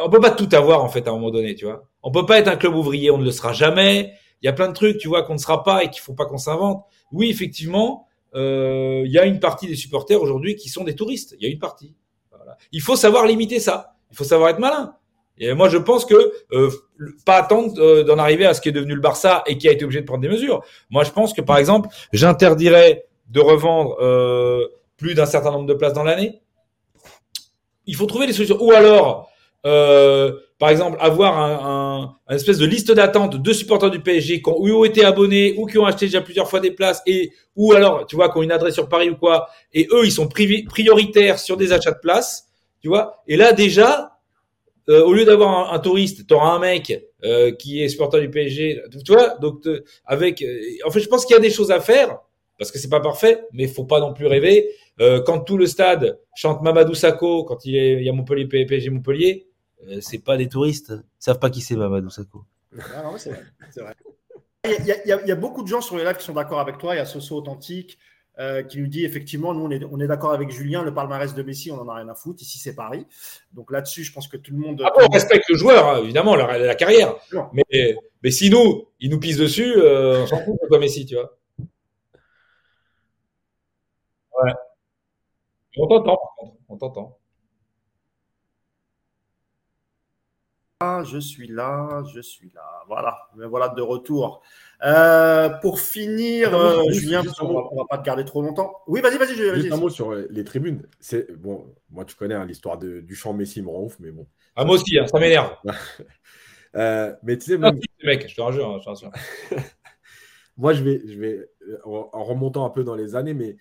[0.03, 1.85] On peut pas tout avoir en fait à un moment donné, tu vois.
[2.03, 4.13] On peut pas être un club ouvrier, on ne le sera jamais.
[4.43, 6.15] Il y a plein de trucs, tu vois, qu'on ne sera pas et qu'il faut
[6.15, 6.85] pas qu'on s'invente.
[7.13, 11.35] Oui, effectivement, il y a une partie des supporters aujourd'hui qui sont des touristes.
[11.39, 11.95] Il y a une partie.
[12.73, 13.97] Il faut savoir limiter ça.
[14.11, 14.95] Il faut savoir être malin.
[15.39, 16.71] Et moi, je pense que euh,
[17.27, 19.73] pas attendre euh, d'en arriver à ce qui est devenu le Barça et qui a
[19.73, 20.63] été obligé de prendre des mesures.
[20.91, 25.75] Moi, je pense que par exemple, j'interdirais de revendre euh, plus d'un certain nombre de
[25.75, 26.41] places dans l'année.
[27.87, 28.59] Il faut trouver des solutions.
[28.61, 29.29] Ou alors,
[29.67, 34.41] euh, par exemple, avoir un, un, un espèce de liste d'attente de supporters du PSG
[34.41, 37.75] qui ont, été abonnés ou qui ont acheté déjà plusieurs fois des places et ou
[37.75, 40.27] alors, tu vois, qui ont une adresse sur Paris ou quoi, et eux, ils sont
[40.27, 42.47] prioritaires sur des achats de places,
[42.81, 43.23] tu vois.
[43.29, 44.13] Et là, déjà,
[44.89, 48.31] euh, au lieu d'avoir un, touriste, tu auras un mec euh, qui est supporter du
[48.31, 49.37] PSG, tu vois.
[49.43, 49.69] Donc,
[50.07, 52.21] avec, euh, en fait, je pense qu'il y a des choses à faire
[52.59, 54.71] parce que c'est pas parfait, mais faut pas non plus rêver.
[55.27, 58.89] Quand tout le stade chante Mamadou Sakho, quand il, est, il y a Montpellier, PSG
[58.89, 59.47] Montpellier,
[60.01, 62.45] c'est pas des touristes, ils savent pas qui c'est Mamadou Sakho.
[62.95, 63.95] Ah non, c'est vrai, c'est vrai.
[64.65, 66.17] Il y, a, il, y a, il y, a, beaucoup de gens sur les lives
[66.17, 66.95] qui sont d'accord avec toi.
[66.95, 67.99] Il y a Soso Authentique
[68.39, 71.35] euh, qui nous dit effectivement, nous on est, on est d'accord avec Julien, le palmarès
[71.35, 72.43] de Messi, on en a rien à foutre.
[72.43, 73.07] Ici c'est Paris.
[73.53, 74.83] Donc là-dessus, je pense que tout le monde.
[74.85, 77.15] Ah bon, on respecte le joueur, hein, évidemment, la, la carrière.
[77.33, 77.49] Non.
[77.53, 81.07] Mais, mais si nous, il nous pisse dessus, euh, on s'en fout de toi Messi,
[81.07, 81.37] tu vois.
[84.43, 84.53] Ouais.
[85.77, 87.19] On t'entend, par contre, on t'entend.
[90.81, 92.83] Ah, je suis là, je suis là.
[92.89, 94.43] Voilà, me voilà de retour.
[94.85, 98.83] Euh, pour finir, euh, Julien, on va, on va pas te garder trop longtemps.
[98.87, 99.35] Oui, vas-y, vas-y.
[99.35, 100.87] Vas juste un mot sur les tribunes.
[101.01, 104.27] C'est bon, moi tu connais hein, l'histoire du champ Messi me rend ouf, mais bon.
[104.57, 105.57] Ah moi aussi, hein, ça m'énerve.
[106.77, 107.79] euh, mais tu sais, même...
[107.81, 109.13] ah, mec, je te rassure, hein, je te rassure.
[110.57, 111.49] moi je vais, je vais
[111.85, 113.57] en, en remontant un peu dans les années, mais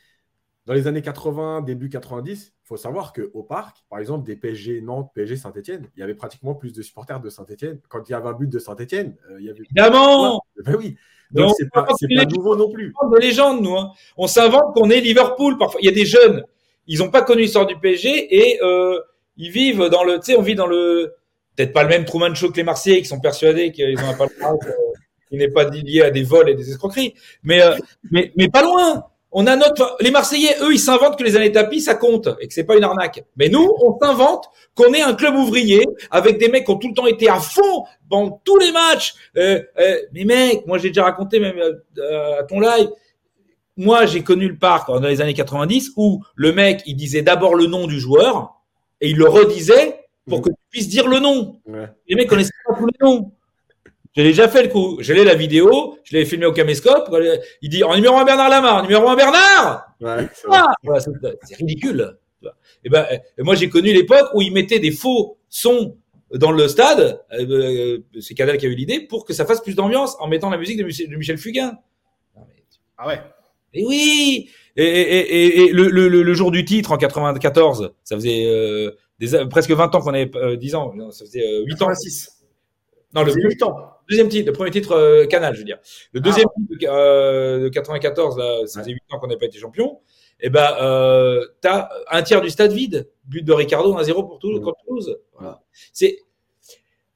[0.66, 4.80] dans les années 80, début 90, il faut savoir qu'au parc, par exemple, des PSG
[4.82, 7.80] Nantes, PSG Saint-Etienne, il y avait pratiquement plus de supporters de Saint-Etienne.
[7.90, 9.64] Quand il y avait un but de Saint-Etienne, euh, il y avait.
[9.64, 10.96] Évidemment Ben oui.
[11.32, 12.94] Donc, c'est pas, pas nouveau non plus.
[13.12, 13.76] De légende, nous.
[13.76, 13.92] Hein.
[14.16, 15.58] On s'invente qu'on est Liverpool.
[15.58, 16.44] Parfois, il y a des jeunes,
[16.88, 19.00] ils n'ont pas connu l'histoire du PSG et euh,
[19.36, 20.20] ils vivent dans le.
[20.20, 21.16] Tu sais, on vit dans le.
[21.56, 24.14] Peut-être pas le même Truman Show que les Marseillais qui sont persuadés qu'ils ont un
[24.14, 24.72] palmarès euh,
[25.30, 27.14] qui n'est pas lié à des vols et des escroqueries.
[27.44, 27.76] Mais, euh,
[28.10, 29.04] mais, mais pas loin
[29.34, 32.48] on a notre, les Marseillais, eux, ils s'inventent que les années tapis, ça compte et
[32.48, 33.24] que c'est pas une arnaque.
[33.36, 36.90] Mais nous, on s'invente qu'on est un club ouvrier avec des mecs qui ont tout
[36.90, 39.16] le temps été à fond dans tous les matchs.
[39.38, 42.90] Euh, euh, mais mec, moi j'ai déjà raconté même euh, à ton live.
[43.76, 47.56] Moi, j'ai connu le parc dans les années 90 où le mec, il disait d'abord
[47.56, 48.62] le nom du joueur
[49.02, 51.60] et il le redisait pour que tu puisses dire le nom.
[51.66, 51.90] Ouais.
[52.08, 53.32] Les mecs connaissaient pas tous les noms.
[54.16, 54.98] J'ai déjà fait le coup.
[55.00, 57.10] Je l'ai la vidéo, je l'ai filmé au caméscope.
[57.62, 59.88] Il dit en numéro 1 Bernard Lamar, en numéro 1 Bernard.
[60.02, 61.04] Ouais, ah, voilà,
[61.44, 62.18] c'est ridicule.
[62.84, 63.08] Et ben,
[63.38, 65.98] et moi j'ai connu l'époque où ils mettaient des faux sons
[66.32, 67.22] dans le stade.
[67.32, 70.50] Euh, c'est Cadel qui a eu l'idée pour que ça fasse plus d'ambiance en mettant
[70.50, 71.78] la musique de Michel, de Michel Fugain.
[72.98, 73.22] Ah ouais.
[73.74, 74.50] Et oui.
[74.76, 78.92] Et, et, et, et le, le, le, jour du titre en 94, ça faisait euh,
[79.20, 81.90] des, presque 20 ans qu'on avait, euh, 10 ans, ça faisait 8 ans.
[83.14, 83.16] 86.
[83.16, 83.78] Non, le C'est 8 ans.
[84.10, 85.80] deuxième titre, le premier titre euh, Canal, je veux dire.
[86.12, 89.46] Le deuxième titre de, euh, de 94, là, ça faisait 8 ans qu'on n'avait pas
[89.46, 90.00] été champion.
[90.40, 93.10] Et ben, euh, t'as un tiers du stade vide.
[93.26, 95.18] But de Ricardo 1-0 pour Toulouse, contre Toulouse.
[95.34, 95.62] Voilà.
[95.94, 96.20] C'est,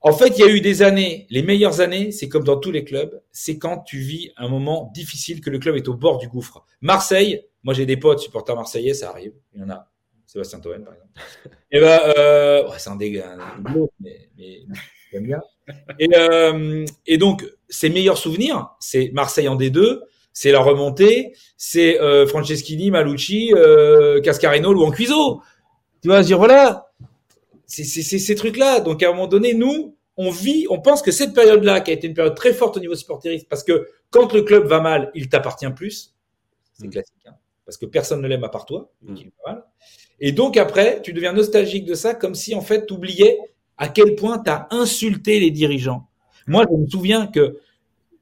[0.01, 2.71] en fait, il y a eu des années, les meilleures années, c'est comme dans tous
[2.71, 6.17] les clubs, c'est quand tu vis un moment difficile, que le club est au bord
[6.17, 6.65] du gouffre.
[6.81, 9.33] Marseille, moi j'ai des potes supporters marseillais, ça arrive.
[9.53, 9.89] Il y en a.
[10.27, 11.19] Sébastien Toen, par exemple.
[11.71, 13.37] Et ben, euh, ouais, c'est un dégât,
[13.99, 14.65] mais, mais
[15.11, 15.41] j'aime bien.
[15.99, 20.01] Et, euh, et donc, ses meilleurs souvenirs, c'est Marseille en D2,
[20.33, 25.41] c'est la remontée, c'est euh, Franceschini, Malucci, euh, Cascarino, Louan Cuiso.
[26.01, 26.91] Tu vas se dire, voilà,
[27.65, 28.79] c'est ces trucs-là.
[28.79, 31.93] Donc, à un moment donné, nous, on vit, on pense que cette période-là, qui a
[31.93, 35.11] été une période très forte au niveau sportiviste, parce que quand le club va mal,
[35.15, 36.13] il t'appartient plus.
[36.73, 36.91] C'est Mm.
[36.91, 37.33] classique, hein,
[37.65, 38.91] parce que personne ne l'aime à part toi.
[39.01, 39.13] Mm.
[39.15, 39.63] qui va mal.
[40.19, 43.37] Et donc, après, tu deviens nostalgique de ça, comme si, en fait, tu oubliais
[43.77, 46.07] à quel point tu as insulté les dirigeants.
[46.47, 47.59] Moi, je me souviens que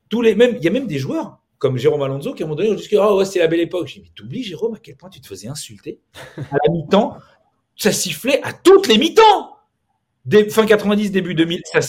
[0.10, 2.50] tous les, même, il y a même des joueurs, comme Jérôme Alonso, qui à un
[2.50, 3.88] moment donné, ont dit oh, ouais, c'est la belle époque.
[3.88, 6.00] J'ai dit, mais t'oublies, Jérôme, à quel point tu te faisais insulter?
[6.38, 7.18] À la mi-temps,
[7.76, 9.58] ça sifflait à toutes les mi-temps.
[10.50, 11.80] Fin 90, début 2000, ça,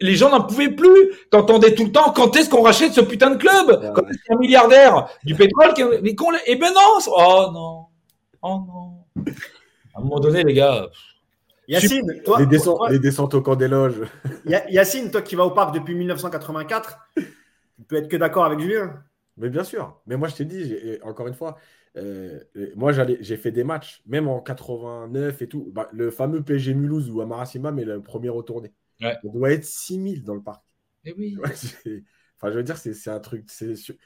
[0.00, 1.12] les gens n'en pouvaient plus.
[1.30, 3.92] T'entendais tout le temps, quand est-ce qu'on rachète ce putain de club?
[3.94, 6.72] Quand est-ce qu'il y a un milliardaire du pétrole qui, mais qu'on, l'a- eh ben
[6.72, 6.98] non!
[7.08, 7.86] Oh non!
[8.42, 9.32] Oh non!
[9.94, 10.88] À un moment donné, les gars,
[11.68, 14.02] Yacine, toi, Les, descentes, toi- les descentes au camp des loges.
[14.44, 17.24] Ya- Yacine, toi qui vas au parc depuis 1984, tu
[17.88, 19.02] peux être que d'accord avec Julien.
[19.36, 20.00] Mais bien sûr.
[20.06, 21.58] Mais moi, je t'ai dit, encore une fois,
[21.96, 22.40] euh,
[22.74, 25.70] moi, j'allais, j'ai fait des matchs, même en 89 et tout.
[25.72, 28.72] Bah, le fameux PSG Mulhouse où Amarasima met le premier retourné.
[29.00, 29.16] Ouais.
[29.24, 30.64] On doit être 6000 dans le parc.
[31.04, 31.36] eh oui.
[31.42, 31.50] Ouais,
[32.38, 33.46] enfin, je veux dire, c'est, un truc.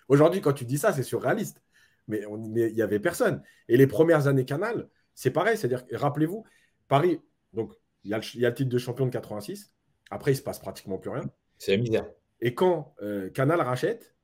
[0.09, 1.63] Aujourd'hui, quand tu dis ça, c'est surréaliste.
[2.09, 3.43] Mais il n'y avait personne.
[3.69, 5.57] Et les premières années Canal, c'est pareil.
[5.57, 6.45] C'est-à-dire, rappelez-vous,
[6.89, 7.21] Paris,
[7.53, 7.73] donc,
[8.05, 9.73] il y, a le, il y a le titre de champion de 86.
[10.11, 11.25] Après, il se passe pratiquement plus rien.
[11.59, 12.07] C'est la misère.
[12.41, 14.15] Et quand euh, Canal rachète,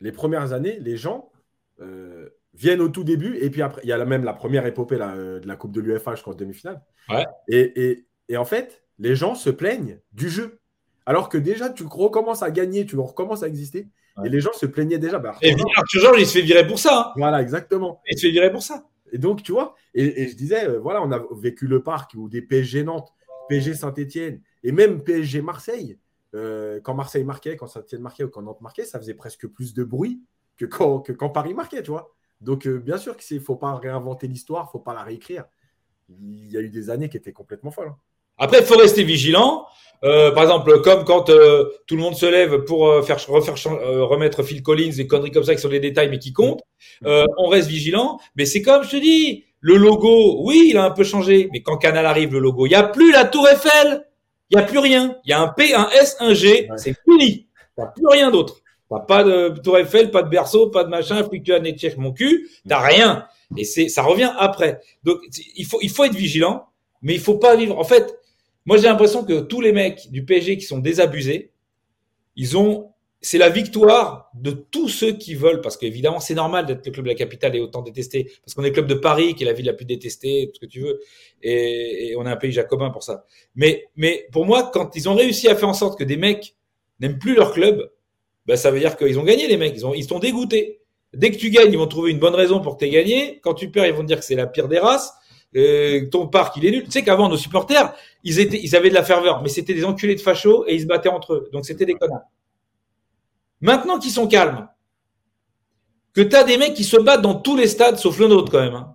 [0.00, 1.30] les premières années, les gens
[1.80, 3.36] euh, viennent au tout début.
[3.38, 5.56] Et puis après, il y a la- même la première épopée là, euh, de la
[5.56, 6.82] Coupe de l'UFA jusqu'en demi-finale.
[7.08, 7.24] Ouais.
[7.48, 10.60] Et, et- et en fait, les gens se plaignent du jeu.
[11.06, 13.88] Alors que déjà, tu recommences à gagner, tu recommences à exister.
[14.16, 14.26] Ouais.
[14.26, 15.18] Et les gens se plaignaient déjà.
[15.18, 17.08] Bah, Et Arthur Georges, il se fait virer pour ça.
[17.08, 17.12] hein.
[17.16, 18.00] voilà, exactement.
[18.10, 18.86] Il se fait virer pour ça.
[19.14, 22.28] Et donc, tu vois, et, je disais, euh, voilà, on a vécu le parc ou
[22.28, 23.12] des PSG Nantes,
[23.48, 26.00] PSG Saint-Etienne et même PSG Marseille.
[26.34, 29.72] Euh, quand Marseille marquait, quand Saint-Etienne marquait ou quand Nantes marquait, ça faisait presque plus
[29.72, 30.20] de bruit
[30.56, 32.12] que quand, que quand Paris marquait, tu vois.
[32.40, 35.04] Donc, euh, bien sûr qu'il ne faut pas réinventer l'histoire, il ne faut pas la
[35.04, 35.44] réécrire.
[36.08, 37.90] Il y a eu des années qui étaient complètement folles.
[37.90, 37.98] hein.
[38.38, 39.66] Après, il faut rester vigilant.
[40.02, 43.54] Euh, par exemple, comme quand euh, tout le monde se lève pour euh, faire refaire
[43.66, 46.60] euh, remettre Phil Collins, des conneries comme ça qui sont des détails mais qui comptent.
[47.06, 48.18] Euh, on reste vigilant.
[48.36, 51.48] Mais c'est comme je te dis, le logo, oui, il a un peu changé.
[51.52, 54.06] Mais quand Canal arrive, le logo, il n'y a plus la Tour Eiffel.
[54.50, 55.16] Il n'y a plus rien.
[55.24, 56.68] Il y a un P, un S, un G.
[56.68, 56.76] Ouais.
[56.76, 57.46] C'est fini.
[57.78, 58.56] Il n'y a plus rien d'autre.
[58.90, 62.12] T'as pas de Tour Eiffel, pas de berceau, pas de machin, fluctuane et check mon
[62.12, 62.50] cul.
[62.68, 63.26] T'as rien.
[63.56, 64.80] Et c'est, ça revient après.
[65.02, 65.18] Donc,
[65.56, 66.66] il faut, il faut être vigilant,
[67.00, 67.78] mais il faut pas vivre.
[67.78, 68.18] En fait,
[68.66, 71.52] moi, j'ai l'impression que tous les mecs du PSG qui sont désabusés,
[72.36, 76.86] ils ont, c'est la victoire de tous ceux qui veulent, parce qu'évidemment, c'est normal d'être
[76.86, 79.34] le club de la capitale et autant détesté, parce qu'on est le club de Paris,
[79.34, 81.00] qui est la ville la plus détestée, tout ce que tu veux,
[81.42, 83.24] et, on est un pays jacobin pour ça.
[83.54, 86.56] Mais, mais pour moi, quand ils ont réussi à faire en sorte que des mecs
[87.00, 87.90] n'aiment plus leur club,
[88.46, 89.74] ben, ça veut dire qu'ils ont gagné, les mecs.
[89.74, 90.80] Ils ont, sont dégoûtés.
[91.14, 93.40] Dès que tu gagnes, ils vont trouver une bonne raison pour que tu gagné.
[93.42, 95.14] Quand tu perds, ils vont te dire que c'est la pire des races.
[95.56, 96.84] Euh, ton parc, il est nul.
[96.84, 100.20] Tu sais qu'avant, nos supporters, ils avaient de la ferveur, mais c'était des enculés de
[100.20, 101.48] fachos et ils se battaient entre eux.
[101.52, 102.24] Donc c'était des connards.
[103.60, 104.68] Maintenant qu'ils sont calmes,
[106.14, 108.50] que tu as des mecs qui se battent dans tous les stades sauf le nôtre
[108.50, 108.74] quand même.
[108.74, 108.94] hein.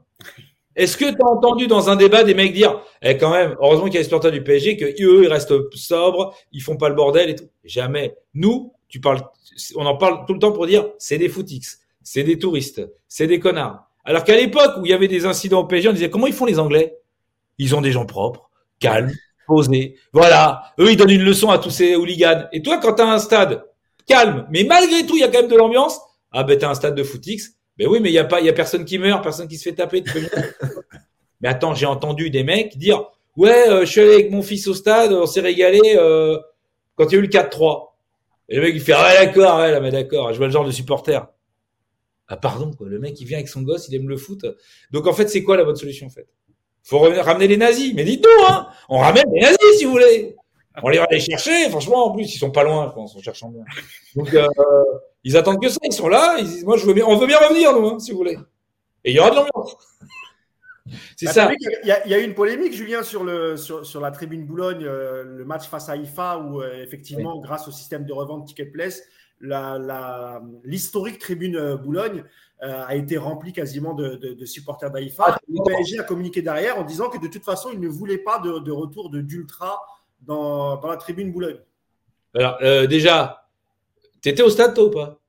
[0.76, 3.86] Est-ce que tu as entendu dans un débat des mecs dire, eh quand même, heureusement
[3.86, 6.88] qu'il y a les supporters du PSG, que eux, ils restent sobres, ils font pas
[6.88, 7.50] le bordel et tout.
[7.66, 8.16] Jamais.
[8.34, 9.22] Nous, tu parles,
[9.76, 13.28] on en parle tout le temps pour dire, c'est des footix, c'est des touristes, c'est
[13.28, 13.90] des connards.
[14.06, 16.34] Alors qu'à l'époque où il y avait des incidents au PSG, on disait, comment ils
[16.34, 16.98] font les Anglais?
[17.58, 18.49] Ils ont des gens propres,
[18.80, 19.12] calmes,
[19.48, 19.98] posés.
[20.14, 20.64] Voilà.
[20.80, 22.48] Eux, ils donnent une leçon à tous ces hooligans.
[22.52, 23.64] Et toi, quand tu as un stade
[24.08, 26.00] calme, mais malgré tout, il y a quand même de l'ambiance,
[26.32, 27.56] ah ben t'as un stade de footix.
[27.78, 29.58] Ben oui, mais il y a pas, il y a personne qui meurt, personne qui
[29.58, 30.04] se fait taper.
[30.04, 30.12] tu
[31.42, 33.06] mais attends, j'ai entendu des mecs dire,
[33.38, 36.38] ouais, euh, je suis allé avec mon fils au stade, on s'est régalé euh,
[36.96, 37.88] quand il y a eu le 4-3.
[38.50, 40.52] Et le mec il fait, ah ouais, d'accord, ouais, là, mais d'accord, je vois le
[40.52, 41.26] genre de supporter.
[42.28, 44.46] Ah pardon, quoi, le mec il vient avec son gosse, il aime le foot.
[44.92, 46.28] Donc en fait, c'est quoi la bonne solution en fait?
[46.84, 47.94] Faut ramener les nazis.
[47.94, 50.36] Mais dites-nous, hein, on ramène les nazis si vous voulez.
[50.82, 51.70] On les va les chercher.
[51.70, 53.64] Franchement, en plus, ils sont pas loin, je pense, en cherchant bien.
[54.16, 54.48] Donc euh,
[55.24, 55.78] ils attendent que ça.
[55.84, 56.38] Ils sont là.
[56.40, 58.38] Ils disent, moi, je veux bien, on veut bien revenir, nous, hein, si vous voulez.
[59.04, 59.76] Et il y aura de l'ambiance.
[61.18, 61.52] C'est Bah, ça.
[61.84, 64.46] y, a- il y a eu une polémique, Julien, sur, le, sur, sur la tribune
[64.46, 68.48] Boulogne, euh, le match face à IFA, où euh, effectivement, grâce au système de revente
[68.48, 69.02] Ticket Place,
[69.40, 72.24] la- la- l'historique tribune Boulogne
[72.64, 75.24] euh, a été remplie quasiment de, de- de supporters d'AIFA.
[75.28, 78.18] Ah, le PSG a communiqué derrière en disant que de toute façon, il ne voulait
[78.18, 79.80] pas de, de retour de d'Ultra
[80.22, 81.60] dans, dans la tribune Boulogne.
[82.36, 83.48] Alors, euh, déjà,
[84.22, 85.20] t'étais au stade, toi, ou pas?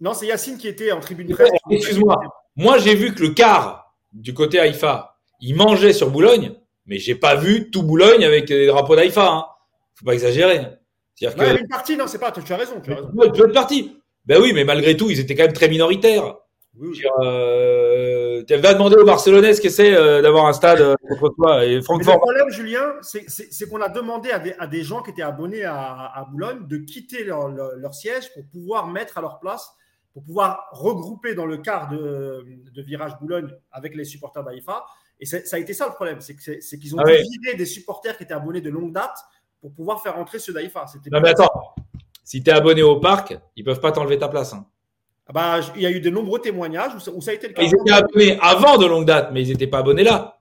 [0.00, 1.50] Non, c'est Yacine qui était en tribune presse.
[1.70, 2.20] Excuse-moi.
[2.56, 6.54] Moi, j'ai vu que le quart du côté Haïfa, il mangeait sur Boulogne,
[6.86, 9.28] mais j'ai pas vu tout Boulogne avec des drapeaux d'Haïfa.
[9.30, 9.44] Hein.
[9.94, 10.66] Faut pas exagérer.
[11.14, 12.80] C'est-à-dire Ouais, que une partie, non, c'est pas, tu as raison.
[12.82, 13.10] Tu as raison.
[13.14, 13.96] Ouais, tu es parti.
[14.24, 16.36] Ben oui, mais malgré tout, ils étaient quand même très minoritaires.
[16.78, 17.02] Oui, oui.
[17.22, 21.28] Euh, tu vas demander aux Barcelonais ce que c'est euh, d'avoir un stade euh, contre
[21.36, 22.18] toi et Mais le Francfort.
[22.18, 25.76] problème, Julien, c'est qu'on a demandé à des, à des gens qui étaient abonnés à,
[26.14, 29.70] à Boulogne de quitter leur, leur- leur siège pour pouvoir mettre à leur place,
[30.14, 34.82] pour pouvoir regrouper dans le quart de, de virage Boulogne avec les supporters d'AIFA.
[35.20, 38.34] Et ça a été ça le problème, c'est qu'ils ont Ah des supporters qui étaient
[38.34, 39.16] abonnés de longue date
[39.60, 40.86] pour pouvoir faire entrer ceux d'AIFA.
[41.12, 41.74] Non mais attends,
[42.24, 44.54] si tu es abonné au parc, ils peuvent pas t'enlever ta place.
[44.54, 44.66] hein.
[45.26, 47.48] Ah bah, il y a eu de nombreux témoignages où ça, où ça a été
[47.48, 47.62] le cas.
[47.62, 50.38] Ils étaient abonnés avant de longue date, mais ils n'étaient pas abonnés là.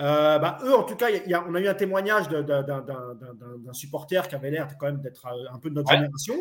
[0.00, 4.28] Euh, bah, eux, en tout cas, y a- on a eu un témoignage d'un- supporter
[4.28, 5.96] qui avait l'air quand même d'être euh, un peu de notre Ouais.
[5.96, 6.34] génération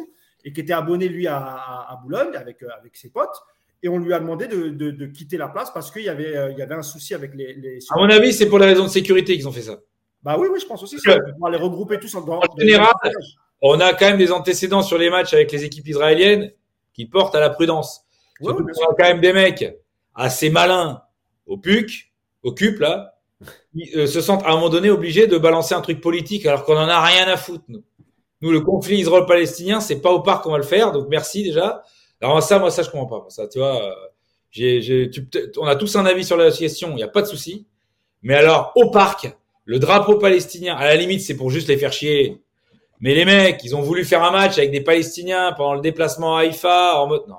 [0.44, 3.36] et qui était abonné, lui, à, Boulogne avec, euh, avec ses potes.
[3.82, 6.52] Et on lui a demandé de, de- de quitter la place parce qu'il y avait,
[6.52, 7.54] il y avait un souci avec les.
[7.54, 9.78] les À mon avis, c'est pour les raisons de sécurité qu'ils ont fait ça.
[10.24, 10.98] Bah oui, oui, je pense aussi.
[10.98, 12.90] Que- pour pouvoir les regrouper tous en, En général,
[13.62, 16.52] On a quand même des antécédents sur les matchs avec les équipes israéliennes
[16.98, 18.02] qui portent à la prudence.
[18.42, 19.66] Ouais, qu'on a quand même des mecs
[20.16, 21.02] assez malins
[21.46, 22.12] au PUC,
[22.44, 23.14] au CUP, là,
[23.74, 26.64] qui euh, se sentent à un moment donné obligés de balancer un truc politique alors
[26.66, 27.84] qu'on en a rien à foutre, nous.
[28.42, 31.84] Nous, le conflit israélo-palestinien, c'est pas au parc qu'on va le faire, donc merci déjà.
[32.22, 33.30] Alors ça, moi, ça, je comprends pas.
[33.30, 33.92] Ça, tu vois, euh,
[34.52, 37.66] tu- on a tous un avis sur la question, il n'y a pas de souci.
[38.22, 39.32] Mais alors, au parc,
[39.66, 42.42] le drapeau palestinien, à la limite, c'est pour juste les faire chier.
[43.00, 46.36] Mais les mecs, ils ont voulu faire un match avec des Palestiniens pendant le déplacement
[46.36, 47.36] à Haïfa en mode, non.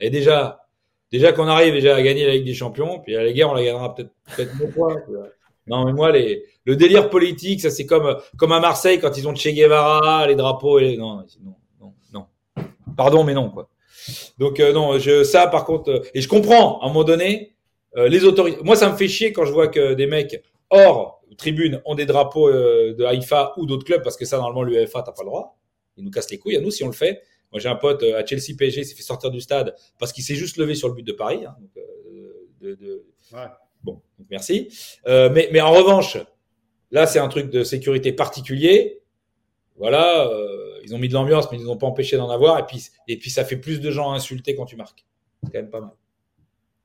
[0.00, 0.66] Et déjà,
[1.10, 3.54] déjà qu'on arrive déjà à gagner la Ligue des Champions, puis à la guerre, on
[3.54, 4.96] la gagnera peut-être, peut-être deux fois.
[5.66, 9.26] Non, mais moi, les, le délire politique, ça c'est comme, comme à Marseille quand ils
[9.26, 12.26] ont Che Guevara, les drapeaux et les, non, non, non, non.
[12.96, 13.68] Pardon, mais non, quoi.
[14.38, 17.54] Donc, euh, non, je, ça, par contre, euh, et je comprends, à un moment donné,
[17.96, 21.22] euh, les autorités, moi, ça me fait chier quand je vois que des mecs hors
[21.36, 25.02] tribune ont des drapeaux euh, de Haïfa ou d'autres clubs, parce que ça, normalement, l'UEFA,
[25.02, 25.58] t'as pas le droit.
[25.96, 27.22] Ils nous cassent les couilles à nous si on le fait.
[27.52, 30.12] Moi, j'ai un pote euh, à Chelsea PSG, il s'est fait sortir du stade parce
[30.12, 31.44] qu'il s'est juste levé sur le but de Paris.
[31.46, 33.46] hein, donc, euh, de, de- Ouais.
[33.82, 34.68] Bon, donc merci.
[35.06, 36.16] Euh, mais, mais en revanche,
[36.90, 39.00] là, c'est un truc de sécurité particulier.
[39.76, 42.58] Voilà, euh, ils ont mis de l'ambiance, mais ils n'ont pas empêché d'en avoir.
[42.58, 45.04] Et puis, et puis, ça fait plus de gens à insulter quand tu marques.
[45.44, 45.90] C'est quand même pas mal.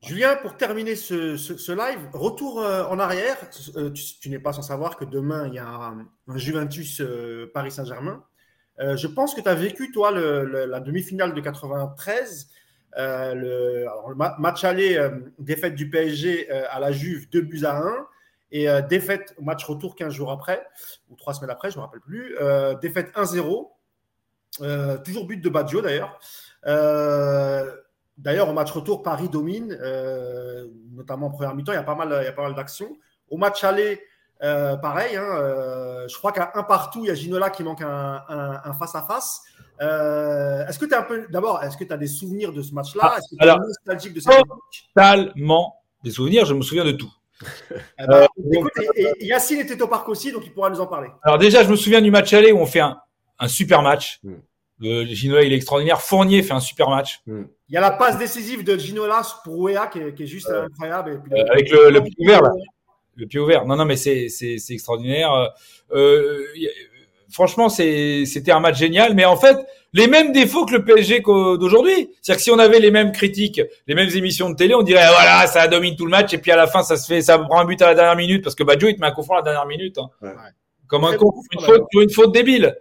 [0.01, 3.37] Julien, pour terminer ce, live, retour euh, en arrière.
[3.75, 7.71] Euh, tu, n'es pas sans savoir que demain, il y a un, Juventus euh, Paris
[7.71, 8.23] Saint-Germain.
[8.79, 12.47] Je pense que tu as vécu, toi, la demi-finale de 93.
[12.97, 13.85] euh, le,
[14.15, 14.97] match aller,
[15.37, 18.07] défaite du PSG à la Juve, 2 buts à 1.
[18.51, 20.65] Et défaite match retour 15 jours après,
[21.09, 22.37] ou 3 semaines après, je ne me rappelle plus.
[22.81, 23.69] Défaite 1-0.
[24.61, 26.19] Euh, toujours but de Baggio d'ailleurs.
[28.21, 31.71] D'ailleurs, au match retour, Paris domine, euh, notamment en première mi-temps.
[31.71, 32.89] Il y a pas mal, il y a pas mal d'actions.
[33.29, 34.01] Au match aller,
[34.43, 35.15] euh, pareil.
[35.15, 38.61] hein, euh, je crois qu'à un partout, il y a Ginola qui manque un, un-
[38.63, 39.41] un face-à-face.
[39.81, 42.73] Euh, est-ce que tu un peu, d'abord, est-ce que tu as des souvenirs de ce
[42.73, 43.01] match-là?
[43.05, 44.59] Ah, Est-ce que tu es alors- nostalgique de époque?
[44.93, 47.11] Totalement des souvenirs, je me souviens de tout.
[48.01, 50.87] Eh ben, écoute, et, et Yacine était au parc aussi, donc il pourra nous en
[50.87, 51.09] parler.
[51.23, 52.97] Alors déjà, je me souviens du match aller où on fait un,
[53.39, 54.19] un super match.
[54.79, 54.85] Mm.
[54.85, 56.01] Le Ginola, il est extraordinaire.
[56.01, 57.19] Fournier fait un super match.
[57.27, 60.49] Il y a la passe décisive de Ginola pour Ouéa qui, est- qui est juste
[60.49, 61.11] incroyable.
[61.13, 62.49] Et puis, Euh, avec le, le pied ouvert, là.
[63.15, 63.65] Le pied ouvert.
[63.65, 65.31] Non, non, mais c'est, c'est, c'est extraordinaire.
[65.93, 66.39] Euh,
[67.29, 69.13] franchement, c'est, c'était un match génial.
[69.13, 69.57] Mais en fait,
[69.93, 72.11] les mêmes défauts que le PSG d'aujourd'hui.
[72.21, 75.01] C'est-à-dire que si on avait les mêmes critiques, les mêmes émissions de télé, on dirait,
[75.03, 76.33] ah, voilà, ça domine tout le match.
[76.33, 78.15] Et puis à la fin, ça se fait, ça prend un but à la dernière
[78.15, 79.97] minute parce que Baggio, il te met un coup franc à la dernière minute.
[79.97, 80.09] hein.
[80.21, 80.31] Ouais.
[80.87, 82.75] Comme un coup Une faute, une faute débile.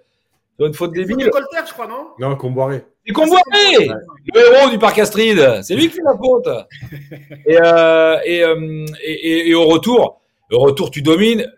[0.58, 1.26] Sur une faute Il faut débile.
[1.26, 2.84] de Colter, je crois, non Non, Comboiré.
[3.06, 3.88] C'est Comboiré,
[4.34, 5.62] le héros du parc Astrid.
[5.62, 6.48] C'est lui qui fait la faute.
[7.46, 10.20] Et, euh, et, euh, et, et- et au retour,
[10.50, 11.50] au retour, tu domines.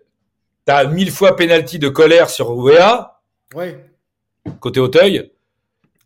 [0.66, 3.20] T'as mille fois penalty de colère sur Ouéa,
[3.54, 3.74] Oui.
[4.60, 5.30] côté Auteuil.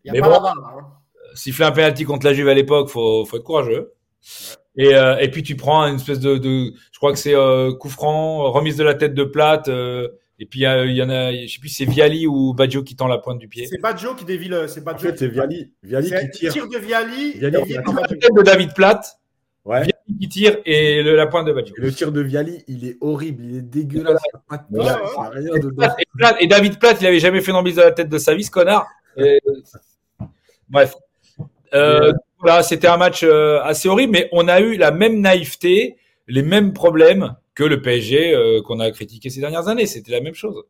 [0.04, 0.44] Il Mais n'y a pas bon.
[0.44, 0.86] là, hein.
[1.34, 3.92] Siffler un penalty contre la Juve à l'époque, faut, faut être courageux.
[4.76, 7.72] Et, euh, et puis tu prends une espèce de, de je crois que c'est euh,
[7.72, 9.68] coup franc, remise de la tête de plate.
[9.68, 10.08] euh,
[10.38, 12.26] et puis il y, a- il y en a, je sais plus, si c'est Viali
[12.26, 13.66] ou Baggio qui tend la pointe du pied.
[13.66, 14.66] C'est Baggio qui dévie le.
[14.68, 16.52] C'est En Baggio fait, c'est Viali, Viali C'est qui tire.
[16.52, 17.32] tir de Viali.
[17.38, 17.82] Viali tire.
[18.20, 19.18] Tête de David Platt,
[19.64, 19.78] Ouais.
[19.82, 21.74] Viali qui tire et le- la pointe de Baggio.
[21.78, 24.20] Et le tir de Viali, il est horrible, il est dégueulasse.
[24.26, 25.08] il y a pas de Ouais, place, ouais.
[25.16, 25.60] il y a rien Et.
[25.74, 28.08] Platt- et Platt- et David Platt, il avait jamais fait une embise de la tête
[28.08, 28.86] de sa vie, ce connard.
[29.16, 29.40] Et-
[30.68, 30.94] Bref.
[31.74, 35.96] Euh, voilà, c'était un match euh, assez horrible, mais on a eu la même naïveté,
[36.28, 39.86] les mêmes problèmes que le PSG euh, qu'on a critiqué ces dernières années.
[39.86, 40.64] C'était la même chose.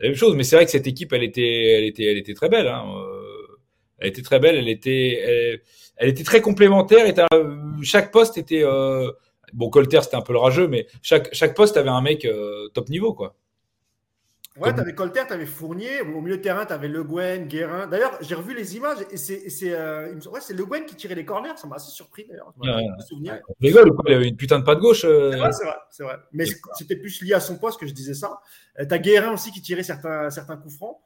[0.00, 2.34] La même chose, mais c'est vrai que cette équipe, elle était, elle était, elle était
[2.34, 2.66] très belle.
[2.68, 2.84] Hein.
[2.96, 3.58] Euh,
[3.98, 4.56] Elle était très belle.
[4.56, 5.60] Elle était,
[5.96, 7.12] elle, était très complémentaire.
[7.14, 7.28] T'as-
[7.82, 9.10] chaque poste était, euh,
[9.52, 12.68] bon, Colter c'était un peu le rageux, mais chaque chaque poste avait un mec euh,
[12.74, 13.36] top niveau, quoi.
[14.58, 16.02] Ouais, t'avais Colter, t'avais Fournier.
[16.02, 17.86] Au milieu de terrain, t'avais Le Guen, Guérin.
[17.86, 21.56] D'ailleurs, j'ai revu les images et c'est euh, ouais, Le Guen qui tirait les corners.
[21.56, 22.52] Ça m'a assez surpris d'ailleurs.
[22.60, 22.82] Ouais, ouais.
[22.82, 25.04] Ou quoi Il avait une putain de pas de gauche.
[25.06, 26.16] euh, C'est vrai, c'est vrai.
[26.32, 28.40] Mais c'était plus lié à son poste que je disais ça.
[28.78, 30.98] Euh, T'as Guérin aussi qui tirait certains, certains coups francs.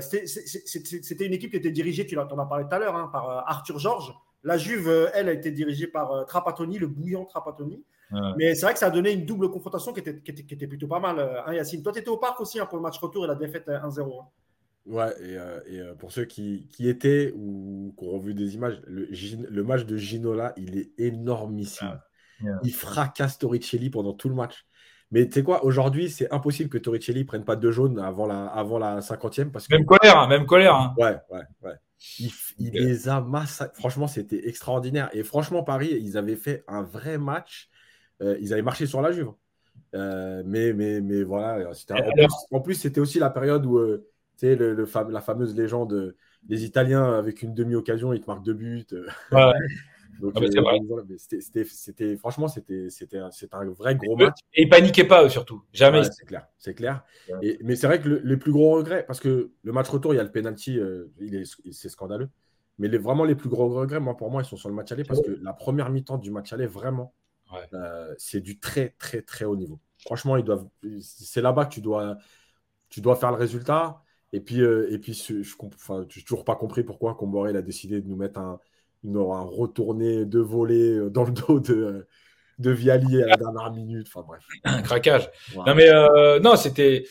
[0.00, 3.28] C'était- une équipe qui était dirigée, tu en as parlé tout à l'heure, hein, par
[3.48, 4.14] Arthur Georges.
[4.44, 7.84] La Juve, elle, a été dirigée par Trapattoni, le bouillant Trapattoni.
[8.12, 8.20] Ouais.
[8.36, 10.54] Mais c'est vrai que ça a donné une double confrontation qui était, qui était, qui
[10.54, 11.82] était plutôt pas mal, euh, hein, Yacine.
[11.82, 13.78] Toi, tu étais au parc aussi hein, pour le match retour et la défaite euh,
[13.78, 14.20] 1-0.
[14.20, 14.26] hein.
[14.86, 18.54] Ouais, et, euh, et, euh, pour ceux qui, qui étaient ou qui ont revu des
[18.54, 22.00] images, le, match de Ginola, il est énormissime.
[22.42, 22.58] Yeah.
[22.64, 24.66] Il fracasse Torricelli pendant tout le match.
[25.12, 28.46] Mais tu sais quoi, aujourd'hui, c'est impossible que Torricelli prenne pas deux jaunes avant la,
[28.46, 29.74] avant la 50e parce que.
[29.74, 30.74] Même colère, hein, même colère.
[30.74, 30.94] hein.
[30.96, 31.74] Ouais, ouais, ouais.
[32.18, 33.78] Il, il les a massacrés.
[33.78, 35.10] Franchement, c'était extraordinaire.
[35.12, 37.69] Et franchement, Paris, ils avaient fait un vrai match.
[38.22, 39.30] Euh, ils avaient marché sur la Juve.
[39.94, 41.72] Euh, mais, mais, mais voilà.
[41.74, 44.06] c'était- En plus, en plus, c'était aussi la période où, euh,
[44.36, 48.26] tu sais, le, le la fameuse légende euh, des Italiens avec une demi-occasion, ils te
[48.26, 48.86] marquent deux buts.
[49.32, 49.52] Ouais.
[50.20, 53.96] Donc, Ah, euh, voilà, mais c'était- c'était- c'était- franchement, c'était c'était un, c'était un vrai
[53.96, 54.36] gros match.
[54.52, 55.62] Et ils paniquaient pas, eux, surtout.
[55.72, 56.00] Jamais.
[56.00, 57.02] Ouais, c'est clair, c'est clair.
[57.30, 57.38] Ouais.
[57.42, 60.12] Et, mais c'est vrai que le, les plus gros regrets, parce que le match retour,
[60.12, 62.28] il y a le penalty, euh, il est, c'est scandaleux.
[62.78, 64.92] Mais les, vraiment les plus gros regrets, moi pour moi, ils sont sur le match
[64.92, 67.14] aller, parce que la première mi-temps du match aller, vraiment,
[67.52, 67.66] Ouais.
[67.74, 69.78] euh, c'est du très très très haut niveau.
[70.04, 70.66] Franchement, ils doivent,
[71.00, 72.16] c'est là-bas que tu dois,
[72.88, 74.02] tu dois faire le résultat.
[74.32, 75.54] Et puis, euh, et puis, je, je
[76.08, 78.60] j'ai toujours pas compris pourquoi Comboré a décidé de nous mettre un,
[79.04, 82.06] une- un retourné de volée euh, dans le dos de,
[82.58, 84.06] de Viali à la dernière minute.
[84.08, 84.42] Enfin bref.
[84.64, 85.28] Un craquage.
[85.56, 87.04] Non, mais euh, non, c'était.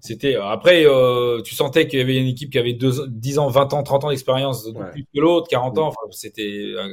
[0.00, 3.48] C'était après, euh, tu sentais qu'il y avait une équipe qui avait deux, 10 ans,
[3.48, 4.90] 20 ans, 30 ans d'expérience de Ouais.
[4.90, 5.86] plus que l'autre, 40 ans.
[5.86, 6.42] Enfin, c'était,
[6.76, 6.88] euh,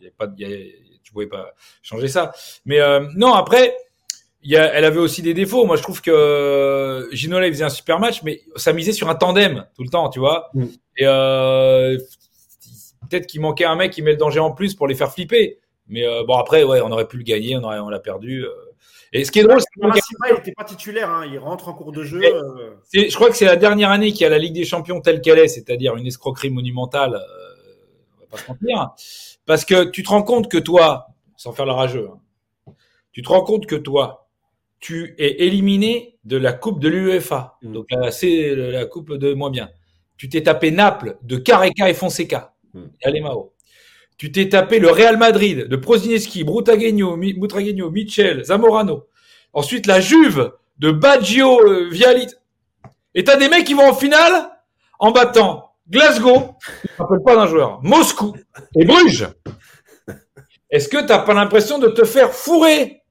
[0.00, 0.74] il avait pas, y avait-
[1.10, 2.32] tu pouvais pas changer ça.
[2.64, 3.76] Mais euh, non, après,
[4.42, 5.66] il y a, elle avait aussi des défauts.
[5.66, 9.10] Moi, je trouve que euh, Ginola il faisait un super match, mais ça misait sur
[9.10, 10.50] un tandem tout le temps, tu vois.
[10.54, 10.64] Mm.
[10.98, 11.98] Et euh,
[13.08, 15.58] peut-être qu'il manquait un mec qui met le danger en plus pour les faire flipper.
[15.88, 18.46] Mais euh, bon, après, ouais, on aurait pu le gagner, on aurait, on l'a perdu.
[19.12, 21.74] Et ce qui est drôle, c'est que il n'était pas titulaire, hein, il rentre en
[21.74, 22.20] cours de jeu.
[22.22, 25.00] Euh, je crois que c'est la dernière année qu'il y a la Ligue des Champions
[25.00, 27.14] telle qu'elle est, c'est-à-dire une escroquerie monumentale.
[27.14, 27.18] euh,
[28.16, 28.94] on va pas se mentir.
[29.50, 32.72] Parce que tu te rends compte que toi, sans faire le rageux, hein,
[33.10, 34.28] tu te rends compte que toi,
[34.78, 37.58] tu es éliminé de la Coupe de l'UEFA.
[37.60, 37.72] Mm.
[37.72, 39.68] Donc là, c'est la Coupe de moins bien.
[40.16, 42.54] Tu t'es tapé Naples de Careca et Fonseca.
[42.74, 42.84] Mm.
[43.00, 43.52] Et Alemao.
[44.16, 49.08] Tu t'es tapé le Real Madrid de Prosineski, Brutagueño, Michel, Zamorano.
[49.52, 52.28] Ensuite, la Juve de Baggio, euh, Viali.
[53.16, 54.48] Et t'as des mecs qui vont en finale
[55.00, 58.34] en battant Glasgow, je me rappelle pas d'un joueur, Moscou
[58.76, 59.28] et Bruges.
[60.70, 63.02] Est-ce que t'as pas l'impression de te faire fourrer?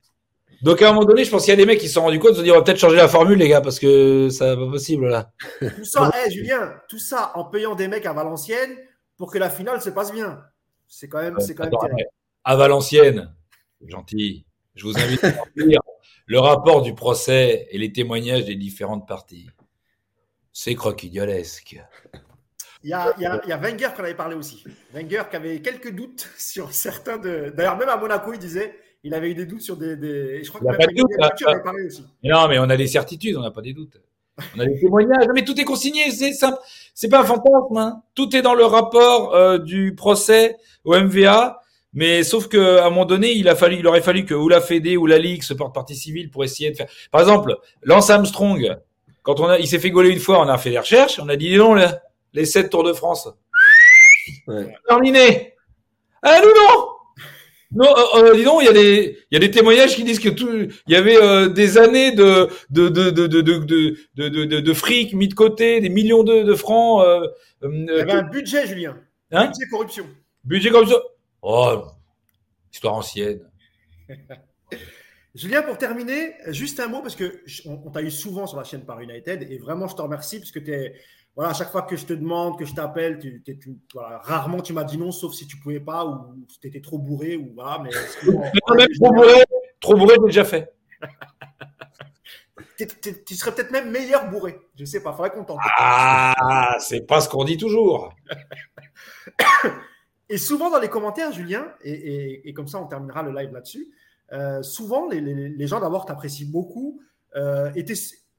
[0.61, 2.01] Donc à un moment donné, je pense qu'il y a des mecs qui se sont
[2.01, 4.29] rendus compte, de se dire on va peut-être changer la formule, les gars, parce que
[4.29, 5.31] ça va pas possible là.
[5.59, 8.77] Tout ça, hey, Julien, tout ça en payant des mecs à Valenciennes
[9.17, 10.41] pour que la finale se passe bien.
[10.87, 12.05] C'est quand même, c'est quand Attends, mais
[12.43, 13.33] à Valenciennes,
[13.85, 14.45] gentil,
[14.75, 15.81] je vous invite à lire
[16.25, 19.49] le rapport du procès et les témoignages des différentes parties.
[20.53, 21.81] C'est croquignolesque.
[22.83, 24.63] Il y a, il y a- il y a Wenger qu'on avait parlé aussi.
[24.93, 27.53] Wenger qui avait quelques doutes sur certains de.
[27.55, 28.73] D'ailleurs, même à Monaco, il disait
[29.03, 29.95] il avait eu des doutes sur des.
[29.95, 30.43] des...
[30.43, 31.59] Je crois Il que pas même de doute, tu là.
[31.59, 32.05] parlé aussi.
[32.23, 33.97] Non, mais on a des certitudes, on n'a pas des doutes.
[34.55, 36.57] On a des témoignages, mais tout est consigné, c'est simple.
[36.93, 38.01] C'est pas un fantasme, hein.
[38.15, 41.61] Tout est dans le rapport euh, du procès au MVA.
[41.91, 44.47] Mais sauf que à un moment donné, il a fallu, il aurait fallu que ou
[44.47, 46.87] la Fédé ou la Ligue se porte partie civile pour essayer de faire.
[47.11, 48.77] Par exemple, Lance Armstrong,
[49.23, 51.27] quand on a, il s'est fait gauler une fois, on a fait des recherches, on
[51.29, 51.87] a dit non, les,
[52.33, 53.29] les 7 Tours de France.
[54.87, 55.53] Terminé.
[56.21, 56.95] Ah non
[57.71, 57.85] non,
[58.33, 61.77] dis donc, il y a des, témoignages qui disent que tout, il y avait des
[61.77, 67.05] années de de de de fric mis de côté, des millions de, francs.
[67.61, 68.97] il y avait un budget, Julien.
[69.31, 70.05] Hein budget corruption.
[70.43, 70.97] Budget corruption.
[71.43, 71.83] Oh,
[72.73, 73.41] histoire ancienne.
[75.35, 78.83] Julien, pour terminer, juste un mot parce que on, t'a eu souvent sur la chaîne
[78.83, 80.95] par United et vraiment je te remercie parce que tu es
[81.39, 84.17] voilà, à chaque fois que je te demande, que je t'appelle, tu, tu- tu- voilà,
[84.17, 87.37] rarement tu m'as dit non, sauf si tu pouvais pas ou tu étais trop bourré
[87.37, 87.79] ou voilà.
[87.81, 88.41] Mais sinon,
[88.75, 89.43] même trop bourré,
[89.79, 90.73] trop bourré, j'ai déjà fait.
[93.25, 94.59] tu serais peut-être même meilleur bourré.
[94.75, 95.59] Je sais pas, faudrait qu'on tente.
[95.77, 98.13] Ah, c'est pas ce qu'on dit toujours.
[100.31, 103.51] Et souvent dans les commentaires, Julien, et, et- et comme ça on terminera le live
[103.51, 103.87] là-dessus,
[104.33, 107.01] euh, souvent les, les- les gens d'abord t'apprécient beaucoup,
[107.35, 107.71] euh,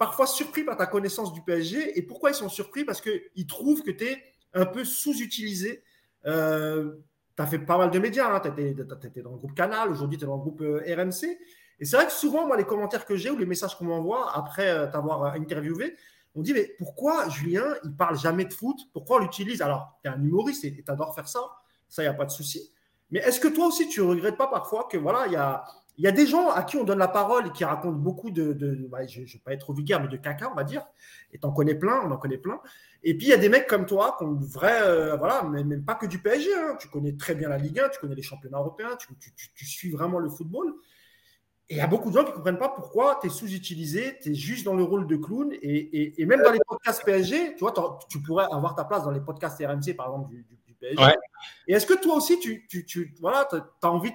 [0.00, 1.98] parfois surpris par ta connaissance du PSG.
[1.98, 2.86] Et pourquoi ils sont surpris?
[2.86, 4.22] Parce qu'ils trouvent que tu es
[4.54, 5.84] un peu sous-utilisé.
[6.24, 6.92] Euh,
[7.36, 8.40] tu as fait pas mal de médias, hein.
[8.40, 11.38] tu étais, dans le groupe Canal, aujourd'hui tu es dans le groupe euh, RMC.
[11.78, 14.34] Et c'est vrai que souvent, moi, les commentaires que j'ai ou les messages qu'on m'envoie
[14.34, 15.94] après euh, t'avoir euh, interviewé,
[16.34, 18.78] on dit, mais pourquoi Julien, il parle jamais de foot?
[18.94, 19.60] Pourquoi on l'utilise?
[19.60, 21.40] Alors, tu es un humoriste et tu adores faire ça,
[21.90, 22.72] ça, il n'y a pas de souci.
[23.10, 25.62] Mais est-ce que toi aussi, tu regrettes pas parfois que voilà, il y a,
[26.00, 28.30] il y a des gens à qui on donne la parole et qui racontent beaucoup
[28.30, 30.64] de, de, de je ne vais pas être trop vulgaire, mais de caca, on va
[30.64, 30.82] dire.
[31.30, 32.58] Et tu en connais plein, on en connaît plein.
[33.02, 35.42] Et puis, il y a des mecs comme toi qui ont une vraie, euh, voilà,
[35.42, 36.48] mais même pas que du PSG.
[36.54, 36.78] Hein.
[36.80, 39.52] Tu connais très bien la Ligue 1, tu connais les championnats européens, tu, tu, tu,
[39.54, 40.72] tu suis vraiment le football.
[41.68, 44.18] Et il y a beaucoup de gens qui ne comprennent pas pourquoi tu es sous-utilisé,
[44.22, 45.52] tu es juste dans le rôle de clown.
[45.52, 47.74] Et, et, et, même dans les podcasts PSG, tu vois,
[48.08, 51.04] tu pourrais avoir ta place dans les podcasts RMC, par exemple, du, du, du PSG.
[51.04, 51.14] Ouais.
[51.66, 53.46] Et est-ce que toi aussi, tu, tu, tu voilà,
[53.82, 54.14] as envie,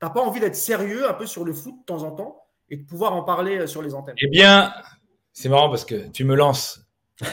[0.00, 2.76] t'as pas envie d'être sérieux un peu sur le foot de temps en temps et
[2.76, 4.72] de pouvoir en parler sur les antennes Eh bien,
[5.32, 6.80] c'est marrant parce que tu me lances.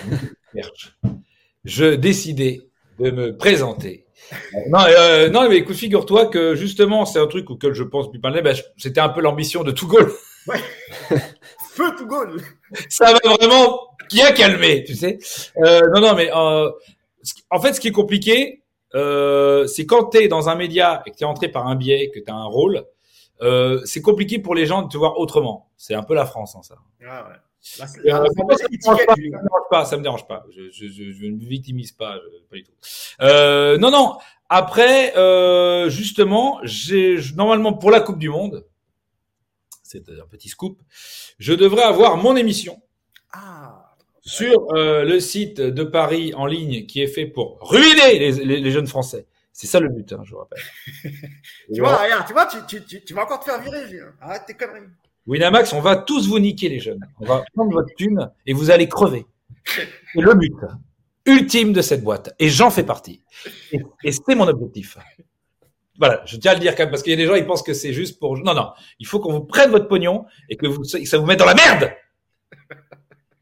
[1.66, 2.70] Je décidais
[3.00, 4.06] de me présenter.
[4.70, 8.20] Non, euh, non, mais écoute, figure-toi que justement, c'est un truc auquel je pense depuis
[8.20, 8.32] pas.
[8.42, 10.12] Ben, c'était un peu l'ambition de tout goal.
[10.48, 10.62] Ouais.
[11.72, 12.40] Feu tout goal.
[12.88, 15.18] Ça va vraiment bien calmer, tu sais.
[15.58, 16.70] Euh, non, non, mais euh,
[17.50, 18.62] en fait, ce qui est compliqué,
[18.96, 21.76] euh, c'est quand tu es dans un média et que tu es entré par un
[21.76, 22.86] biais, que tu as un rôle,
[23.42, 25.70] euh, c'est compliqué pour les gens de te voir autrement.
[25.78, 26.76] C'est un peu la France, hein, ça.
[27.06, 27.36] Ah ouais.
[27.80, 30.46] Là, Euh, ça, me dérange pas, ça me dérange pas, ça me dérange pas.
[30.56, 32.16] Je, je, je, je ne me victimise pas,
[32.50, 32.72] pas du tout.
[33.22, 34.18] Euh, non, non.
[34.50, 38.66] Après, euh, justement, j'ai normalement pour la Coupe du Monde,
[39.82, 40.80] c'est un petit scoop,
[41.40, 42.82] je devrais avoir mon émission
[43.34, 43.85] ah,
[44.26, 48.60] sur euh, le site de Paris en ligne qui est fait pour ruiner les, les,
[48.60, 49.28] les jeunes Français.
[49.54, 50.62] C'est ça le but, hein, je vous rappelle.
[51.74, 54.12] tu vois, regarde, tu vois, tu, tu, tu, tu, vas encore te faire virer, Julien.
[54.20, 54.90] Arrête tes conneries.
[55.28, 57.08] Winamax, on va tous vous niquer, les jeunes.
[57.20, 59.26] On va prendre votre thune et vous allez crever.
[59.66, 60.54] C'est le but
[61.26, 62.36] ultime de cette boîte.
[62.38, 63.24] Et j'en fais partie.
[63.72, 64.98] Et, et c'est mon objectif.
[65.98, 67.46] Voilà, je tiens à le dire quand même, parce qu'il y a des gens, ils
[67.46, 68.38] pensent que c'est juste pour...
[68.38, 71.26] Non, non, il faut qu'on vous prenne votre pognon et que, vous, que ça vous
[71.26, 71.94] mette dans la merde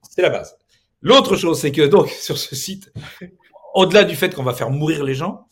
[0.10, 0.55] C'est la base.
[1.04, 2.92] L'autre chose, c'est que donc, sur ce site,
[3.76, 5.48] au-delà du fait qu'on va faire mourir les gens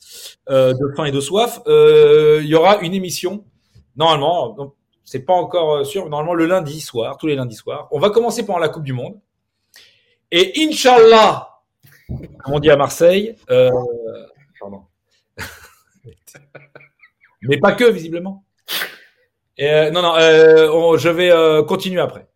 [0.49, 3.45] euh, de faim et de soif, euh, il y aura une émission,
[3.95, 7.87] normalement, c'est pas encore sûr, normalement le lundi soir, tous les lundis soirs.
[7.91, 9.19] On va commencer pendant la Coupe du Monde.
[10.31, 11.49] Et Inch'Allah,
[12.07, 13.69] comme on dit à Marseille, euh,
[17.41, 18.45] mais pas que, visiblement.
[19.59, 22.27] Euh, non, non, euh, on, je vais euh, continuer après,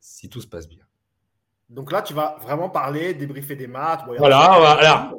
[0.00, 0.84] si tout se passe bien.
[1.70, 4.04] Donc là, tu vas vraiment parler, débriefer des maths.
[4.04, 5.12] Bon, voilà, voilà.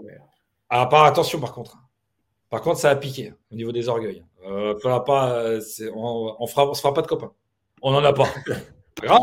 [0.70, 1.78] Alors, par attention, par contre.
[2.50, 4.26] Par contre, ça a piqué hein, au niveau des orgueils.
[4.46, 5.46] Euh, pas,
[5.96, 7.32] on, on, fera, on se fera pas de copains.
[7.82, 8.26] On n'en a pas.
[8.26, 9.22] pas grave.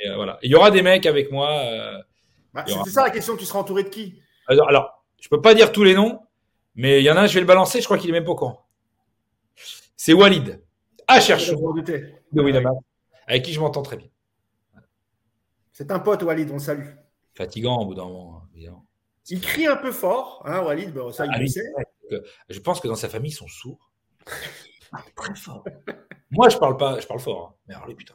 [0.00, 0.38] Et, euh, voilà.
[0.42, 1.50] Il y aura des mecs avec moi.
[1.50, 1.98] Euh,
[2.52, 3.36] bah, C'était ça la question.
[3.36, 4.20] Tu seras entouré de qui?
[4.48, 6.20] Alors, alors, je peux pas dire tous les noms,
[6.74, 7.80] mais il y en a un, je vais le balancer.
[7.80, 8.66] Je crois qu'il est même pas au courant.
[9.96, 10.60] C'est Walid.
[11.06, 11.54] À chercher.
[12.32, 12.76] De Winamax,
[13.28, 14.08] avec qui je m'entends très bien.
[15.76, 16.48] C'est un pote, Walid.
[16.50, 16.88] On le salue.
[17.34, 18.86] Fatigant au bout d'un moment, évidemment.
[19.28, 20.94] Il crie un peu fort, hein, Walid.
[20.94, 21.70] Bon, ça, il ah, sait.
[22.48, 23.92] Je pense que dans sa famille, ils sont sourds.
[25.16, 25.64] Très fort.
[26.30, 27.50] Moi, je parle pas, je parle fort.
[27.50, 27.54] Hein.
[27.68, 28.14] Mais alors, putain.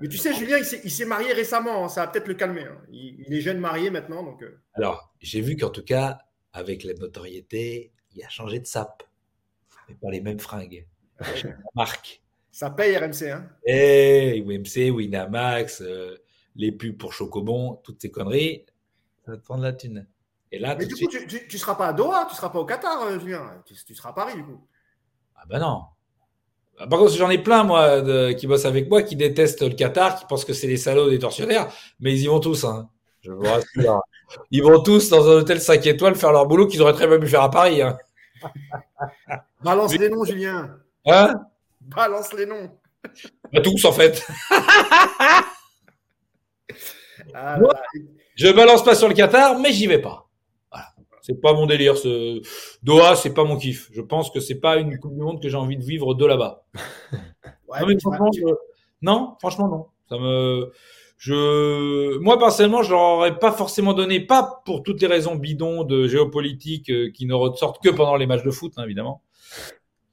[0.00, 1.84] Mais tu sais, Julien, il s'est marié récemment.
[1.84, 1.88] Hein.
[1.88, 2.64] Ça va peut-être le calmer.
[2.64, 2.82] Hein.
[2.90, 4.24] Il, il, est jeune marié maintenant.
[4.24, 4.42] Donc...
[4.42, 4.60] euh.
[4.74, 6.18] Alors, j'ai vu qu'en tout cas,
[6.52, 9.04] avec la notoriété, il a changé de sap.
[9.88, 10.88] Mais pas les mêmes fringues.
[11.20, 12.24] la marque.
[12.58, 13.30] Ça paye RMC.
[13.30, 16.16] Hein Et UMC, Winamax, euh,
[16.56, 18.66] les pubs pour Chocobon, toutes ces conneries,
[19.24, 20.08] ça va te prendre la thune.
[20.50, 21.28] Et là, Mais du coup, suite...
[21.28, 23.62] tu, tu, tu, seras pas à Doha, tu seras pas au Qatar, euh, Julien.
[23.64, 24.60] Tu, tu, seras à Paris, du coup.
[25.36, 25.82] Ah ben non.
[26.78, 30.18] Par contre, j'en ai plein, moi, de, qui bossent avec moi, qui détestent le Qatar,
[30.18, 32.64] qui pensent que c'est les salauds des tortionnaires, mais ils y vont tous.
[32.64, 32.90] Hein.
[33.20, 34.02] Je vous rassure.
[34.50, 37.20] ils vont tous dans un hôtel 5 étoiles faire leur boulot qu'ils auraient très bien
[37.20, 37.82] pu faire à Paris.
[37.82, 37.96] Hein.
[39.62, 39.98] Balance mais...
[39.98, 40.76] les noms, Julien.
[41.06, 41.34] Hein?
[41.94, 42.70] Balance les noms.
[43.52, 44.26] Bah, tous, en fait.
[47.34, 47.74] ah, moi,
[48.36, 50.28] je balance pas sur le Qatar, mais j'y vais pas.
[50.70, 50.88] Voilà.
[51.22, 51.96] C'est pas mon délire.
[51.96, 52.42] Ce...
[52.82, 53.88] Doha, c'est pas mon kiff.
[53.92, 56.26] Je pense que c'est pas une Coupe du Monde que j'ai envie de vivre de
[56.26, 56.64] là-bas.
[57.68, 58.44] Ouais, non, mais franchement, je...
[59.02, 59.86] non, franchement, non.
[60.08, 60.72] Ça me.
[61.18, 65.84] je, moi personnellement, je leur aurais pas forcément donné, pas pour toutes les raisons bidons
[65.84, 69.22] de géopolitique euh, qui ne ressortent que pendant les matchs de foot, hein, évidemment.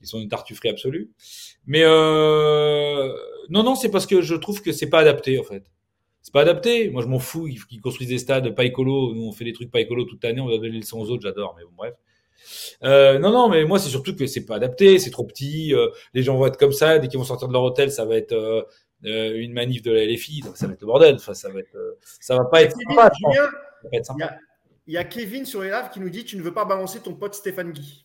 [0.05, 1.09] Ils sont une tartufferie absolue.
[1.65, 3.11] Mais euh,
[3.49, 5.63] non, non, c'est parce que je trouve que c'est pas adapté en fait.
[6.21, 6.89] C'est pas adapté.
[6.89, 9.13] Moi, je m'en fous qu'ils construisent des stades pas écolo.
[9.13, 10.41] Nous, on fait des trucs pas écolo toute l'année.
[10.41, 11.23] On va donner les leçons aux autres.
[11.23, 11.93] J'adore, mais bon, bref.
[12.83, 14.99] Euh, non, non, mais moi, c'est surtout que c'est pas adapté.
[14.99, 15.73] C'est trop petit.
[15.73, 16.99] Euh, les gens vont être comme ça.
[16.99, 18.67] Dès qu'ils vont sortir de leur hôtel, ça va être
[19.03, 20.43] une manif de la LFI.
[20.53, 21.15] Ça va être le bordel.
[21.15, 21.59] Enfin, ça va
[22.19, 23.11] ça va pas être sympa.
[24.87, 26.99] il y a Kevin sur les lives qui nous dit Tu ne veux pas balancer
[26.99, 28.04] ton pote Stéphane Guy.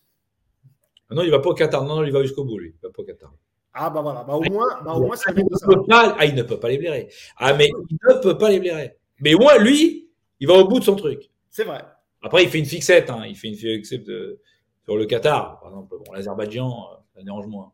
[1.10, 1.84] Non, il va pas au Qatar.
[1.84, 2.74] Non, non, il va jusqu'au bout, lui.
[2.76, 3.32] Il va pas au Qatar.
[3.72, 4.24] Ah, bah voilà.
[4.24, 5.66] Bah, au moins, bah, au moins ça Il ne ça.
[5.66, 7.08] peut pas, ah, il ne peut pas les blairer.
[7.36, 8.96] Ah, mais il ne peut pas les blairer.
[9.20, 10.08] Mais au moins, lui,
[10.40, 11.30] il va au bout de son truc.
[11.48, 11.82] C'est vrai.
[12.22, 13.10] Après, il fait une fixette.
[13.10, 13.22] Hein.
[13.28, 14.38] Il fait une fixette de-
[14.84, 15.60] sur le Qatar.
[15.60, 17.72] Par exemple, bon, l'Azerbaïdjan, euh, ça dérange moins.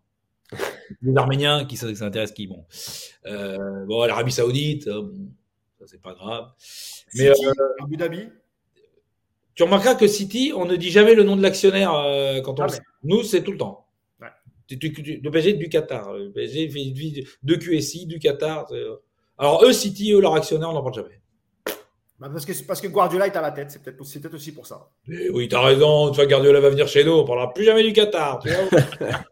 [1.02, 2.64] Les Arméniens qui s'intéressent qui bon.
[3.26, 5.28] Euh, bon, l'Arabie Saoudite, euh, bon,
[5.80, 6.50] ça c'est pas grave.
[7.14, 8.28] Mais City, euh, Abu Dhabi.
[9.54, 12.64] tu remarqueras que City, on ne dit jamais le nom de l'actionnaire euh, quand on
[12.64, 12.80] le sait.
[13.06, 13.86] Nous, c'est tout le temps.
[14.20, 14.28] Ouais.
[14.68, 16.12] Du- Le PSG du Qatar.
[16.12, 18.66] Le PSG fait de QSI du Qatar.
[18.68, 18.82] c'est-
[19.38, 21.20] Alors eux, City, eux, leur actionnaire, on n'en parle jamais.
[22.18, 23.70] Bah, parce, que, parce que Guardiola est à la tête.
[23.70, 24.88] C'est peut-être aussi pour ça.
[25.06, 26.10] Mais oui, t'as raison.
[26.10, 27.12] Tu vois, Guardiola va venir chez nous.
[27.12, 28.38] On parlera plus jamais du Qatar.
[28.40, 28.80] tu vois.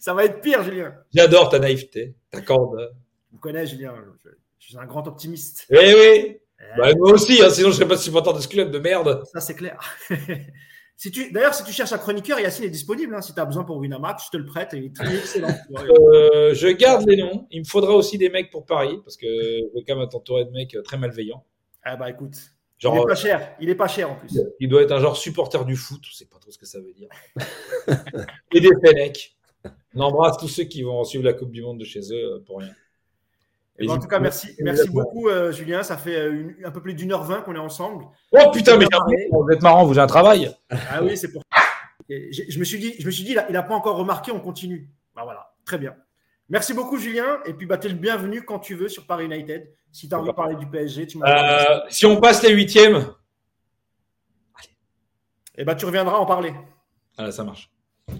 [0.00, 0.94] Ça va être pire, Julien.
[1.14, 2.92] J'adore ta naïveté, ta corde.
[3.32, 3.94] Vous connaissez, Julien.
[4.24, 5.66] Je, je suis un grand optimiste.
[5.70, 6.36] Eh oui.
[6.58, 9.22] Eh, Bah, moi aussi, hein, sinon je serais pas supporter de ce club de merde.
[9.32, 9.78] Ça, c'est clair.
[11.00, 13.14] si tu, D'ailleurs, si tu cherches un chroniqueur, Yacine est disponible.
[13.14, 13.22] hein.
[13.22, 14.68] si tu as besoin pour Winamax, je te le prête.
[14.74, 15.48] Il est très excellent.
[16.12, 17.46] Euh, je garde les noms.
[17.50, 20.44] Il me faudra aussi des mecs pour Paris, parce que je veux quand même t'entourer
[20.44, 21.42] de mecs euh, très malveillants.
[21.82, 22.36] Ah bah écoute,
[22.82, 23.56] il est pas cher.
[23.60, 24.36] Il est pas cher en plus.
[24.36, 26.66] euh, il doit être un genre supporter du foot, je sais pas trop ce que
[26.66, 27.08] ça veut dire.
[28.52, 29.38] Et des Fenech.
[29.94, 32.40] On embrasse tous ceux qui vont suivre la Coupe du Monde de chez eux euh,
[32.44, 32.74] pour rien.
[33.82, 35.82] Eh ben, en tout cas, merci, merci beaucoup, euh, Julien.
[35.82, 38.04] Ça fait euh, une- un peu plus d'une heure vingt qu'on est ensemble.
[38.32, 38.86] Oh putain, mais
[39.32, 40.54] vous êtes marrant, vous avez un travail.
[40.70, 41.42] Ah oui, c'est pour.
[42.08, 43.96] J'ai- je me suis dit, je me suis dit, il a- il a pas encore
[43.96, 44.88] remarqué, on continue.
[45.16, 45.94] Bah voilà, très bien.
[46.48, 47.38] Merci beaucoup, Julien.
[47.46, 49.70] Et puis, bah, tu es le bienvenu quand tu veux sur Paris United.
[49.92, 51.62] Si tu as envie de parler du PSG, tu m'as.
[51.62, 53.06] Euh, si on passe les huitièmes,
[55.56, 56.52] Et bah, tu reviendras en parler.
[57.18, 57.70] ah, ça marche.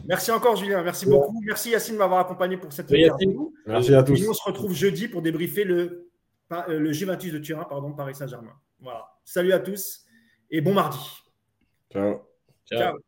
[0.07, 0.83] Merci encore, Julien.
[0.83, 1.41] Merci beaucoup.
[1.45, 3.55] Merci, Yacine, de m'avoir accompagné pour cette Oui, interview.
[3.67, 4.21] Merci à Et tous.
[4.23, 6.11] nous, on se retrouve jeudi pour débriefer le,
[6.53, 8.55] euh, le Juventus de Turin, pardon, Paris Saint-Germain.
[8.81, 9.07] Voilà.
[9.25, 10.05] Salut à tous
[10.51, 10.99] et bon mardi.
[11.93, 12.23] Ciao.
[12.67, 12.79] Ciao.
[12.79, 12.99] Ciao.